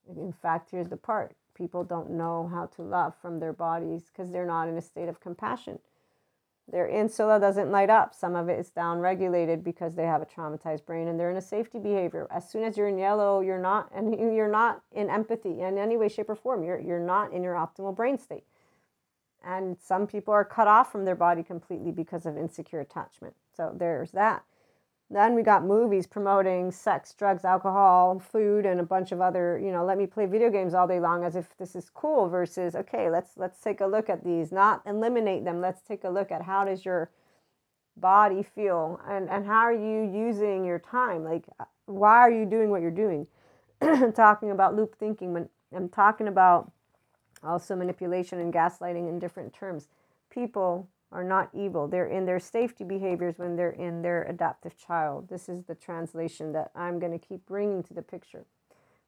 In 0.10 0.34
fact, 0.34 0.72
here's 0.72 0.90
the 0.90 0.98
part 0.98 1.34
people 1.56 1.84
don't 1.84 2.10
know 2.10 2.50
how 2.52 2.66
to 2.66 2.82
love 2.82 3.14
from 3.22 3.40
their 3.40 3.54
bodies 3.54 4.10
because 4.12 4.32
they're 4.32 4.46
not 4.46 4.68
in 4.68 4.76
a 4.76 4.82
state 4.82 5.08
of 5.08 5.20
compassion. 5.20 5.78
Their 6.72 6.88
insula 6.88 7.40
doesn't 7.40 7.72
light 7.72 7.90
up. 7.90 8.16
Some 8.16 8.36
of 8.36 8.48
it 8.48 8.60
is 8.60 8.70
down 8.70 9.00
regulated 9.00 9.64
because 9.64 9.96
they 9.96 10.06
have 10.06 10.22
a 10.22 10.26
traumatized 10.26 10.86
brain 10.86 11.08
and 11.08 11.20
they're 11.20 11.30
in 11.32 11.38
a 11.38 11.42
safety 11.42 11.78
behavior. 11.78 12.28
As 12.32 12.50
soon 12.50 12.64
as 12.64 12.78
you're 12.78 12.88
in 12.88 12.98
yellow, 12.98 13.42
you're 13.42 13.60
not 13.60 13.90
and 13.94 14.14
you're 14.36 14.52
not 14.52 14.82
in 14.92 15.10
empathy 15.10 15.62
in 15.62 15.78
any 15.78 15.98
way, 15.98 16.08
shape, 16.08 16.30
or 16.30 16.36
form. 16.36 16.64
You're 16.64 16.80
you're 16.80 17.00
not 17.00 17.34
in 17.34 17.44
your 17.44 17.56
optimal 17.56 17.96
brain 17.96 18.18
state. 18.18 18.46
And 19.44 19.78
some 19.82 20.08
people 20.08 20.34
are 20.34 20.46
cut 20.46 20.68
off 20.68 20.90
from 20.90 21.04
their 21.04 21.16
body 21.16 21.44
completely 21.44 21.92
because 21.92 22.26
of 22.26 22.38
insecure 22.38 22.80
attachment. 22.80 23.36
So 23.56 23.76
there's 23.78 24.12
that. 24.12 24.44
Then 25.14 25.36
we 25.36 25.44
got 25.44 25.64
movies 25.64 26.08
promoting 26.08 26.72
sex, 26.72 27.14
drugs, 27.14 27.46
alcohol, 27.46 28.18
food, 28.20 28.66
and 28.66 28.80
a 28.80 28.84
bunch 28.84 29.12
of 29.12 29.22
other, 29.22 29.60
you 29.64 29.72
know, 29.72 29.86
let 29.86 30.00
me 30.00 30.08
play 30.08 30.26
video 30.26 30.50
games 30.50 30.74
all 30.74 30.88
day 30.88 31.00
long 31.00 31.24
as 31.24 31.36
if 31.36 31.56
this 31.58 31.76
is 31.76 31.92
cool 31.94 32.28
versus, 32.28 32.76
okay, 32.76 33.12
let's 33.12 33.38
let's 33.38 33.60
take 33.62 33.82
a 33.82 33.86
look 33.86 34.10
at 34.10 34.24
these, 34.24 34.52
not 34.52 34.82
eliminate 34.88 35.46
them. 35.46 35.62
Let's 35.62 35.84
take 35.84 36.04
a 36.04 36.10
look 36.10 36.32
at 36.32 36.42
how 36.42 36.66
does 36.66 36.84
your 36.84 37.12
body 37.96 38.42
feel 38.42 39.00
and, 39.08 39.30
and 39.30 39.46
how 39.46 39.60
are 39.60 39.72
you 39.72 40.02
using 40.02 40.66
your 40.66 40.80
time? 40.80 41.24
Like 41.24 41.46
uh, 41.60 41.66
why 41.86 42.18
are 42.18 42.32
you 42.32 42.48
doing 42.48 42.72
what 42.72 42.82
you're 42.82 42.90
doing? 42.90 43.28
talking 44.16 44.50
about 44.50 44.76
loop 44.76 44.96
thinking, 44.98 45.32
when 45.32 45.48
I'm 45.76 45.90
talking 45.90 46.28
about 46.28 46.72
also 47.44 47.76
manipulation 47.76 48.40
and 48.40 48.52
gaslighting 48.52 49.08
in 49.08 49.20
different 49.20 49.54
terms. 49.54 49.90
People 50.32 50.88
are 51.14 51.24
not 51.24 51.50
evil. 51.54 51.88
They're 51.88 52.08
in 52.08 52.26
their 52.26 52.40
safety 52.40 52.84
behaviors 52.84 53.38
when 53.38 53.56
they're 53.56 53.72
in 53.72 54.02
their 54.02 54.24
adaptive 54.24 54.76
child. 54.78 55.30
This 55.30 55.48
is 55.48 55.64
the 55.64 55.76
translation 55.76 56.52
that 56.54 56.72
I'm 56.76 57.00
going 57.00 57.18
to 57.18 57.26
keep 57.26 57.46
bringing 57.46 57.84
to 57.84 57.94
the 57.94 58.02
picture 58.02 58.46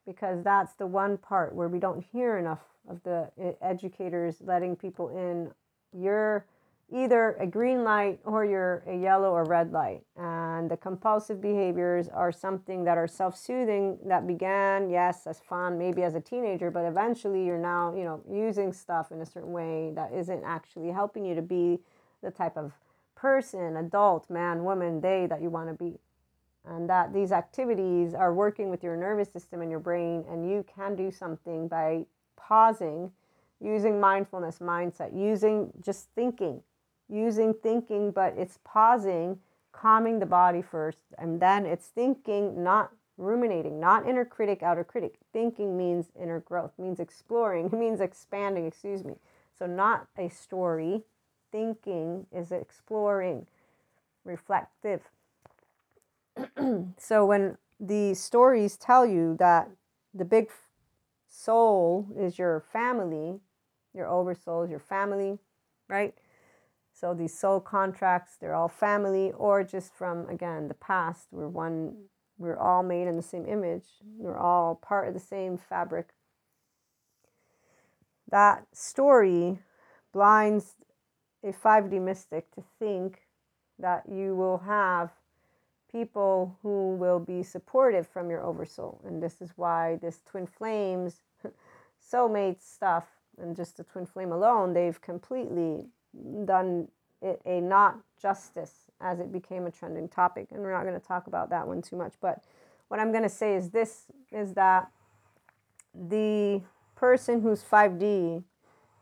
because 0.06 0.44
that's 0.44 0.74
the 0.74 0.86
one 0.86 1.18
part 1.18 1.56
where 1.56 1.68
we 1.68 1.80
don't 1.80 2.06
hear 2.12 2.38
enough 2.38 2.62
of 2.88 3.02
the 3.04 3.30
eh, 3.42 3.54
educators 3.62 4.38
letting 4.40 4.76
people 4.76 5.10
in. 5.10 5.52
You're 5.92 6.46
either 6.94 7.36
a 7.40 7.48
green 7.48 7.84
light 7.84 8.20
or 8.26 8.46
you're 8.46 8.84
a 8.88 8.96
yellow 8.96 9.32
or 9.32 9.44
red 9.44 9.72
light. 9.72 10.02
And 10.16 10.70
the 10.70 10.78
compulsive 10.78 11.42
behaviors 11.42 12.08
are 12.10 12.32
something 12.32 12.84
that 12.84 12.98
are 12.98 13.08
self 13.08 13.36
soothing 13.38 13.98
that 14.06 14.28
began, 14.28 14.90
yes, 14.90 15.26
as 15.26 15.40
fun, 15.40 15.78
maybe 15.78 16.04
as 16.04 16.16
a 16.16 16.22
teenager, 16.22 16.70
but 16.70 16.86
eventually 16.86 17.44
you're 17.44 17.58
now, 17.58 17.96
you 17.96 18.04
know, 18.04 18.22
using 18.32 18.72
stuff 18.72 19.12
in 19.12 19.22
a 19.22 19.26
certain 19.26 19.52
way 19.52 19.92
that 19.96 20.14
isn't 20.14 20.44
actually 20.44 20.92
helping 20.92 21.26
you 21.26 21.34
to 21.34 21.42
be 21.42 21.80
the 22.22 22.32
type 22.32 22.58
of 22.58 22.74
person, 23.16 23.78
adult, 23.78 24.30
man, 24.30 24.64
woman, 24.64 25.02
they 25.02 25.26
that 25.28 25.42
you 25.42 25.50
want 25.50 25.70
to 25.70 25.84
be. 25.84 26.00
And 26.66 26.90
that 26.90 27.14
these 27.14 27.32
activities 27.32 28.14
are 28.14 28.34
working 28.34 28.70
with 28.70 28.84
your 28.84 28.98
nervous 28.98 29.32
system 29.32 29.62
and 29.62 29.70
your 29.70 29.80
brain, 29.80 30.26
and 30.30 30.50
you 30.50 30.66
can 30.76 30.96
do 30.96 31.12
something 31.12 31.68
by 31.68 32.06
pausing, 32.36 33.12
using 33.62 34.00
mindfulness 34.00 34.60
mindset, 34.60 35.16
using 35.18 35.72
just 35.82 36.10
thinking, 36.16 36.62
using 37.10 37.54
thinking, 37.54 38.12
but 38.12 38.34
it's 38.38 38.60
pausing, 38.64 39.40
calming 39.72 40.20
the 40.20 40.26
body 40.26 40.62
first, 40.62 41.04
and 41.18 41.40
then 41.40 41.66
it's 41.66 41.88
thinking, 41.88 42.64
not 42.64 42.92
ruminating, 43.18 43.80
not 43.80 44.08
inner 44.08 44.26
critic, 44.26 44.64
outer 44.64 44.84
critic. 44.84 45.16
Thinking 45.32 45.78
means 45.78 46.08
inner 46.20 46.40
growth, 46.42 46.72
means 46.78 47.00
exploring, 47.00 47.70
means 47.74 48.02
expanding, 48.02 48.66
excuse 48.66 49.04
me. 49.04 49.16
So, 49.58 49.66
not 49.66 50.08
a 50.18 50.30
story, 50.30 51.04
thinking 51.56 52.28
is 52.34 52.52
exploring, 52.52 53.48
reflective. 54.26 55.00
so 56.98 57.26
when 57.26 57.58
the 57.80 58.14
stories 58.14 58.76
tell 58.76 59.06
you 59.06 59.38
that 59.40 59.70
the 60.14 60.26
big 60.26 60.50
soul 61.30 62.10
is 62.18 62.38
your 62.38 62.66
family, 62.74 63.40
your 63.94 64.06
oversoul 64.06 64.64
is 64.64 64.70
your 64.70 64.82
family, 64.82 65.40
right? 65.88 66.14
So 66.92 67.14
these 67.14 67.38
soul 67.38 67.62
contracts, 67.62 68.36
they're 68.36 68.56
all 68.56 68.68
family, 68.68 69.32
or 69.32 69.64
just 69.64 69.94
from 69.94 70.28
again 70.28 70.68
the 70.68 70.74
past. 70.74 71.28
We're 71.32 71.48
one, 71.48 71.96
we're 72.38 72.58
all 72.58 72.84
made 72.84 73.08
in 73.08 73.16
the 73.16 73.22
same 73.22 73.46
image. 73.46 73.86
We're 74.18 74.38
all 74.38 74.76
part 74.76 75.08
of 75.08 75.14
the 75.14 75.22
same 75.22 75.58
fabric. 75.58 76.10
That 78.30 78.66
story 78.74 79.60
blinds 80.12 80.76
a 81.46 81.54
5D 81.54 82.02
mystic 82.02 82.52
to 82.56 82.64
think 82.80 83.22
that 83.80 84.04
you 84.10 84.36
will 84.36 84.58
have 84.60 85.12
people 85.92 86.58
who 86.62 86.96
will 86.96 87.20
be 87.20 87.44
supportive 87.44 88.08
from 88.08 88.30
your 88.30 88.44
oversoul. 88.44 89.00
And 89.06 89.22
this 89.22 89.42
is 89.42 89.52
why 89.56 89.98
this 90.02 90.22
twin 90.26 90.48
flames, 90.48 91.22
soulmate 92.12 92.62
stuff, 92.62 93.06
and 93.38 93.56
just 93.56 93.78
the 93.78 93.84
twin 93.84 94.06
flame 94.06 94.32
alone, 94.32 94.74
they've 94.74 95.00
completely 95.02 95.86
done 96.46 96.88
it 97.22 97.42
a 97.46 97.62
not 97.62 98.00
justice 98.22 98.92
as 99.02 99.20
it 99.20 99.32
became 99.32 99.66
a 99.66 99.72
trending 99.72 100.08
topic. 100.08 100.48
And 100.52 100.62
we're 100.62 100.74
not 100.74 100.84
going 100.84 101.00
to 101.00 101.06
talk 101.06 101.28
about 101.28 101.50
that 101.50 101.68
one 101.68 101.82
too 101.82 101.96
much. 101.96 102.14
But 102.22 102.44
what 102.88 103.00
I'm 103.00 103.12
going 103.12 103.24
to 103.24 103.30
say 103.30 103.56
is 103.56 103.70
this 103.70 104.06
is 104.32 104.54
that 104.54 104.90
the 105.94 106.62
person 106.96 107.42
who's 107.42 107.64
5D 107.64 108.44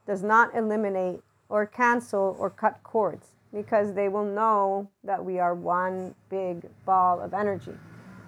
does 0.05 0.23
not 0.23 0.55
eliminate 0.55 1.21
or 1.53 1.67
cancel 1.67 2.35
or 2.39 2.49
cut 2.49 2.81
cords 2.81 3.27
because 3.53 3.93
they 3.93 4.09
will 4.09 4.25
know 4.25 4.89
that 5.03 5.23
we 5.23 5.37
are 5.37 5.53
one 5.53 6.15
big 6.27 6.67
ball 6.83 7.21
of 7.21 7.31
energy. 7.35 7.75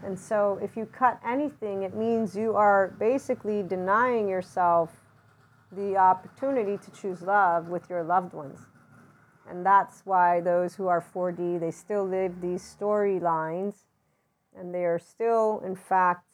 And 0.03 0.17
so, 0.17 0.59
if 0.61 0.77
you 0.77 0.85
cut 0.85 1.19
anything, 1.25 1.81
it 1.81 1.95
means 1.95 2.37
you 2.37 2.55
are 2.55 2.93
basically 2.99 3.63
denying 3.63 4.29
yourself 4.29 4.91
the 5.71 5.97
opportunity 5.97 6.77
to 6.77 6.91
choose 6.91 7.23
love 7.23 7.67
with 7.67 7.89
your 7.89 8.03
loved 8.03 8.33
ones. 8.33 8.59
And 9.49 9.65
that's 9.65 10.01
why 10.05 10.41
those 10.41 10.75
who 10.75 10.87
are 10.87 11.01
4D, 11.01 11.59
they 11.59 11.71
still 11.71 12.07
live 12.07 12.39
these 12.41 12.61
storylines 12.61 13.85
and 14.55 14.71
they 14.71 14.85
are 14.85 14.99
still, 14.99 15.63
in 15.65 15.75
fact, 15.75 16.27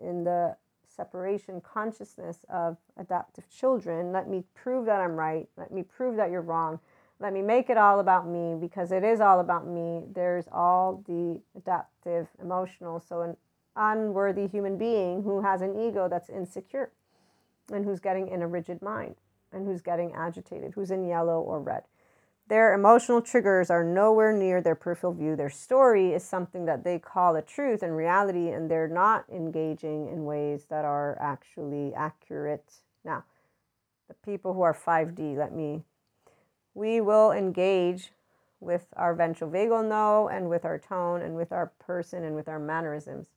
in 0.00 0.24
the 0.24 0.56
separation 0.94 1.60
consciousness 1.60 2.44
of 2.48 2.76
adaptive 2.96 3.48
children. 3.50 4.12
Let 4.12 4.28
me 4.28 4.44
prove 4.54 4.86
that 4.86 5.00
I'm 5.00 5.16
right. 5.16 5.48
Let 5.56 5.72
me 5.72 5.82
prove 5.82 6.16
that 6.16 6.30
you're 6.30 6.42
wrong. 6.42 6.80
Let 7.20 7.32
me 7.32 7.42
make 7.42 7.70
it 7.70 7.78
all 7.78 8.00
about 8.00 8.28
me 8.28 8.56
because 8.60 8.92
it 8.92 9.04
is 9.04 9.20
all 9.20 9.40
about 9.40 9.66
me. 9.66 10.04
There's 10.12 10.46
all 10.52 11.02
the 11.06 11.40
adaptive, 11.56 12.28
emotional, 12.40 13.00
so 13.00 13.22
an 13.22 13.36
unworthy 13.76 14.46
human 14.46 14.76
being 14.76 15.22
who 15.22 15.42
has 15.42 15.62
an 15.62 15.78
ego 15.78 16.08
that's 16.08 16.28
insecure 16.28 16.90
and 17.72 17.84
who's 17.84 18.00
getting 18.00 18.28
in 18.28 18.42
a 18.42 18.46
rigid 18.46 18.82
mind 18.82 19.16
and 19.52 19.66
who's 19.66 19.80
getting 19.80 20.12
agitated, 20.12 20.72
who's 20.74 20.90
in 20.90 21.06
yellow 21.06 21.40
or 21.40 21.60
red. 21.60 21.84
Their 22.46 22.74
emotional 22.74 23.22
triggers 23.22 23.70
are 23.70 23.82
nowhere 23.82 24.30
near 24.30 24.60
their 24.60 24.74
peripheral 24.74 25.14
view. 25.14 25.34
Their 25.34 25.48
story 25.48 26.12
is 26.12 26.22
something 26.22 26.66
that 26.66 26.84
they 26.84 26.98
call 26.98 27.36
a 27.36 27.42
truth 27.42 27.82
and 27.82 27.96
reality, 27.96 28.50
and 28.50 28.70
they're 28.70 28.86
not 28.86 29.24
engaging 29.30 30.08
in 30.08 30.26
ways 30.26 30.66
that 30.68 30.84
are 30.84 31.16
actually 31.18 31.94
accurate. 31.94 32.70
Now, 33.02 33.24
the 34.08 34.14
people 34.14 34.52
who 34.52 34.60
are 34.60 34.74
5D, 34.74 35.38
let 35.38 35.54
me, 35.54 35.84
we 36.74 37.00
will 37.00 37.32
engage 37.32 38.12
with 38.60 38.88
our 38.94 39.14
ventral 39.14 39.50
vagal 39.50 39.88
no 39.88 40.28
and 40.28 40.50
with 40.50 40.66
our 40.66 40.78
tone 40.78 41.22
and 41.22 41.34
with 41.36 41.50
our 41.50 41.72
person 41.78 42.24
and 42.24 42.34
with 42.34 42.48
our 42.48 42.58
mannerisms. 42.58 43.28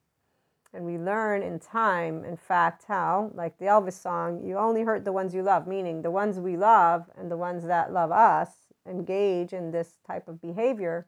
And 0.73 0.85
we 0.85 0.97
learn 0.97 1.43
in 1.43 1.59
time, 1.59 2.25
in 2.25 2.35
fact, 2.35 2.83
how, 2.89 3.31
like 3.33 3.57
the 3.57 3.65
Elvis 3.65 3.93
song, 3.93 4.43
you 4.45 4.57
only 4.57 4.83
hurt 4.83 5.05
the 5.05 5.13
ones 5.13 5.33
you 5.33 5.43
love, 5.43 5.65
meaning 5.65 6.01
the 6.01 6.11
ones 6.11 6.39
we 6.39 6.57
love 6.57 7.09
and 7.17 7.31
the 7.31 7.37
ones 7.37 7.63
that 7.65 7.93
love 7.93 8.11
us 8.11 8.66
engage 8.87 9.53
in 9.53 9.71
this 9.71 9.97
type 10.05 10.27
of 10.27 10.41
behavior, 10.41 11.07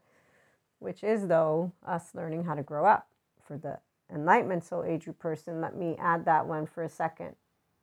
which 0.80 1.04
is, 1.04 1.28
though, 1.28 1.72
us 1.86 2.14
learning 2.14 2.46
how 2.46 2.56
to 2.56 2.64
grow 2.64 2.86
up. 2.86 3.08
For 3.42 3.58
the 3.58 3.80
enlightenment 4.14 4.64
soul 4.64 4.84
age 4.84 5.08
person, 5.20 5.62
let 5.62 5.76
me 5.76 5.96
add 6.00 6.26
that 6.26 6.48
one 6.48 6.66
for 6.66 6.84
a 6.84 6.90
second. 6.90 7.36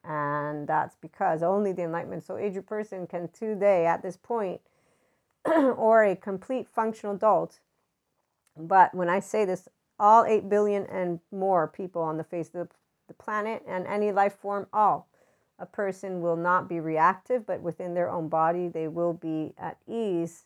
And 0.04 0.68
that's 0.68 0.96
because 1.00 1.42
only 1.42 1.72
the 1.72 1.82
enlightenment 1.82 2.24
soul 2.24 2.38
age 2.38 2.58
person 2.66 3.06
can 3.06 3.28
today, 3.28 3.86
at 3.86 4.02
this 4.02 4.16
point, 4.16 4.60
or 5.44 6.04
a 6.04 6.16
complete 6.16 6.68
functional 6.68 7.16
adult. 7.16 7.60
But 8.56 8.94
when 8.94 9.08
I 9.08 9.20
say 9.20 9.44
this, 9.44 9.68
all 9.98 10.24
8 10.24 10.48
billion 10.48 10.86
and 10.86 11.20
more 11.32 11.66
people 11.66 12.02
on 12.02 12.16
the 12.16 12.24
face 12.24 12.50
of 12.54 12.68
the 13.08 13.14
planet 13.14 13.62
and 13.66 13.86
any 13.86 14.12
life 14.12 14.34
form, 14.34 14.66
all 14.72 15.08
a 15.58 15.66
person 15.66 16.20
will 16.20 16.36
not 16.36 16.68
be 16.68 16.80
reactive, 16.80 17.46
but 17.46 17.60
within 17.60 17.94
their 17.94 18.10
own 18.10 18.28
body, 18.28 18.68
they 18.68 18.88
will 18.88 19.12
be 19.12 19.54
at 19.58 19.78
ease 19.88 20.44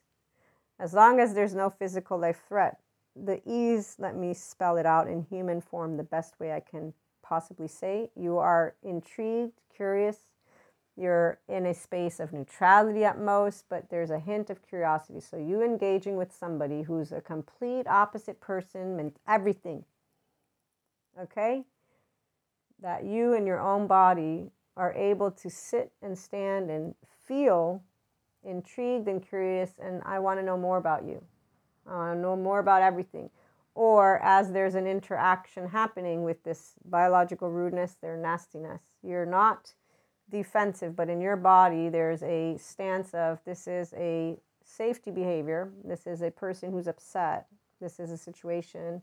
as 0.79 0.95
long 0.95 1.21
as 1.21 1.35
there's 1.35 1.55
no 1.55 1.69
physical 1.69 2.19
life 2.19 2.41
threat. 2.49 2.79
The 3.15 3.43
ease, 3.45 3.97
let 3.99 4.17
me 4.17 4.33
spell 4.33 4.77
it 4.77 4.87
out 4.87 5.09
in 5.09 5.27
human 5.29 5.61
form 5.61 5.97
the 5.97 6.03
best 6.03 6.39
way 6.41 6.53
I 6.53 6.61
can 6.61 6.95
possibly 7.23 7.69
say. 7.69 8.11
You 8.17 8.39
are 8.39 8.75
intrigued, 8.83 9.61
curious, 9.75 10.31
you're 10.97 11.39
in 11.49 11.67
a 11.67 11.75
space 11.75 12.21
of 12.21 12.33
neutrality 12.33 13.05
at 13.05 13.19
most, 13.19 13.65
but 13.69 13.89
there's 13.91 14.11
a 14.11 14.19
hint 14.19 14.51
of 14.51 14.67
curiosity. 14.67 15.21
So 15.21 15.37
you 15.37 15.63
engaging 15.63 16.17
with 16.17 16.33
somebody 16.33 16.83
who's 16.83 17.13
a 17.13 17.21
complete 17.21 17.87
opposite 17.87 18.41
person 18.41 19.01
and 19.01 19.13
everything. 19.27 19.85
Okay? 21.19 21.65
That 22.81 23.05
you 23.05 23.35
and 23.35 23.47
your 23.47 23.61
own 23.61 23.87
body 23.87 24.51
are 24.81 24.95
able 24.95 25.31
to 25.31 25.51
sit 25.51 25.93
and 26.01 26.17
stand 26.17 26.71
and 26.71 26.95
feel 27.29 27.83
intrigued 28.43 29.09
and 29.09 29.23
curious, 29.23 29.73
and 29.79 30.01
I 30.07 30.19
want 30.21 30.41
to 30.41 30.43
know 30.43 30.57
more 30.57 30.79
about 30.79 31.05
you. 31.05 31.23
I 31.87 31.95
want 31.95 32.17
to 32.17 32.23
know 32.23 32.35
more 32.35 32.61
about 32.61 32.81
everything. 32.81 33.29
Or 33.75 34.21
as 34.23 34.53
there's 34.53 34.75
an 34.75 34.87
interaction 34.87 35.69
happening 35.69 36.23
with 36.23 36.43
this 36.45 36.73
biological 36.87 37.51
rudeness, 37.51 37.97
their 38.01 38.17
nastiness. 38.17 38.81
You're 39.03 39.27
not 39.27 39.75
defensive, 40.31 40.97
but 40.97 41.11
in 41.11 41.21
your 41.21 41.37
body, 41.37 41.91
there's 41.91 42.23
a 42.23 42.57
stance 42.57 43.13
of 43.13 43.39
this 43.45 43.69
is 43.69 43.93
a 43.99 44.39
safety 44.65 45.11
behavior. 45.11 45.71
This 45.85 46.07
is 46.07 46.23
a 46.23 46.31
person 46.31 46.73
who's 46.73 46.89
upset. 46.89 47.49
This 47.83 48.01
is 48.01 48.11
a 48.11 48.17
situation 48.17 49.03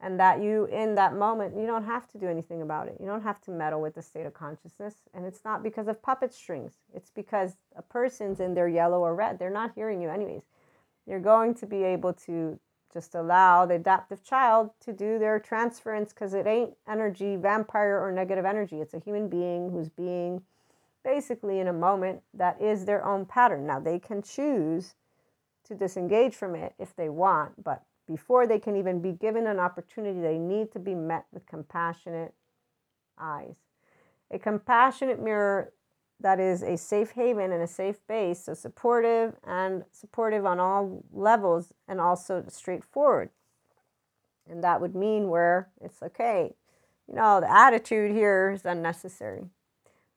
and 0.00 0.20
that 0.20 0.42
you 0.42 0.66
in 0.66 0.94
that 0.94 1.14
moment 1.14 1.56
you 1.56 1.66
don't 1.66 1.84
have 1.84 2.06
to 2.08 2.18
do 2.18 2.28
anything 2.28 2.62
about 2.62 2.88
it. 2.88 2.96
You 3.00 3.06
don't 3.06 3.22
have 3.22 3.40
to 3.42 3.50
meddle 3.50 3.80
with 3.80 3.94
the 3.94 4.02
state 4.02 4.26
of 4.26 4.34
consciousness. 4.34 4.94
And 5.14 5.24
it's 5.24 5.44
not 5.44 5.62
because 5.62 5.88
of 5.88 6.02
puppet 6.02 6.34
strings. 6.34 6.74
It's 6.94 7.10
because 7.10 7.56
a 7.74 7.82
person's 7.82 8.40
in 8.40 8.54
their 8.54 8.68
yellow 8.68 9.00
or 9.00 9.14
red. 9.14 9.38
They're 9.38 9.50
not 9.50 9.72
hearing 9.74 10.02
you 10.02 10.10
anyways. 10.10 10.42
You're 11.06 11.20
going 11.20 11.54
to 11.54 11.66
be 11.66 11.82
able 11.84 12.12
to 12.12 12.58
just 12.92 13.14
allow 13.14 13.66
the 13.66 13.74
adaptive 13.74 14.24
child 14.24 14.70
to 14.80 14.92
do 14.92 15.18
their 15.18 15.38
transference 15.38 16.12
because 16.12 16.34
it 16.34 16.46
ain't 16.46 16.74
energy, 16.88 17.36
vampire, 17.36 18.00
or 18.00 18.10
negative 18.10 18.44
energy. 18.44 18.80
It's 18.80 18.94
a 18.94 18.98
human 18.98 19.28
being 19.28 19.70
who's 19.70 19.88
being 19.88 20.42
basically 21.04 21.60
in 21.60 21.68
a 21.68 21.72
moment 21.72 22.22
that 22.34 22.60
is 22.60 22.84
their 22.84 23.04
own 23.04 23.26
pattern. 23.26 23.66
Now, 23.66 23.80
they 23.80 23.98
can 23.98 24.22
choose 24.22 24.94
to 25.64 25.74
disengage 25.74 26.34
from 26.34 26.54
it 26.54 26.74
if 26.78 26.96
they 26.96 27.08
want, 27.08 27.62
but 27.62 27.82
before 28.06 28.46
they 28.46 28.58
can 28.58 28.76
even 28.76 29.00
be 29.00 29.12
given 29.12 29.46
an 29.46 29.58
opportunity, 29.58 30.20
they 30.20 30.38
need 30.38 30.72
to 30.72 30.78
be 30.78 30.94
met 30.94 31.26
with 31.32 31.46
compassionate 31.46 32.34
eyes. 33.18 33.56
A 34.30 34.38
compassionate 34.38 35.22
mirror 35.22 35.72
that 36.20 36.40
is 36.40 36.62
a 36.62 36.76
safe 36.76 37.10
haven 37.10 37.52
and 37.52 37.62
a 37.62 37.66
safe 37.66 37.96
base, 38.06 38.44
so 38.44 38.54
supportive 38.54 39.34
and 39.44 39.84
supportive 39.92 40.46
on 40.46 40.58
all 40.58 41.04
levels 41.12 41.72
and 41.88 42.00
also 42.00 42.44
straightforward. 42.48 43.30
And 44.48 44.62
that 44.64 44.80
would 44.80 44.94
mean 44.94 45.28
where 45.28 45.68
it's 45.80 46.02
okay, 46.02 46.54
you 47.08 47.14
know, 47.14 47.40
the 47.40 47.50
attitude 47.50 48.12
here 48.12 48.52
is 48.54 48.64
unnecessary. 48.64 49.44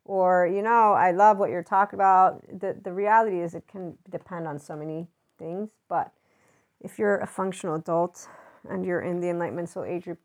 Or, 0.06 0.48
you 0.48 0.62
know, 0.62 0.94
I 0.94 1.12
love 1.12 1.38
what 1.38 1.52
you're 1.52 1.62
talking 1.62 1.98
about. 1.98 2.42
The, 2.60 2.76
the 2.82 2.94
reality 2.94 3.42
is 3.42 3.54
it 3.54 3.68
can 3.68 3.96
depend 4.10 4.48
on 4.48 4.58
so 4.58 4.76
many 4.76 5.08
things, 5.38 5.72
but 5.88 6.12
if 6.82 6.98
you're 6.98 7.18
a 7.18 7.28
functional 7.28 7.76
adult 7.76 8.28
and 8.70 8.86
you're 8.86 9.02
in 9.02 9.20
the 9.20 9.30
enlightenment 9.30 9.70
soul 9.70 9.84
age 9.84 10.04
group, 10.06 10.20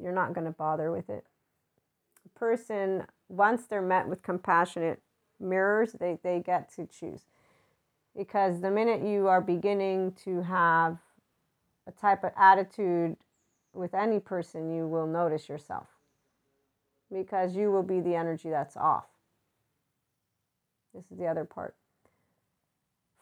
you're 0.00 0.12
not 0.12 0.32
going 0.32 0.46
to 0.46 0.52
bother 0.52 0.90
with 0.90 1.08
it. 1.10 1.24
A 2.24 2.38
person, 2.38 3.06
once 3.28 3.66
they're 3.66 3.82
met 3.82 4.08
with 4.08 4.22
compassionate 4.22 5.00
mirrors, 5.38 5.92
they, 5.92 6.18
they 6.22 6.40
get 6.40 6.72
to 6.74 6.86
choose. 6.86 7.22
Because 8.16 8.60
the 8.60 8.70
minute 8.70 9.06
you 9.06 9.28
are 9.28 9.40
beginning 9.40 10.12
to 10.24 10.42
have 10.42 10.98
a 11.86 11.92
type 11.92 12.24
of 12.24 12.32
attitude 12.36 13.16
with 13.72 13.94
any 13.94 14.18
person, 14.18 14.74
you 14.74 14.86
will 14.86 15.06
notice 15.06 15.48
yourself. 15.48 15.86
Because 17.12 17.56
you 17.56 17.70
will 17.70 17.82
be 17.82 18.00
the 18.00 18.14
energy 18.14 18.50
that's 18.50 18.76
off. 18.76 19.06
This 20.94 21.04
is 21.10 21.18
the 21.18 21.26
other 21.26 21.44
part. 21.44 21.74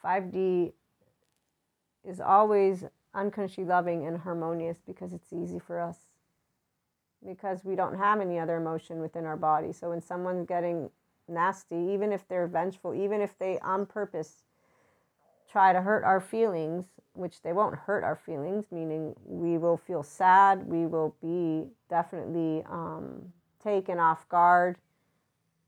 5D 0.04 0.72
is 2.04 2.20
always 2.20 2.84
unconsciously 3.14 3.64
loving 3.64 4.06
and 4.06 4.18
harmonious 4.18 4.78
because 4.86 5.12
it's 5.12 5.32
easy 5.32 5.58
for 5.58 5.80
us. 5.80 5.98
Because 7.26 7.64
we 7.64 7.74
don't 7.74 7.98
have 7.98 8.20
any 8.20 8.38
other 8.38 8.56
emotion 8.56 9.00
within 9.00 9.24
our 9.24 9.36
body. 9.36 9.72
So 9.72 9.90
when 9.90 10.00
someone's 10.00 10.46
getting 10.46 10.90
nasty, 11.28 11.76
even 11.76 12.12
if 12.12 12.26
they're 12.28 12.46
vengeful, 12.46 12.94
even 12.94 13.20
if 13.20 13.38
they 13.38 13.58
on 13.60 13.86
purpose 13.86 14.44
try 15.50 15.72
to 15.72 15.80
hurt 15.80 16.04
our 16.04 16.20
feelings, 16.20 16.84
which 17.14 17.42
they 17.42 17.52
won't 17.52 17.74
hurt 17.74 18.04
our 18.04 18.16
feelings, 18.16 18.66
meaning 18.70 19.14
we 19.24 19.58
will 19.58 19.76
feel 19.76 20.02
sad, 20.02 20.66
we 20.66 20.86
will 20.86 21.14
be 21.20 21.66
definitely 21.88 22.62
um, 22.70 23.32
taken 23.62 23.98
off 23.98 24.28
guard. 24.28 24.76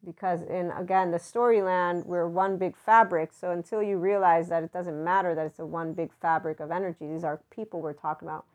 Because 0.05 0.43
in 0.43 0.71
again 0.71 1.11
the 1.11 1.19
storyland, 1.19 2.07
we're 2.07 2.29
one 2.29 2.57
big 2.57 2.77
fabric. 2.77 3.33
So 3.33 3.51
until 3.51 3.83
you 3.83 3.99
realize 3.99 4.49
that 4.49 4.63
it 4.63 4.73
doesn't 4.73 5.05
matter 5.05 5.35
that 5.35 5.47
it's 5.47 5.59
a 5.59 5.67
one 5.67 5.93
big 5.93 6.11
fabric 6.21 6.61
of 6.61 6.71
energy, 6.71 7.07
these 7.07 7.25
are 7.25 7.41
people 7.51 7.83
we're 7.83 7.93
talking 7.93 8.27
about 8.29 8.47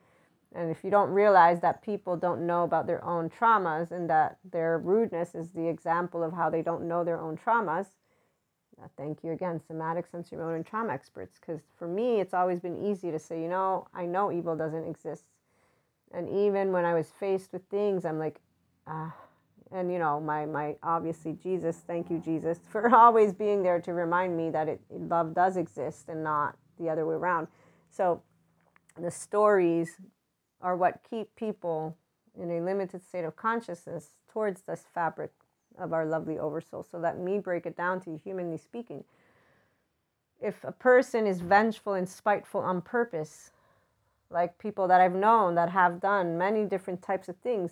and 0.56 0.72
if 0.72 0.84
you 0.84 0.89
don't 0.89 1.10
realize 1.10 1.60
that 1.60 1.82
people 1.82 2.16
don't 2.16 2.48
know 2.48 2.64
about 2.64 2.88
their 2.88 3.04
own 3.04 3.30
traumas 3.30 3.91
and 3.91 4.10
that 4.10 4.38
their 4.50 4.80
rudeness 4.80 5.36
is 5.36 5.52
the 5.52 5.68
example 5.68 6.24
of 6.24 6.32
how 6.32 6.50
they 6.50 6.62
don't 6.62 6.88
know 6.88 7.04
their 7.04 7.20
own 7.20 7.38
traumas, 7.38 7.88
uh, 8.82 8.88
thank 8.96 9.22
you 9.22 9.34
again, 9.34 9.60
somatic 9.68 10.08
sensory 10.08 10.38
motor 10.38 10.56
and 10.56 10.66
trauma 10.66 10.93
experts. 10.93 11.38
Because 11.39 11.62
for 11.78 11.89
me, 11.89 12.22
it's 12.22 12.34
always 12.34 12.62
been 12.62 12.78
easy 12.78 13.12
to 13.12 13.20
say, 13.20 13.41
you 13.41 13.50
know, 13.50 13.88
I 13.93 14.06
know 14.06 14.32
evil 14.32 14.56
doesn't 14.56 14.88
exist. 14.88 15.26
And 16.14 16.30
even 16.30 16.72
when 16.72 16.86
I 16.86 16.93
was 16.93 17.10
faced 17.20 17.52
with 17.52 17.64
things, 17.70 18.06
I'm 18.06 18.18
like, 18.18 18.39
ah. 18.88 19.14
And, 19.72 19.91
you 19.91 19.99
know, 19.99 20.20
my, 20.20 20.45
my 20.45 20.76
obviously 20.84 21.34
Jesus, 21.34 21.78
thank 21.88 22.09
you, 22.09 22.20
Jesus, 22.20 22.59
for 22.70 22.93
always 22.95 23.34
being 23.34 23.63
there 23.63 23.82
to 23.82 23.93
remind 23.93 24.38
me 24.38 24.49
that 24.51 24.68
it, 24.68 24.82
love 24.89 25.34
does 25.34 25.57
exist 25.57 26.09
and 26.09 26.24
not 26.24 26.55
the 26.80 26.89
other 26.89 27.05
way 27.05 27.16
around. 27.16 27.47
So 27.89 28.22
the 28.99 29.11
stories 29.11 29.97
are 30.61 30.76
what 30.76 31.01
keep 31.09 31.36
people 31.36 31.97
in 32.39 32.51
a 32.51 32.61
limited 32.61 33.03
state 33.03 33.26
of 33.26 33.36
consciousness 33.36 34.11
towards 34.32 34.61
this 34.61 34.86
fabric 34.93 35.32
of 35.78 35.93
our 35.93 36.05
lovely 36.05 36.38
oversoul. 36.38 36.84
So 36.84 36.97
let 36.97 37.20
me 37.20 37.39
break 37.39 37.66
it 37.66 37.76
down 37.76 38.01
to 38.01 38.11
you, 38.11 38.20
humanly 38.24 38.57
speaking. 38.57 39.03
If 40.41 40.63
a 40.63 40.72
person 40.72 41.26
is 41.28 41.41
vengeful 41.41 41.93
and 41.93 42.07
spiteful 42.07 42.61
on 42.61 42.82
purpose, 42.82 43.51
like 44.30 44.57
people 44.57 44.88
that 44.88 45.01
I've 45.01 45.16
known 45.16 45.55
that 45.55 45.70
have 45.70 45.99
done 45.99 46.38
many 46.38 46.66
different 46.66 47.01
types 47.01 47.30
of 47.30 47.38
things 47.38 47.72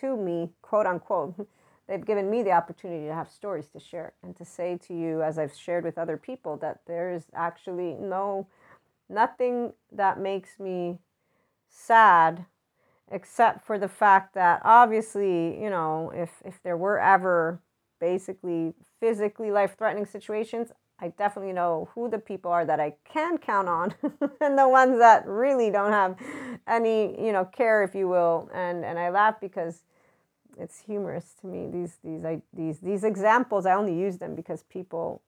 to 0.00 0.16
me, 0.16 0.50
quote 0.62 0.86
unquote, 0.86 1.48
they've 1.88 2.04
given 2.04 2.30
me 2.30 2.42
the 2.42 2.52
opportunity 2.52 3.06
to 3.06 3.14
have 3.14 3.30
stories 3.30 3.68
to 3.68 3.80
share 3.80 4.12
and 4.22 4.36
to 4.36 4.44
say 4.44 4.78
to 4.86 4.94
you, 4.94 5.22
as 5.22 5.38
I've 5.38 5.54
shared 5.54 5.84
with 5.84 5.98
other 5.98 6.16
people, 6.16 6.56
that 6.58 6.80
there 6.86 7.12
is 7.12 7.26
actually 7.34 7.94
no, 7.94 8.48
nothing 9.08 9.72
that 9.92 10.18
makes 10.18 10.58
me 10.58 10.98
sad 11.68 12.46
except 13.10 13.64
for 13.64 13.78
the 13.78 13.88
fact 13.88 14.34
that 14.34 14.60
obviously 14.64 15.60
you 15.62 15.70
know 15.70 16.12
if 16.14 16.42
if 16.44 16.60
there 16.62 16.76
were 16.76 16.98
ever 16.98 17.60
basically 18.00 18.74
physically 18.98 19.50
life 19.50 19.76
threatening 19.78 20.06
situations 20.06 20.72
i 20.98 21.08
definitely 21.08 21.52
know 21.52 21.88
who 21.94 22.08
the 22.08 22.18
people 22.18 22.50
are 22.50 22.64
that 22.64 22.80
i 22.80 22.92
can 23.04 23.38
count 23.38 23.68
on 23.68 23.94
and 24.40 24.58
the 24.58 24.68
ones 24.68 24.98
that 24.98 25.26
really 25.26 25.70
don't 25.70 25.92
have 25.92 26.16
any 26.66 27.24
you 27.24 27.32
know 27.32 27.44
care 27.44 27.82
if 27.82 27.94
you 27.94 28.08
will 28.08 28.50
and 28.52 28.84
and 28.84 28.98
i 28.98 29.08
laugh 29.08 29.40
because 29.40 29.84
it's 30.58 30.80
humorous 30.80 31.34
to 31.40 31.46
me 31.46 31.68
these 31.70 31.98
these 32.02 32.24
I, 32.24 32.42
these 32.52 32.80
these 32.80 33.04
examples 33.04 33.66
i 33.66 33.74
only 33.74 33.96
use 33.96 34.18
them 34.18 34.34
because 34.34 34.62
people 34.64 35.22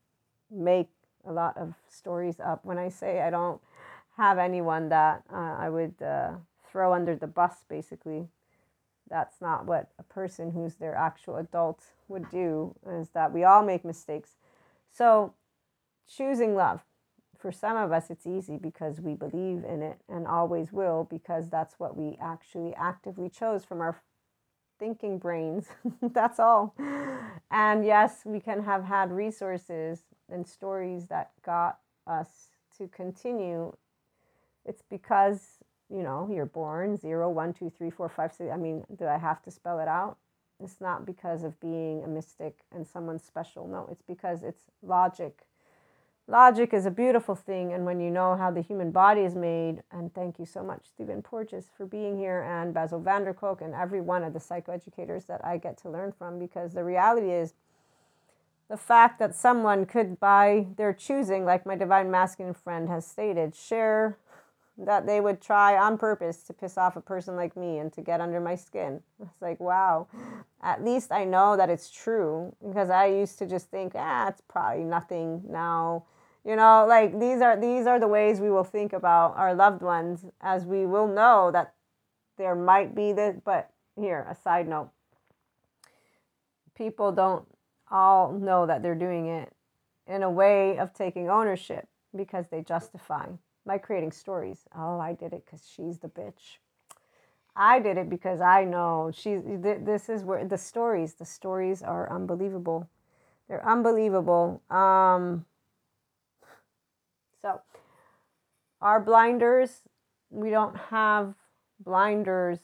make 0.51 0.89
a 1.27 1.33
lot 1.33 1.57
of 1.57 1.75
stories 1.89 2.41
up 2.41 2.65
when 2.65 2.79
i 2.79 2.89
say 2.89 3.21
i 3.21 3.31
don't 3.31 3.61
have 4.19 4.39
anyone 4.39 4.89
that 4.89 5.23
uh, 5.33 5.57
I 5.59 5.71
would 5.71 5.95
uh, 6.03 6.33
throw 6.71 6.93
under 6.93 7.15
the 7.15 7.29
bus, 7.29 7.65
basically. 7.69 8.27
That's 9.09 9.41
not 9.41 9.65
what 9.65 9.91
a 9.99 10.03
person 10.03 10.51
who's 10.51 10.75
their 10.75 10.95
actual 10.95 11.37
adult 11.37 11.85
would 12.09 12.29
do, 12.29 12.75
is 12.87 13.11
that 13.11 13.33
we 13.33 13.45
all 13.45 13.63
make 13.63 13.85
mistakes. 13.85 14.33
So, 14.93 15.35
choosing 16.07 16.55
love. 16.57 16.83
For 17.39 17.53
some 17.53 17.77
of 17.77 17.93
us, 17.93 18.11
it's 18.11 18.27
easy 18.27 18.59
because 18.59 19.01
we 19.01 19.15
believe 19.15 19.65
in 19.65 19.83
it 19.83 20.01
and 20.09 20.27
always 20.27 20.73
will, 20.73 21.07
because 21.11 21.51
that's 21.51 21.79
what 21.79 21.97
we 21.97 22.19
actually 22.21 22.75
actively 22.77 23.31
chose 23.31 23.65
from 23.65 23.81
our 23.81 24.01
thinking 24.79 25.19
brains. 25.19 25.69
that's 26.03 26.41
all. 26.41 26.75
And 27.51 27.85
yes, 27.85 28.23
we 28.25 28.41
can 28.41 28.65
have 28.65 28.85
had 28.85 29.13
resources 29.13 30.03
and 30.31 30.47
stories 30.47 31.07
that 31.07 31.33
got 31.45 31.79
us 32.07 32.49
to 32.79 32.89
continue 32.89 33.73
it's 34.67 34.83
because, 34.91 35.59
you 35.91 36.03
know, 36.03 36.29
you're 36.33 36.47
born 36.47 36.97
zero, 36.97 37.31
one, 37.31 37.53
two, 37.55 37.71
three, 37.71 37.91
four, 37.91 38.09
five, 38.09 38.33
six. 38.33 38.51
I 38.53 38.57
mean, 38.57 38.85
do 38.97 39.07
I 39.07 39.17
have 39.19 39.43
to 39.43 39.51
spell 39.51 39.81
it 39.81 39.89
out? 39.89 40.19
It's 40.63 40.81
not 40.81 41.07
because 41.07 41.45
of 41.45 41.59
being 41.61 42.05
a 42.05 42.09
mystic 42.09 42.59
and 42.75 42.87
someone 42.87 43.19
special. 43.19 43.67
No, 43.67 43.89
it's 43.91 44.03
because 44.03 44.43
it's 44.43 44.65
logic. 44.83 45.47
Logic 46.31 46.75
is 46.75 46.85
a 46.85 46.91
beautiful 46.91 47.35
thing, 47.35 47.73
and 47.73 47.87
when 47.87 48.01
you 48.01 48.11
know 48.11 48.37
how 48.37 48.51
the 48.51 48.61
human 48.61 48.91
body 48.91 49.23
is 49.23 49.35
made, 49.35 49.83
and 49.91 50.13
thank 50.13 50.39
you 50.39 50.45
so 50.45 50.63
much, 50.63 50.83
Stephen 50.85 51.23
Porges, 51.23 51.71
for 51.75 51.87
being 51.87 52.19
here, 52.19 52.43
and 52.43 52.75
Bessel 52.75 53.01
van 53.01 53.25
der 53.25 53.33
Kolk, 53.33 53.63
and 53.63 53.75
every 53.75 54.03
one 54.03 54.23
of 54.23 54.35
the 54.35 54.39
psychoeducators 54.39 55.27
that 55.27 55.43
I 55.43 55.57
get 55.57 55.79
to 55.79 55.91
learn 55.91 56.13
from, 56.13 56.39
because 56.39 56.75
the 56.75 56.85
reality 56.85 57.31
is, 57.31 57.55
the 58.69 58.77
fact 58.77 59.19
that 59.21 59.35
someone 59.35 59.87
could, 59.87 60.21
by 60.21 60.67
their 60.77 60.93
choosing, 60.93 61.47
like 61.47 61.65
my 61.65 61.75
divine 61.75 62.11
masculine 62.11 62.53
friend 62.53 62.91
has 62.91 63.07
stated, 63.07 63.55
share 63.55 64.19
that 64.77 65.07
they 65.07 65.23
would 65.23 65.41
try 65.41 65.79
on 65.79 65.97
purpose 65.97 66.43
to 66.43 66.53
piss 66.53 66.77
off 66.77 66.95
a 66.95 67.01
person 67.01 67.37
like 67.37 67.57
me 67.57 67.79
and 67.79 67.91
to 67.95 68.03
get 68.03 68.21
under 68.21 68.39
my 68.39 68.55
skin. 68.55 69.01
It's 69.23 69.41
like, 69.41 69.59
wow, 69.59 70.07
at 70.63 70.85
least 70.85 71.11
I 71.11 71.25
know 71.25 71.57
that 71.57 71.71
it's 71.71 71.91
true 71.91 72.55
because 72.63 72.91
I 72.91 73.07
used 73.07 73.39
to 73.39 73.47
just 73.47 73.71
think, 73.71 73.93
ah, 73.95 74.29
it's 74.29 74.43
probably 74.47 74.85
nothing 74.85 75.43
now. 75.49 76.05
You 76.49 76.57
know, 76.57 76.87
like 76.89 77.21
these 77.21 77.43
are 77.43 77.61
these 77.61 77.87
are 77.87 78.01
the 78.01 78.09
ways 78.09 78.41
we 78.41 78.51
will 78.51 78.65
think 78.65 78.95
about 78.95 79.37
our 79.37 79.55
loved 79.55 79.83
ones 79.83 80.25
as 80.41 80.65
we 80.65 80.87
will 80.87 81.07
know 81.07 81.51
that 81.53 81.75
there 82.39 82.55
might 82.55 82.95
be 82.95 83.13
this 83.13 83.37
but 83.45 83.71
here, 84.01 84.27
a 84.31 84.35
side 84.35 84.67
note. 84.67 84.89
People 86.75 87.13
don't 87.13 87.45
all 87.91 88.33
know 88.33 88.65
that 88.65 88.83
they're 88.83 88.95
doing 88.95 89.27
it 89.27 89.53
in 90.07 90.23
a 90.23 90.31
way 90.31 90.79
of 90.79 90.95
taking 90.95 91.29
ownership 91.29 91.87
because 92.17 92.47
they 92.49 92.63
justify 92.63 93.27
by 93.67 93.77
creating 93.77 94.13
stories. 94.13 94.61
Oh, 94.75 94.99
I 94.99 95.13
did 95.13 95.35
it 95.35 95.45
because 95.45 95.69
she's 95.69 95.99
the 95.99 96.09
bitch. 96.09 96.57
I 97.55 97.79
did 97.79 97.99
it 97.99 98.09
because 98.09 98.41
I 98.41 98.65
know 98.65 99.11
she's. 99.13 99.43
Th- 99.43 99.81
this 99.83 100.09
is 100.09 100.25
where 100.25 100.43
the 100.47 100.57
stories. 100.57 101.13
The 101.13 101.27
stories 101.27 101.83
are 101.83 102.11
unbelievable. 102.11 102.89
They're 103.49 103.69
unbelievable. 103.69 104.63
Um, 104.71 105.45
so, 107.43 107.61
our 108.81 109.01
blinders 109.01 109.83
we 110.31 110.51
don't 110.51 110.77
have 110.77 111.35
blinders. 111.81 112.59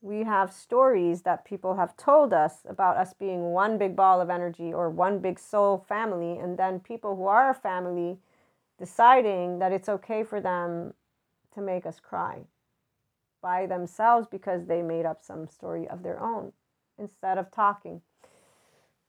We 0.00 0.22
have 0.24 0.52
stories 0.52 1.22
that 1.22 1.44
people 1.44 1.74
have 1.74 1.96
told 1.96 2.32
us 2.32 2.58
about 2.68 2.96
us 2.96 3.14
being 3.14 3.50
one 3.50 3.78
big 3.78 3.96
ball 3.96 4.20
of 4.20 4.30
energy 4.30 4.72
or 4.72 4.90
one 4.90 5.18
big 5.18 5.38
soul 5.40 5.84
family. 5.88 6.38
And 6.38 6.56
then 6.56 6.78
people 6.78 7.16
who 7.16 7.26
are 7.26 7.50
a 7.50 7.54
family 7.54 8.18
deciding 8.78 9.58
that 9.58 9.72
it's 9.72 9.88
okay 9.88 10.22
for 10.22 10.40
them 10.40 10.94
to 11.54 11.60
make 11.60 11.84
us 11.84 11.98
cry 11.98 12.42
by 13.42 13.66
themselves 13.66 14.28
because 14.30 14.66
they 14.66 14.82
made 14.82 15.04
up 15.04 15.22
some 15.22 15.48
story 15.48 15.88
of 15.88 16.02
their 16.04 16.20
own 16.20 16.52
instead 16.96 17.38
of 17.38 17.50
talking. 17.50 18.02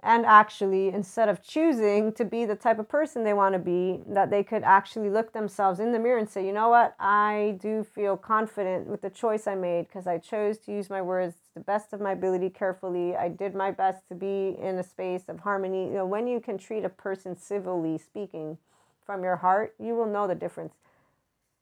And 0.01 0.25
actually, 0.25 0.87
instead 0.87 1.27
of 1.27 1.43
choosing 1.43 2.13
to 2.13 2.23
be 2.23 2.45
the 2.45 2.55
type 2.55 2.79
of 2.79 2.87
person 2.87 3.25
they 3.25 3.33
want 3.33 3.51
to 3.51 3.59
be, 3.59 3.99
that 4.07 4.29
they 4.29 4.43
could 4.43 4.63
actually 4.63 5.09
look 5.09 5.33
themselves 5.33 5.81
in 5.81 5.91
the 5.91 5.99
mirror 5.99 6.17
and 6.17 6.29
say, 6.29 6.45
you 6.45 6.53
know 6.53 6.69
what, 6.69 6.95
I 6.99 7.57
do 7.61 7.83
feel 7.83 8.15
confident 8.15 8.87
with 8.87 9.01
the 9.01 9.09
choice 9.09 9.45
I 9.45 9.55
made 9.55 9.87
because 9.87 10.07
I 10.07 10.17
chose 10.17 10.57
to 10.59 10.71
use 10.71 10.89
my 10.89 11.01
words 11.01 11.35
to 11.35 11.53
the 11.55 11.59
best 11.59 11.91
of 11.91 11.99
my 11.99 12.13
ability 12.13 12.49
carefully. 12.49 13.17
I 13.17 13.27
did 13.27 13.53
my 13.53 13.71
best 13.71 14.07
to 14.07 14.15
be 14.15 14.55
in 14.57 14.79
a 14.79 14.83
space 14.83 15.23
of 15.27 15.41
harmony. 15.41 15.87
You 15.87 15.95
know, 15.95 16.05
when 16.05 16.27
you 16.27 16.39
can 16.39 16.57
treat 16.57 16.85
a 16.85 16.89
person 16.89 17.35
civilly 17.35 17.97
speaking 17.97 18.57
from 19.05 19.21
your 19.21 19.35
heart, 19.35 19.75
you 19.79 19.95
will 19.95 20.07
know 20.07 20.27
the 20.27 20.35
difference. 20.35 20.75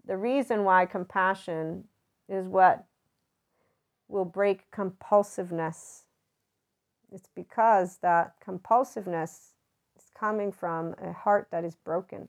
The 0.05 0.15
reason 0.15 0.63
why 0.63 0.85
compassion 0.85 1.85
is 2.29 2.45
what 2.45 2.85
will 4.07 4.25
break 4.25 4.69
compulsiveness. 4.69 6.03
It's 7.14 7.30
because 7.34 7.97
that 7.97 8.34
compulsiveness 8.43 9.53
is 9.97 10.12
coming 10.18 10.51
from 10.51 10.95
a 11.01 11.14
heart 11.14 11.47
that 11.51 11.64
is 11.64 11.76
broken. 11.76 12.28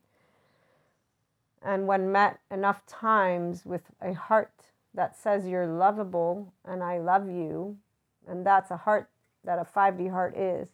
And 1.63 1.87
when 1.87 2.13
met 2.13 2.39
enough 2.51 2.87
times 2.87 3.67
with 3.67 3.83
a 4.01 4.13
heart 4.13 4.53
that 4.95 5.17
says 5.17 5.47
you're 5.47 5.67
lovable 5.67 6.53
and 6.65 6.83
I 6.83 6.99
love 6.99 7.29
you, 7.29 7.77
and 8.29 8.47
that's 8.47 8.71
a 8.71 8.77
heart 8.77 9.11
that 9.45 9.59
a 9.59 9.65
5D 9.65 10.11
heart 10.11 10.37
is, 10.37 10.69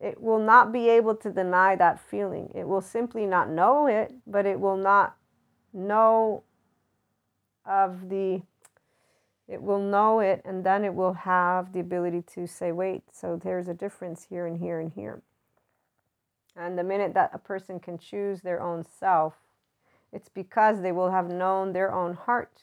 it 0.00 0.20
will 0.20 0.38
not 0.38 0.72
be 0.72 0.88
able 0.88 1.14
to 1.16 1.30
deny 1.30 1.76
that 1.76 2.00
feeling. 2.00 2.50
It 2.54 2.66
will 2.68 2.80
simply 2.80 3.26
not 3.26 3.48
know 3.48 3.86
it, 3.86 4.12
but 4.26 4.46
it 4.46 4.60
will 4.60 4.76
not 4.76 5.16
know 5.72 6.42
of 7.64 8.08
the 8.08 8.42
it 9.46 9.62
will 9.62 9.80
know 9.80 10.20
it 10.20 10.40
and 10.44 10.64
then 10.64 10.84
it 10.84 10.94
will 10.94 11.12
have 11.12 11.72
the 11.72 11.80
ability 11.80 12.22
to 12.22 12.46
say 12.46 12.72
wait 12.72 13.02
so 13.12 13.40
there's 13.42 13.68
a 13.68 13.74
difference 13.74 14.26
here 14.30 14.46
and 14.46 14.58
here 14.58 14.80
and 14.80 14.92
here. 14.92 15.22
And 16.56 16.78
the 16.78 16.84
minute 16.84 17.14
that 17.14 17.30
a 17.34 17.38
person 17.38 17.80
can 17.80 17.98
choose 17.98 18.42
their 18.42 18.60
own 18.60 18.84
self 18.84 19.34
it's 20.14 20.28
because 20.28 20.80
they 20.80 20.92
will 20.92 21.10
have 21.10 21.28
known 21.28 21.72
their 21.72 21.92
own 21.92 22.14
heart 22.14 22.62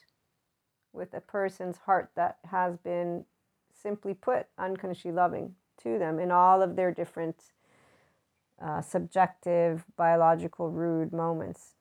with 0.93 1.13
a 1.13 1.19
person's 1.19 1.79
heart 1.79 2.09
that 2.15 2.37
has 2.49 2.77
been 2.77 3.25
simply 3.73 4.13
put 4.13 4.47
unconsciously 4.57 5.11
loving 5.11 5.55
to 5.83 5.99
them 5.99 6.17
in 6.17 6.31
all 6.31 6.61
of 6.61 6.77
their 6.77 6.93
different 6.93 7.51
uh, 8.61 8.81
subjective 8.81 9.83
biological 9.97 10.69
rude 10.69 11.11
moments 11.11 11.75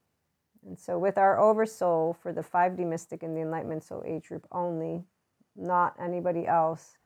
and 0.66 0.78
so, 0.78 0.98
with 0.98 1.16
our 1.16 1.38
oversoul 1.38 2.16
for 2.22 2.32
the 2.32 2.42
5D 2.42 2.86
mystic 2.86 3.22
and 3.22 3.36
the 3.36 3.40
Enlightenment 3.40 3.82
Soul 3.82 4.02
age 4.06 4.28
group 4.28 4.46
only, 4.52 5.04
not 5.56 5.94
anybody 6.00 6.46
else, 6.46 6.98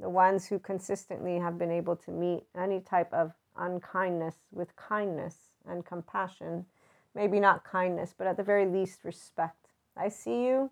the 0.00 0.08
ones 0.08 0.46
who 0.46 0.58
consistently 0.58 1.38
have 1.38 1.58
been 1.58 1.70
able 1.70 1.96
to 1.96 2.10
meet 2.10 2.44
any 2.56 2.80
type 2.80 3.12
of 3.12 3.32
unkindness 3.56 4.36
with 4.50 4.76
kindness 4.76 5.52
and 5.66 5.86
compassion, 5.86 6.66
maybe 7.14 7.40
not 7.40 7.64
kindness, 7.64 8.14
but 8.16 8.26
at 8.26 8.36
the 8.36 8.42
very 8.42 8.66
least, 8.66 9.04
respect. 9.04 9.68
I 9.96 10.08
see 10.08 10.44
you. 10.44 10.70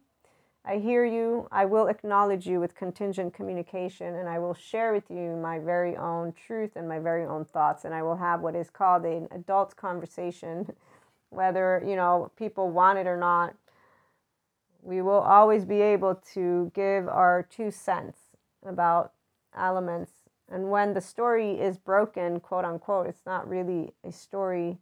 I 0.67 0.79
hear 0.79 1.05
you. 1.05 1.47
I 1.53 1.67
will 1.67 1.89
acknowledge 1.89 2.47
you 2.47 2.59
with 2.59 2.75
contingent 2.75 3.35
communication, 3.35 4.15
and 4.15 4.29
I 4.29 4.39
will 4.39 4.55
share 4.55 4.93
with 4.93 5.11
you 5.11 5.37
my 5.37 5.59
very 5.59 5.95
own 5.97 6.33
truth 6.33 6.73
and 6.77 6.89
my 6.89 6.99
very 6.99 7.25
own 7.25 7.45
thoughts. 7.45 7.85
And 7.85 7.95
I 7.95 8.03
will 8.03 8.17
have 8.17 8.41
what 8.41 8.57
is 8.57 8.71
called 8.71 9.05
an 9.05 9.29
adult 9.31 9.77
conversation 9.77 10.73
whether 11.35 11.83
you 11.87 11.97
know 11.97 12.31
people 12.37 12.71
want 12.71 12.99
it 12.99 13.07
or 13.07 13.17
not 13.17 13.55
we 14.85 15.01
will 15.01 15.21
always 15.21 15.65
be 15.65 15.81
able 15.81 16.15
to 16.35 16.71
give 16.75 17.09
our 17.09 17.43
two 17.51 17.71
cents 17.71 18.19
about 18.67 19.13
elements. 19.57 20.11
And 20.51 20.71
when 20.71 20.93
the 20.93 21.01
story 21.01 21.59
is 21.59 21.79
broken 21.79 22.39
quote 22.39 22.65
unquote 22.65 23.07
it's 23.07 23.25
not 23.27 23.49
really 23.49 23.93
a 24.05 24.13
story 24.13 24.79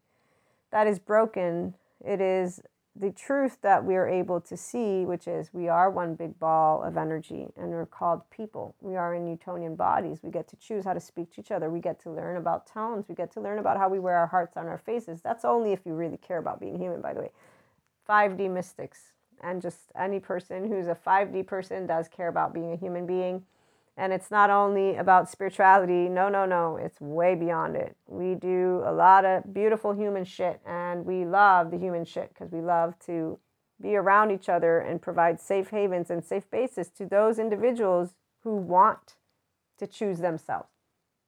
that 0.73 0.87
is 0.87 0.99
broken. 0.99 1.75
It 2.05 2.21
is 2.21 2.61
the 2.95 3.11
truth 3.11 3.57
that 3.63 3.85
we 3.85 3.97
are 3.97 4.07
able 4.07 4.41
to 4.41 4.57
see, 4.57 5.07
which 5.07 5.27
is 5.27 5.51
we 5.53 5.69
are 5.69 5.91
one 5.91 6.15
big 6.15 6.39
ball 6.39 6.83
of 6.83 6.99
energy 6.99 7.49
and 7.57 7.71
we're 7.71 7.87
called 7.87 8.29
people. 8.31 8.75
We 8.81 8.97
are 8.97 9.15
in 9.15 9.25
Newtonian 9.25 9.77
bodies. 9.77 10.19
We 10.23 10.31
get 10.31 10.47
to 10.49 10.57
choose 10.57 10.85
how 10.85 10.93
to 10.93 11.01
speak 11.01 11.33
to 11.35 11.41
each 11.41 11.51
other. 11.51 11.71
We 11.71 11.81
get 11.81 11.99
to 12.03 12.11
learn 12.11 12.37
about 12.37 12.67
tones. 12.67 13.07
We 13.09 13.15
get 13.15 13.33
to 13.33 13.41
learn 13.41 13.59
about 13.59 13.79
how 13.79 13.89
we 13.89 13.99
wear 13.99 14.19
our 14.19 14.27
hearts 14.27 14.57
on 14.59 14.67
our 14.67 14.77
faces. 14.77 15.23
That's 15.23 15.45
only 15.45 15.73
if 15.73 15.81
you 15.87 15.95
really 15.95 16.19
care 16.19 16.39
about 16.39 16.61
being 16.61 16.79
human, 16.79 17.01
by 17.01 17.15
the 17.15 17.21
way. 17.21 17.31
5D 18.09 18.51
mystics 18.51 19.13
and 19.41 19.63
just 19.63 19.91
any 19.99 20.21
person 20.21 20.69
who's 20.69 20.87
a 20.87 20.95
5D 20.95 21.47
person 21.47 21.87
does 21.87 22.09
care 22.09 22.29
about 22.29 22.53
being 22.53 22.73
a 22.73 22.77
human 22.77 23.07
being 23.07 23.43
and 23.97 24.13
it's 24.13 24.31
not 24.31 24.51
only 24.51 24.97
about 24.97 25.31
spirituality. 25.31 26.09
No, 26.09 26.29
no, 26.29 26.47
no. 26.47 26.77
It's 26.77 27.01
way 27.01 27.35
beyond 27.35 27.77
it. 27.77 27.97
We 28.07 28.35
do 28.35 28.83
a 28.87 28.93
lot 28.93 29.25
of 29.25 29.53
beautiful 29.53 29.93
human 29.93 30.25
shit 30.25 30.61
and 30.67 31.05
we 31.05 31.25
love 31.25 31.71
the 31.71 31.79
human 31.79 32.05
shit 32.05 32.31
because 32.31 32.51
we 32.51 32.61
love 32.61 32.99
to 33.07 33.39
be 33.81 33.97
around 33.97 34.31
each 34.31 34.49
other 34.49 34.79
and 34.79 35.03
provide 35.03 35.41
safe 35.41 35.69
havens 35.71 36.11
and 36.11 36.25
safe 36.25 36.51
bases 36.51 36.89
to 36.91 37.05
those 37.05 37.39
individuals 37.39 38.15
who 38.45 38.57
want 38.57 39.15
to 39.79 39.87
choose 39.87 40.19
themselves. 40.19 40.69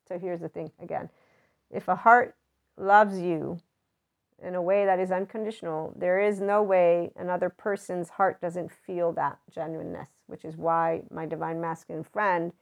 So 0.08 0.18
here's 0.18 0.40
the 0.40 0.48
thing 0.48 0.70
again 0.80 1.10
if 1.70 1.88
a 1.88 1.96
heart 1.96 2.34
loves 2.76 3.18
you 3.18 3.58
in 4.44 4.54
a 4.54 4.62
way 4.62 4.84
that 4.84 5.00
is 5.00 5.10
unconditional, 5.10 5.92
there 5.96 6.20
is 6.20 6.40
no 6.40 6.62
way 6.62 7.10
another 7.16 7.48
person's 7.48 8.10
heart 8.10 8.40
doesn't 8.40 8.70
feel 8.70 9.12
that 9.12 9.38
genuineness 9.52 10.08
which 10.26 10.44
is 10.44 10.56
why 10.56 11.02
my 11.10 11.26
divine 11.26 11.60
masculine 11.60 12.04
friend, 12.04 12.52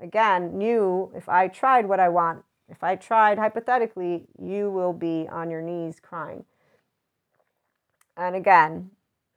again, 0.00 0.56
knew 0.56 1.12
if 1.14 1.28
I 1.28 1.48
tried 1.48 1.86
what 1.86 2.00
I 2.00 2.08
want, 2.08 2.44
if 2.68 2.82
I 2.82 2.96
tried 2.96 3.38
hypothetically, 3.38 4.26
you 4.40 4.70
will 4.70 4.92
be 4.92 5.28
on 5.30 5.50
your 5.50 5.62
knees 5.62 6.00
crying. 6.00 6.44
And 8.16 8.34
again, 8.34 8.90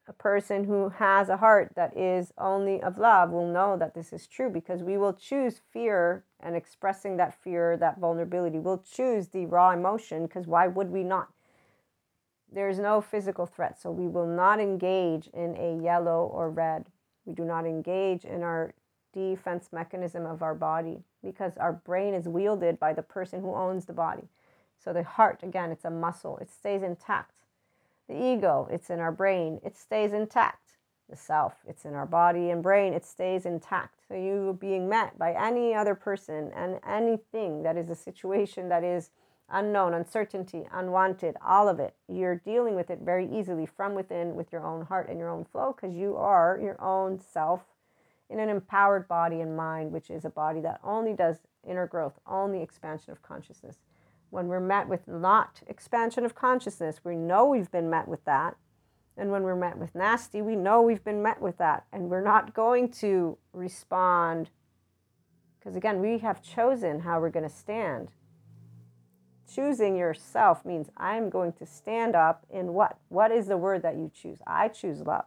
a 0.08 0.14
person 0.14 0.64
who 0.64 0.90
has 0.90 1.28
a 1.28 1.38
heart 1.38 1.74
that 1.76 1.96
is 1.98 2.32
only 2.38 2.82
of 2.82 2.98
love 2.98 3.32
will 3.32 3.52
know 3.52 3.76
that 3.78 3.94
this 3.94 4.14
is 4.14 4.26
true 4.26 4.50
because 4.50 4.82
we 4.82 4.98
will 4.98 5.14
choose 5.14 5.60
fear 5.74 6.24
and 6.40 6.56
expressing 6.56 7.18
that 7.18 7.34
fear, 7.44 7.76
that 7.78 8.00
vulnerability. 8.00 8.60
We'll 8.60 8.84
choose 8.90 9.28
the 9.28 9.46
raw 9.46 9.72
emotion 9.72 10.26
because 10.26 10.48
why 10.48 10.68
would 10.68 10.92
we 10.92 11.04
not? 11.04 11.30
There 12.52 12.70
is 12.70 12.80
no 12.80 13.02
physical 13.02 13.46
threat, 13.46 13.80
so 13.80 13.92
we 13.92 14.08
will 14.08 14.28
not 14.28 14.60
engage 14.60 15.28
in 15.34 15.56
a 15.58 15.84
yellow 15.84 16.30
or 16.34 16.50
red 16.50 16.86
we 17.28 17.34
do 17.34 17.44
not 17.44 17.66
engage 17.66 18.24
in 18.24 18.42
our 18.42 18.74
defense 19.14 19.70
mechanism 19.72 20.26
of 20.26 20.42
our 20.42 20.56
body 20.56 21.04
because 21.22 21.58
our 21.58 21.74
brain 21.74 22.14
is 22.14 22.28
wielded 22.28 22.80
by 22.80 22.94
the 22.94 23.02
person 23.02 23.42
who 23.42 23.54
owns 23.54 23.86
the 23.86 23.94
body. 23.94 24.30
So 24.82 24.94
the 24.94 25.04
heart, 25.04 25.44
again, 25.44 25.72
it's 25.72 25.86
a 25.86 25.90
muscle, 25.92 26.38
it 26.38 26.50
stays 26.50 26.82
intact. 26.82 27.34
The 28.08 28.16
ego, 28.16 28.70
it's 28.72 28.90
in 28.90 29.00
our 29.00 29.12
brain, 29.12 29.60
it 29.64 29.76
stays 29.76 30.14
intact. 30.14 30.78
The 31.10 31.18
self, 31.18 31.56
it's 31.68 31.84
in 31.84 31.94
our 31.94 32.06
body 32.06 32.50
and 32.50 32.64
brain, 32.64 32.94
it 32.94 33.06
stays 33.06 33.46
intact. 33.46 34.00
So 34.08 34.14
you 34.14 34.58
being 34.60 34.88
met 34.88 35.18
by 35.18 35.34
any 35.34 35.74
other 35.74 35.96
person 35.96 36.52
and 36.56 36.80
anything 36.88 37.64
that 37.64 37.76
is 37.76 37.90
a 37.90 37.96
situation 37.96 38.70
that 38.70 38.84
is 38.84 39.10
unknown, 39.50 39.94
uncertainty, 39.94 40.68
unwanted, 40.72 41.36
all 41.46 41.70
of 41.70 41.80
it. 41.80 41.96
You're 42.08 42.36
dealing 42.36 42.76
with 42.76 42.90
it 42.90 43.00
very 43.00 43.28
easily 43.32 43.66
from 43.66 43.96
within 43.96 44.36
with 44.36 44.52
your 44.52 44.66
own 44.66 44.86
heart 44.86 45.10
and 45.10 45.20
your 45.20 45.30
own 45.30 45.46
flow 45.46 45.74
because 45.74 45.96
you 45.96 46.16
are 46.18 46.60
your 46.62 46.82
own 46.82 47.20
self 47.20 47.64
in 48.30 48.40
an 48.40 48.50
empowered 48.50 49.08
body 49.08 49.40
and 49.40 49.56
mind, 49.56 49.92
which 49.92 50.10
is 50.10 50.26
a 50.26 50.30
body 50.30 50.60
that 50.62 50.80
only 50.84 51.14
does 51.14 51.38
inner 51.66 51.88
growth, 51.88 52.20
only 52.28 52.62
expansion 52.62 53.12
of 53.12 53.22
consciousness. 53.22 53.78
When 54.30 54.48
we're 54.48 54.60
met 54.60 54.90
with 54.90 55.08
not 55.08 55.62
expansion 55.68 56.26
of 56.26 56.36
consciousness, 56.36 57.00
we 57.04 57.16
know 57.16 57.46
we've 57.46 57.72
been 57.72 57.90
met 57.90 58.08
with 58.08 58.26
that. 58.26 58.58
And 59.16 59.32
when 59.32 59.44
we're 59.44 59.56
met 59.56 59.78
with 59.78 59.96
nasty, 59.96 60.42
we 60.42 60.56
know 60.56 60.82
we've 60.82 61.04
been 61.04 61.24
met 61.24 61.42
with 61.42 61.58
that. 61.58 61.86
And 61.94 62.10
we're 62.10 62.24
not 62.24 62.54
going 62.54 62.92
to 62.94 63.38
respond 63.54 64.50
because, 65.58 65.76
again, 65.76 66.02
we 66.02 66.20
have 66.20 66.42
chosen 66.42 67.00
how 67.00 67.20
we're 67.20 67.30
going 67.30 67.48
to 67.48 67.56
stand 67.56 68.10
choosing 69.58 69.96
yourself 69.96 70.64
means 70.64 70.88
I'm 70.98 71.32
going 71.32 71.52
to 71.54 71.66
stand 71.66 72.16
up 72.16 72.46
in 72.52 72.74
what? 72.74 73.00
What 73.10 73.32
is 73.32 73.48
the 73.48 73.58
word 73.58 73.82
that 73.82 73.96
you 73.96 74.12
choose? 74.14 74.38
I 74.46 74.68
choose 74.68 75.00
love. 75.00 75.26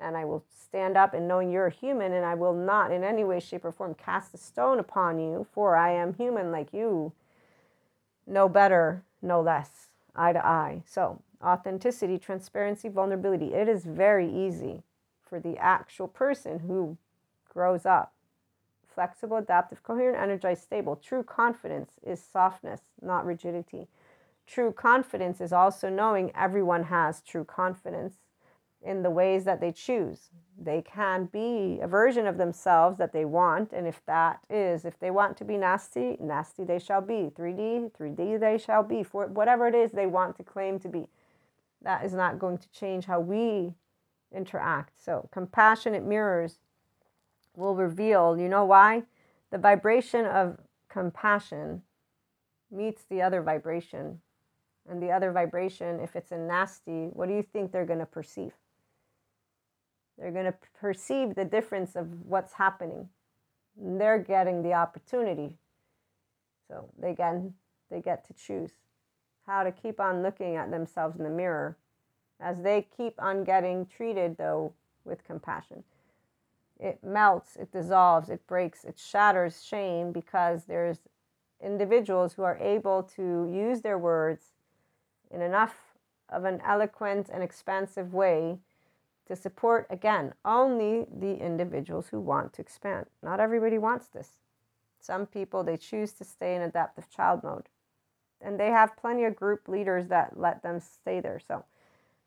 And 0.00 0.16
I 0.16 0.24
will 0.24 0.44
stand 0.50 0.96
up 0.96 1.14
in 1.14 1.28
knowing 1.28 1.52
you're 1.52 1.68
a 1.68 1.70
human, 1.70 2.12
and 2.12 2.26
I 2.26 2.34
will 2.34 2.52
not 2.52 2.90
in 2.90 3.04
any 3.04 3.22
way, 3.22 3.38
shape, 3.38 3.64
or 3.64 3.70
form 3.70 3.94
cast 3.94 4.34
a 4.34 4.38
stone 4.38 4.80
upon 4.80 5.20
you, 5.20 5.46
for 5.52 5.76
I 5.76 5.92
am 5.92 6.14
human 6.14 6.50
like 6.50 6.72
you. 6.72 7.12
No 8.26 8.48
better, 8.48 9.04
no 9.22 9.40
less, 9.40 9.90
eye 10.16 10.32
to 10.32 10.44
eye. 10.44 10.82
So, 10.84 11.22
authenticity, 11.40 12.18
transparency, 12.18 12.88
vulnerability. 12.88 13.54
It 13.54 13.68
is 13.68 13.84
very 13.84 14.28
easy 14.28 14.82
for 15.22 15.38
the 15.38 15.56
actual 15.58 16.08
person 16.08 16.58
who 16.58 16.96
grows 17.48 17.86
up. 17.86 18.13
Flexible, 18.94 19.38
adaptive, 19.38 19.82
coherent, 19.82 20.22
energized, 20.22 20.62
stable. 20.62 20.96
True 20.96 21.22
confidence 21.22 21.92
is 22.02 22.22
softness, 22.22 22.80
not 23.02 23.26
rigidity. 23.26 23.88
True 24.46 24.72
confidence 24.72 25.40
is 25.40 25.52
also 25.52 25.88
knowing 25.88 26.30
everyone 26.34 26.84
has 26.84 27.20
true 27.22 27.44
confidence 27.44 28.14
in 28.84 29.02
the 29.02 29.10
ways 29.10 29.44
that 29.44 29.60
they 29.60 29.72
choose. 29.72 30.28
They 30.56 30.82
can 30.82 31.24
be 31.24 31.80
a 31.82 31.88
version 31.88 32.26
of 32.26 32.36
themselves 32.36 32.98
that 32.98 33.12
they 33.12 33.24
want. 33.24 33.72
And 33.72 33.86
if 33.86 34.04
that 34.06 34.40
is, 34.50 34.84
if 34.84 34.98
they 34.98 35.10
want 35.10 35.36
to 35.38 35.44
be 35.44 35.56
nasty, 35.56 36.16
nasty 36.20 36.64
they 36.64 36.78
shall 36.78 37.00
be. 37.00 37.32
3D, 37.34 37.90
3D 37.92 38.38
they 38.38 38.58
shall 38.58 38.82
be. 38.82 39.02
For 39.02 39.26
whatever 39.26 39.66
it 39.66 39.74
is 39.74 39.90
they 39.90 40.06
want 40.06 40.36
to 40.36 40.44
claim 40.44 40.78
to 40.80 40.88
be. 40.88 41.08
That 41.82 42.04
is 42.04 42.12
not 42.12 42.38
going 42.38 42.58
to 42.58 42.70
change 42.70 43.06
how 43.06 43.20
we 43.20 43.74
interact. 44.32 45.02
So, 45.02 45.28
compassionate 45.32 46.04
mirrors 46.04 46.58
will 47.56 47.74
reveal, 47.74 48.36
you 48.38 48.48
know 48.48 48.64
why? 48.64 49.02
The 49.50 49.58
vibration 49.58 50.26
of 50.26 50.58
compassion 50.88 51.82
meets 52.70 53.04
the 53.04 53.22
other 53.22 53.42
vibration. 53.42 54.20
And 54.88 55.02
the 55.02 55.10
other 55.10 55.32
vibration, 55.32 56.00
if 56.00 56.14
it's 56.14 56.32
a 56.32 56.38
nasty, 56.38 57.06
what 57.12 57.28
do 57.28 57.34
you 57.34 57.42
think 57.42 57.72
they're 57.72 57.86
going 57.86 58.00
to 58.00 58.06
perceive? 58.06 58.52
They're 60.18 60.32
going 60.32 60.44
to 60.44 60.54
perceive 60.78 61.34
the 61.34 61.44
difference 61.44 61.96
of 61.96 62.08
what's 62.26 62.52
happening. 62.52 63.08
And 63.80 64.00
they're 64.00 64.18
getting 64.18 64.62
the 64.62 64.74
opportunity. 64.74 65.56
So 66.68 66.88
they 66.98 67.10
again, 67.10 67.54
they 67.90 68.00
get 68.00 68.26
to 68.26 68.34
choose 68.34 68.70
how 69.46 69.62
to 69.62 69.72
keep 69.72 70.00
on 70.00 70.22
looking 70.22 70.56
at 70.56 70.70
themselves 70.70 71.16
in 71.16 71.24
the 71.24 71.30
mirror 71.30 71.76
as 72.40 72.60
they 72.62 72.86
keep 72.96 73.14
on 73.22 73.44
getting 73.44 73.86
treated, 73.86 74.36
though, 74.36 74.72
with 75.04 75.24
compassion. 75.24 75.84
It 76.84 77.02
melts, 77.02 77.56
it 77.56 77.72
dissolves, 77.72 78.28
it 78.28 78.46
breaks, 78.46 78.84
it 78.84 78.98
shatters 78.98 79.64
shame 79.64 80.12
because 80.12 80.64
there's 80.64 80.98
individuals 81.64 82.34
who 82.34 82.42
are 82.42 82.58
able 82.58 83.02
to 83.16 83.50
use 83.50 83.80
their 83.80 83.96
words 83.96 84.52
in 85.30 85.40
enough 85.40 85.94
of 86.28 86.44
an 86.44 86.60
eloquent 86.62 87.30
and 87.32 87.42
expansive 87.42 88.12
way 88.12 88.58
to 89.26 89.34
support, 89.34 89.86
again, 89.88 90.34
only 90.44 91.06
the 91.10 91.42
individuals 91.42 92.08
who 92.08 92.20
want 92.20 92.52
to 92.52 92.60
expand. 92.60 93.06
Not 93.22 93.40
everybody 93.40 93.78
wants 93.78 94.08
this. 94.08 94.32
Some 95.00 95.24
people, 95.24 95.64
they 95.64 95.78
choose 95.78 96.12
to 96.12 96.24
stay 96.24 96.54
in 96.54 96.60
adaptive 96.60 97.08
child 97.08 97.42
mode. 97.42 97.70
And 98.42 98.60
they 98.60 98.68
have 98.68 98.94
plenty 98.98 99.24
of 99.24 99.36
group 99.36 99.68
leaders 99.68 100.08
that 100.08 100.38
let 100.38 100.62
them 100.62 100.80
stay 100.80 101.20
there. 101.20 101.40
So, 101.40 101.64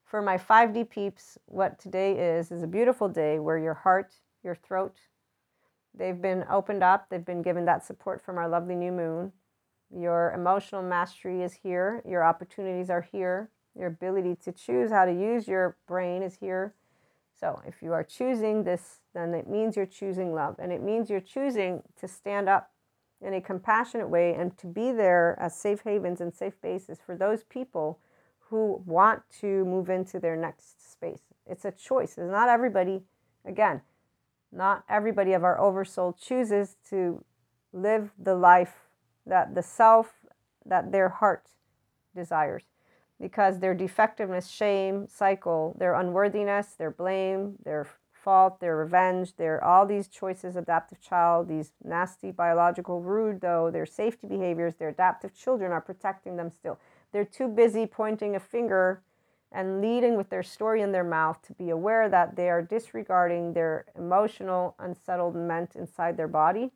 for 0.03 0.23
my 0.23 0.35
5D 0.35 0.89
peeps, 0.89 1.37
what 1.45 1.77
today 1.77 2.37
is, 2.37 2.51
is 2.51 2.63
a 2.63 2.67
beautiful 2.67 3.07
day 3.07 3.37
where 3.37 3.59
your 3.59 3.75
heart, 3.75 4.15
your 4.43 4.55
throat, 4.55 4.95
they've 5.93 6.21
been 6.21 6.45
opened 6.49 6.83
up, 6.83 7.07
they've 7.09 7.25
been 7.25 7.41
given 7.41 7.65
that 7.65 7.85
support 7.85 8.23
from 8.23 8.37
our 8.37 8.47
lovely 8.47 8.75
new 8.75 8.91
moon. 8.91 9.31
Your 9.95 10.31
emotional 10.33 10.83
mastery 10.83 11.41
is 11.41 11.53
here, 11.53 12.01
your 12.05 12.23
opportunities 12.23 12.89
are 12.89 13.07
here, 13.11 13.49
your 13.77 13.87
ability 13.87 14.35
to 14.43 14.51
choose 14.51 14.91
how 14.91 15.05
to 15.05 15.11
use 15.11 15.47
your 15.47 15.77
brain 15.87 16.23
is 16.23 16.35
here 16.35 16.73
so 17.39 17.61
if 17.67 17.83
you 17.83 17.93
are 17.93 18.03
choosing 18.03 18.63
this, 18.63 19.01
then 19.13 19.33
it 19.33 19.47
means 19.47 19.75
you're 19.75 19.85
choosing 19.85 20.33
love. 20.33 20.55
And 20.57 20.71
it 20.71 20.81
means 20.81 21.09
you're 21.09 21.19
choosing 21.19 21.83
to 21.99 22.07
stand 22.07 22.49
up 22.49 22.71
in 23.21 23.33
a 23.33 23.41
compassionate 23.41 24.09
way 24.09 24.33
and 24.33 24.57
to 24.57 24.67
be 24.67 24.91
there 24.91 25.37
as 25.39 25.55
safe 25.55 25.81
havens 25.83 26.19
and 26.19 26.33
safe 26.33 26.59
bases 26.61 26.99
for 27.03 27.15
those 27.15 27.43
people 27.43 27.99
who 28.49 28.81
want 28.85 29.21
to 29.41 29.65
move 29.65 29.89
into 29.89 30.19
their 30.19 30.35
next 30.35 30.91
space. 30.91 31.21
It's 31.45 31.65
a 31.65 31.71
choice. 31.71 32.17
It's 32.17 32.31
not 32.31 32.49
everybody, 32.49 33.03
again, 33.45 33.81
not 34.57 34.83
everybody 34.89 35.33
of 35.33 35.43
our 35.43 35.59
oversoul 35.59 36.13
chooses 36.13 36.75
to 36.89 37.23
live 37.71 38.11
the 38.17 38.35
life 38.35 38.89
that 39.25 39.53
the 39.55 39.61
self 39.61 40.13
that 40.65 40.91
their 40.91 41.09
heart 41.09 41.43
desires 42.15 42.63
because 43.19 43.59
their 43.59 43.73
defectiveness, 43.73 44.47
shame, 44.47 45.07
cycle, 45.07 45.75
their 45.79 45.93
unworthiness, 45.95 46.73
their 46.77 46.91
blame, 46.91 47.55
their 47.63 47.87
fault, 48.13 48.59
their 48.59 48.75
revenge, 48.75 49.35
their 49.37 49.63
all 49.63 49.85
these 49.85 50.07
choices, 50.07 50.55
adaptive 50.55 50.99
child, 50.99 51.47
these 51.47 51.71
nasty 51.83 52.31
biological 52.31 53.01
rude 53.01 53.41
though, 53.41 53.71
their 53.71 53.85
safety 53.85 54.27
behaviors, 54.27 54.75
their 54.75 54.89
adaptive 54.89 55.33
children 55.35 55.71
are 55.71 55.81
protecting 55.81 56.35
them 56.35 56.51
still. 56.51 56.79
They're 57.11 57.25
too 57.25 57.47
busy 57.47 57.85
pointing 57.85 58.35
a 58.35 58.39
finger 58.39 59.01
and 59.51 59.81
leading 59.81 60.17
with 60.17 60.29
their 60.29 60.43
story 60.43 60.81
in 60.81 60.91
their 60.91 61.03
mouth 61.03 61.41
to 61.43 61.53
be 61.53 61.69
aware 61.69 62.09
that 62.09 62.35
they 62.35 62.49
are 62.49 62.61
disregarding 62.61 63.53
their 63.53 63.85
emotional 63.95 64.75
unsettlement 64.79 65.75
inside 65.75 66.17
their 66.17 66.27
body. 66.27 66.71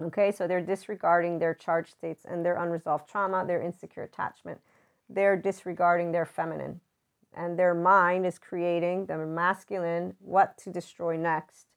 Okay, 0.00 0.30
so 0.30 0.46
they're 0.46 0.60
disregarding 0.60 1.38
their 1.38 1.54
charged 1.54 1.90
states 1.90 2.24
and 2.24 2.44
their 2.44 2.56
unresolved 2.56 3.08
trauma, 3.08 3.44
their 3.46 3.62
insecure 3.62 4.04
attachment 4.04 4.60
they're 5.08 5.36
disregarding 5.36 6.12
their 6.12 6.26
feminine. 6.26 6.80
And 7.34 7.58
their 7.58 7.74
mind 7.74 8.26
is 8.26 8.38
creating 8.38 9.06
the 9.06 9.18
masculine 9.18 10.14
what 10.20 10.58
to 10.58 10.70
destroy 10.70 11.16
next. 11.16 11.67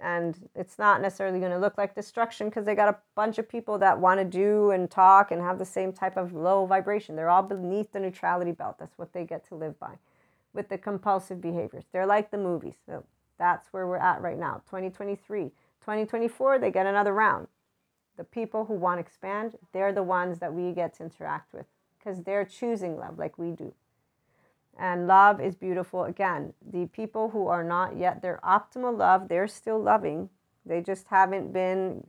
And 0.00 0.48
it's 0.54 0.78
not 0.78 1.00
necessarily 1.00 1.38
going 1.38 1.52
to 1.52 1.58
look 1.58 1.78
like 1.78 1.94
destruction 1.94 2.48
because 2.48 2.64
they 2.64 2.74
got 2.74 2.88
a 2.88 2.96
bunch 3.14 3.38
of 3.38 3.48
people 3.48 3.78
that 3.78 4.00
want 4.00 4.18
to 4.18 4.24
do 4.24 4.70
and 4.72 4.90
talk 4.90 5.30
and 5.30 5.40
have 5.40 5.58
the 5.58 5.64
same 5.64 5.92
type 5.92 6.16
of 6.16 6.32
low 6.32 6.66
vibration. 6.66 7.14
They're 7.14 7.30
all 7.30 7.42
beneath 7.42 7.92
the 7.92 8.00
neutrality 8.00 8.52
belt. 8.52 8.78
That's 8.78 8.98
what 8.98 9.12
they 9.12 9.24
get 9.24 9.46
to 9.48 9.54
live 9.54 9.78
by 9.78 9.98
with 10.52 10.68
the 10.68 10.78
compulsive 10.78 11.40
behaviors. 11.40 11.84
They're 11.92 12.06
like 12.06 12.30
the 12.30 12.38
movies. 12.38 12.74
So 12.84 13.04
that's 13.38 13.72
where 13.72 13.86
we're 13.86 13.96
at 13.96 14.20
right 14.20 14.38
now. 14.38 14.62
2023. 14.66 15.52
2024, 15.80 16.58
they 16.58 16.70
get 16.70 16.86
another 16.86 17.12
round. 17.12 17.48
The 18.16 18.24
people 18.24 18.66
who 18.66 18.74
want 18.74 18.98
to 18.98 19.00
expand, 19.00 19.56
they're 19.72 19.92
the 19.92 20.02
ones 20.02 20.38
that 20.38 20.52
we 20.52 20.72
get 20.72 20.94
to 20.94 21.04
interact 21.04 21.52
with 21.52 21.66
because 21.98 22.22
they're 22.22 22.44
choosing 22.44 22.96
love 22.96 23.18
like 23.18 23.38
we 23.38 23.50
do. 23.50 23.72
And 24.78 25.06
love 25.06 25.40
is 25.40 25.54
beautiful. 25.54 26.04
Again, 26.04 26.54
the 26.70 26.86
people 26.86 27.30
who 27.30 27.46
are 27.46 27.64
not 27.64 27.96
yet 27.96 28.22
their 28.22 28.40
optimal 28.42 28.96
love, 28.96 29.28
they're 29.28 29.48
still 29.48 29.80
loving. 29.80 30.30
They 30.64 30.80
just 30.80 31.08
haven't 31.08 31.52
been 31.52 32.06